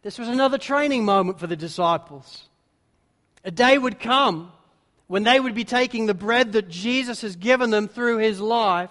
this 0.02 0.20
was 0.20 0.28
another 0.28 0.58
training 0.58 1.06
moment 1.06 1.40
for 1.40 1.48
the 1.48 1.56
disciples. 1.56 2.50
A 3.46 3.52
day 3.52 3.78
would 3.78 4.00
come 4.00 4.52
when 5.08 5.24
they 5.24 5.40
would 5.40 5.56
be 5.56 5.66
taking 5.66 6.06
the 6.06 6.14
bread 6.14 6.54
that 6.54 6.70
Jesus 6.70 7.22
has 7.22 7.36
given 7.36 7.70
them 7.70 7.88
through 7.88 8.18
his 8.18 8.40
life 8.40 8.90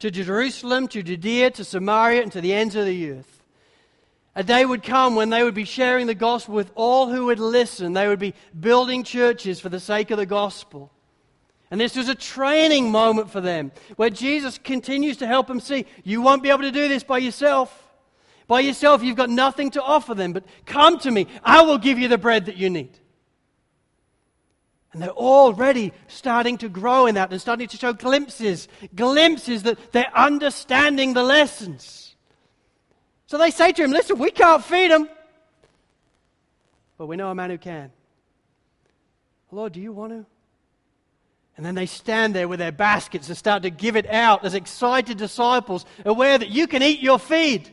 to 0.00 0.10
Jerusalem, 0.10 0.88
to 0.88 1.02
Judea, 1.02 1.50
to 1.52 1.64
Samaria, 1.64 2.22
and 2.22 2.32
to 2.32 2.40
the 2.40 2.52
ends 2.52 2.74
of 2.74 2.86
the 2.86 3.10
earth. 3.10 3.42
A 4.36 4.42
day 4.42 4.64
would 4.64 4.82
come 4.82 5.14
when 5.14 5.30
they 5.30 5.44
would 5.44 5.54
be 5.54 5.64
sharing 5.64 6.06
the 6.06 6.14
gospel 6.14 6.54
with 6.54 6.72
all 6.74 7.08
who 7.08 7.26
would 7.26 7.38
listen. 7.38 7.92
They 7.92 8.08
would 8.08 8.18
be 8.18 8.34
building 8.58 9.04
churches 9.04 9.60
for 9.60 9.68
the 9.68 9.78
sake 9.78 10.10
of 10.10 10.18
the 10.18 10.26
gospel. 10.26 10.90
And 11.70 11.80
this 11.80 11.96
was 11.96 12.08
a 12.08 12.14
training 12.14 12.90
moment 12.90 13.30
for 13.30 13.40
them 13.40 13.72
where 13.96 14.10
Jesus 14.10 14.58
continues 14.58 15.18
to 15.18 15.26
help 15.26 15.46
them 15.46 15.60
see 15.60 15.86
you 16.02 16.20
won't 16.20 16.42
be 16.42 16.50
able 16.50 16.62
to 16.62 16.72
do 16.72 16.88
this 16.88 17.04
by 17.04 17.18
yourself. 17.18 17.83
By 18.46 18.60
yourself, 18.60 19.02
you've 19.02 19.16
got 19.16 19.30
nothing 19.30 19.70
to 19.72 19.82
offer 19.82 20.14
them, 20.14 20.32
but 20.32 20.44
come 20.66 20.98
to 21.00 21.10
me. 21.10 21.26
I 21.42 21.62
will 21.62 21.78
give 21.78 21.98
you 21.98 22.08
the 22.08 22.18
bread 22.18 22.46
that 22.46 22.56
you 22.56 22.68
need. 22.68 22.98
And 24.92 25.02
they're 25.02 25.10
already 25.10 25.92
starting 26.06 26.56
to 26.58 26.68
grow 26.68 27.06
in 27.06 27.16
that 27.16 27.32
and 27.32 27.40
starting 27.40 27.66
to 27.66 27.76
show 27.76 27.92
glimpses, 27.92 28.68
glimpses 28.94 29.64
that 29.64 29.92
they're 29.92 30.16
understanding 30.16 31.14
the 31.14 31.22
lessons. 31.22 32.14
So 33.26 33.38
they 33.38 33.50
say 33.50 33.72
to 33.72 33.82
him, 33.82 33.90
Listen, 33.90 34.18
we 34.18 34.30
can't 34.30 34.62
feed 34.62 34.92
them, 34.92 35.08
but 36.96 37.06
we 37.06 37.16
know 37.16 37.30
a 37.30 37.34
man 37.34 37.50
who 37.50 37.58
can. 37.58 37.90
Lord, 39.50 39.72
do 39.72 39.80
you 39.80 39.92
want 39.92 40.12
to? 40.12 40.26
And 41.56 41.64
then 41.64 41.74
they 41.74 41.86
stand 41.86 42.34
there 42.34 42.48
with 42.48 42.58
their 42.58 42.72
baskets 42.72 43.28
and 43.28 43.36
start 43.36 43.62
to 43.62 43.70
give 43.70 43.96
it 43.96 44.08
out 44.08 44.44
as 44.44 44.54
excited 44.54 45.18
disciples, 45.18 45.86
aware 46.04 46.36
that 46.36 46.50
you 46.50 46.66
can 46.66 46.82
eat 46.82 47.00
your 47.00 47.18
feed. 47.18 47.70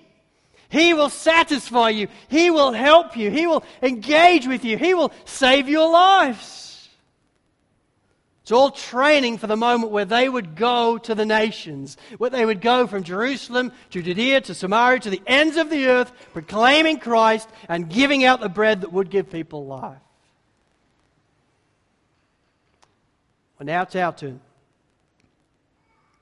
He 0.72 0.94
will 0.94 1.10
satisfy 1.10 1.90
you. 1.90 2.08
He 2.30 2.50
will 2.50 2.72
help 2.72 3.18
you. 3.18 3.30
He 3.30 3.46
will 3.46 3.64
engage 3.84 4.48
with 4.48 4.64
you. 4.64 4.78
He 4.78 4.94
will 4.94 5.12
save 5.26 5.68
your 5.68 5.92
lives. 5.92 6.90
It's 8.42 8.54
all 8.54 8.72
training 8.72 9.38
for 9.38 9.48
the 9.48 9.58
moment 9.58 9.92
where 9.92 10.06
they 10.06 10.30
would 10.30 10.56
go 10.56 10.98
to 10.98 11.14
the 11.14 11.26
nations, 11.26 11.98
where 12.18 12.30
they 12.30 12.46
would 12.46 12.62
go 12.62 12.88
from 12.88 13.04
Jerusalem 13.04 13.74
to 13.90 14.02
Judea 14.02 14.42
to 14.42 14.56
Samaria 14.56 15.02
to 15.02 15.10
the 15.10 15.22
ends 15.28 15.58
of 15.58 15.70
the 15.70 15.88
earth, 15.88 16.14
proclaiming 16.32 17.00
Christ 17.00 17.50
and 17.68 17.90
giving 17.90 18.24
out 18.24 18.40
the 18.40 18.50
bread 18.50 18.82
that 18.82 18.94
would 18.94 19.10
give 19.10 19.30
people 19.30 19.66
life. 19.66 20.00
Well, 23.60 23.66
now 23.66 23.82
it's 23.82 23.96
our 23.98 24.14
turn. 24.14 24.40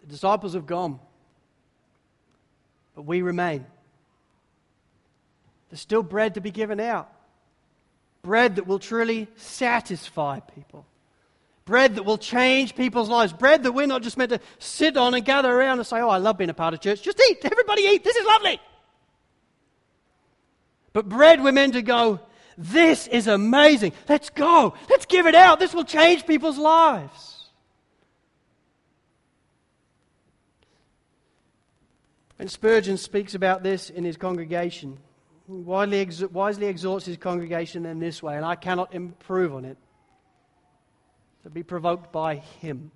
The 0.02 0.08
disciples 0.08 0.56
have 0.56 0.66
gone, 0.66 1.00
but 2.96 3.04
we 3.04 3.22
remain. 3.22 3.66
There's 5.70 5.82
still 5.82 6.04
bread 6.04 6.36
to 6.36 6.42
be 6.42 6.52
given 6.52 6.80
out. 6.80 7.12
Bread 8.22 8.56
that 8.56 8.68
will 8.68 8.80
truly 8.80 9.28
satisfy 9.36 10.40
people. 10.40 10.86
Bread 11.66 11.96
that 11.96 12.04
will 12.04 12.18
change 12.18 12.76
people's 12.76 13.10
lives. 13.10 13.32
Bread 13.32 13.64
that 13.64 13.72
we're 13.72 13.86
not 13.86 14.02
just 14.02 14.18
meant 14.18 14.32
to 14.32 14.40
sit 14.58 14.98
on 14.98 15.14
and 15.14 15.24
gather 15.24 15.52
around 15.52 15.78
and 15.78 15.88
say, 15.88 16.00
Oh, 16.00 16.10
I 16.10 16.18
love 16.18 16.38
being 16.38 16.50
a 16.50 16.54
part 16.54 16.74
of 16.74 16.82
church. 16.82 17.04
Just 17.04 17.22
eat. 17.30 17.38
Everybody 17.44 17.84
eat. 17.84 18.04
This 18.04 18.16
is 18.16 18.26
lovely. 18.26 18.60
But 20.92 21.08
bread, 21.08 21.44
we're 21.44 21.52
meant 21.52 21.74
to 21.74 21.84
go, 21.84 22.20
This 22.58 23.06
is 23.08 23.28
amazing. 23.28 23.94
Let's 24.10 24.32
go. 24.32 24.74
Let's 24.90 25.06
give 25.06 25.28
it 25.28 25.36
out. 25.36 25.60
This 25.60 25.74
will 25.74 25.86
change 25.86 26.26
people's 26.26 26.58
lives. 26.58 27.40
And 32.40 32.50
Spurgeon 32.50 32.98
speaks 32.98 33.36
about 33.36 33.64
this 33.64 33.90
in 33.90 34.06
his 34.06 34.16
congregation, 34.18 34.98
wisely, 35.50 36.28
wisely 36.28 36.68
exhorts 36.68 37.06
his 37.06 37.18
congregation 37.18 37.86
in 37.86 38.00
this 38.00 38.22
way, 38.22 38.36
and 38.36 38.46
I 38.46 38.56
cannot 38.56 38.94
improve 38.94 39.54
on 39.54 39.66
it 39.66 39.78
to 41.44 41.50
be 41.50 41.64
provoked 41.64 42.12
by 42.12 42.36
him. 42.36 42.92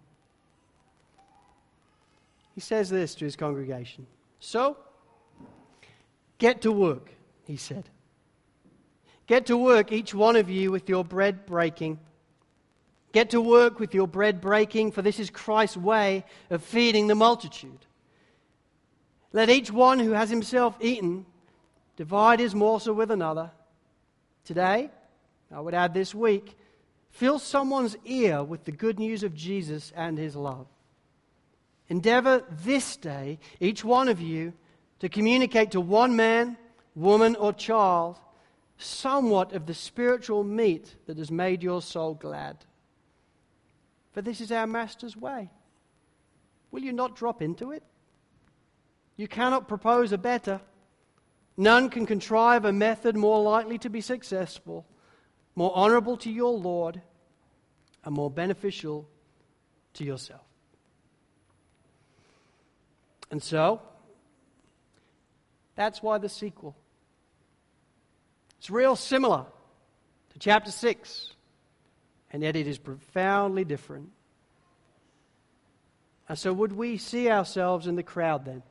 He 2.53 2.61
says 2.61 2.89
this 2.89 3.15
to 3.15 3.25
his 3.25 3.35
congregation 3.35 4.05
So, 4.39 4.77
get 6.37 6.61
to 6.61 6.71
work, 6.71 7.11
he 7.45 7.57
said. 7.57 7.89
Get 9.25 9.47
to 9.47 9.57
work, 9.57 9.91
each 9.91 10.13
one 10.13 10.35
of 10.35 10.49
you, 10.49 10.69
with 10.69 10.89
your 10.89 11.03
bread 11.03 11.45
breaking. 11.45 11.99
Get 13.13 13.29
to 13.29 13.41
work 13.41 13.79
with 13.79 13.93
your 13.93 14.07
bread 14.07 14.41
breaking, 14.41 14.91
for 14.91 15.01
this 15.01 15.19
is 15.19 15.29
Christ's 15.29 15.77
way 15.77 16.25
of 16.49 16.63
feeding 16.63 17.07
the 17.07 17.15
multitude. 17.15 17.85
Let 19.31 19.49
each 19.49 19.71
one 19.71 19.99
who 19.99 20.11
has 20.11 20.29
himself 20.29 20.75
eaten 20.81 21.25
divide 21.95 22.39
his 22.39 22.55
morsel 22.55 22.93
with 22.93 23.11
another. 23.11 23.51
Today, 24.45 24.89
I 25.51 25.59
would 25.59 25.73
add 25.73 25.93
this 25.93 26.13
week, 26.13 26.57
fill 27.11 27.39
someone's 27.39 27.95
ear 28.05 28.43
with 28.43 28.65
the 28.65 28.71
good 28.71 28.99
news 28.99 29.23
of 29.23 29.35
Jesus 29.35 29.91
and 29.95 30.17
his 30.17 30.35
love. 30.35 30.67
Endeavor 31.89 32.43
this 32.63 32.95
day, 32.97 33.39
each 33.59 33.83
one 33.83 34.07
of 34.07 34.19
you, 34.19 34.53
to 34.99 35.09
communicate 35.09 35.71
to 35.71 35.81
one 35.81 36.15
man, 36.15 36.57
woman, 36.95 37.35
or 37.35 37.53
child 37.53 38.19
somewhat 38.77 39.53
of 39.53 39.65
the 39.65 39.73
spiritual 39.73 40.43
meat 40.43 40.95
that 41.05 41.17
has 41.17 41.29
made 41.29 41.63
your 41.63 41.81
soul 41.81 42.15
glad. 42.15 42.57
For 44.11 44.21
this 44.21 44.41
is 44.41 44.51
our 44.51 44.67
Master's 44.67 45.17
way. 45.17 45.49
Will 46.71 46.81
you 46.81 46.93
not 46.93 47.15
drop 47.15 47.41
into 47.41 47.71
it? 47.71 47.83
You 49.15 49.27
cannot 49.27 49.67
propose 49.67 50.11
a 50.11 50.17
better. 50.17 50.61
None 51.55 51.89
can 51.89 52.05
contrive 52.05 52.65
a 52.65 52.73
method 52.73 53.15
more 53.15 53.41
likely 53.41 53.77
to 53.79 53.89
be 53.89 54.01
successful, 54.01 54.85
more 55.55 55.71
honorable 55.75 56.17
to 56.17 56.31
your 56.31 56.51
Lord, 56.51 57.01
and 58.03 58.15
more 58.15 58.31
beneficial 58.31 59.07
to 59.93 60.03
yourself. 60.03 60.41
And 63.29 63.41
so, 63.41 63.81
that's 65.75 66.01
why 66.01 66.17
the 66.17 66.29
sequel. 66.29 66.75
It's 68.57 68.69
real 68.69 68.95
similar 68.95 69.45
to 70.31 70.39
chapter 70.39 70.71
6, 70.71 71.33
and 72.31 72.43
yet 72.43 72.55
it 72.55 72.67
is 72.67 72.77
profoundly 72.77 73.63
different. 73.63 74.09
And 76.29 76.37
so, 76.37 76.53
would 76.53 76.73
we 76.73 76.97
see 76.97 77.29
ourselves 77.29 77.87
in 77.87 77.95
the 77.95 78.03
crowd 78.03 78.45
then? 78.45 78.63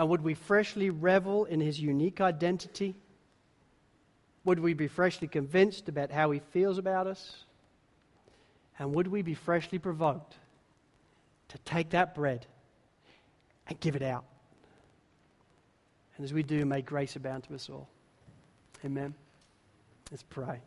And 0.00 0.08
would 0.08 0.22
we 0.22 0.32
freshly 0.32 0.88
revel 0.88 1.44
in 1.44 1.60
his 1.60 1.78
unique 1.78 2.22
identity? 2.22 2.94
Would 4.46 4.58
we 4.58 4.72
be 4.72 4.88
freshly 4.88 5.28
convinced 5.28 5.90
about 5.90 6.10
how 6.10 6.30
he 6.30 6.38
feels 6.52 6.78
about 6.78 7.06
us? 7.06 7.44
And 8.78 8.94
would 8.94 9.08
we 9.08 9.20
be 9.20 9.34
freshly 9.34 9.78
provoked 9.78 10.34
to 11.48 11.58
take 11.66 11.90
that 11.90 12.14
bread 12.14 12.46
and 13.66 13.78
give 13.78 13.94
it 13.94 14.00
out? 14.00 14.24
And 16.16 16.24
as 16.24 16.32
we 16.32 16.44
do, 16.44 16.64
may 16.64 16.80
grace 16.80 17.14
abound 17.16 17.44
to 17.44 17.54
us 17.54 17.68
all. 17.68 17.86
Amen. 18.82 19.12
Let's 20.10 20.22
pray. 20.22 20.62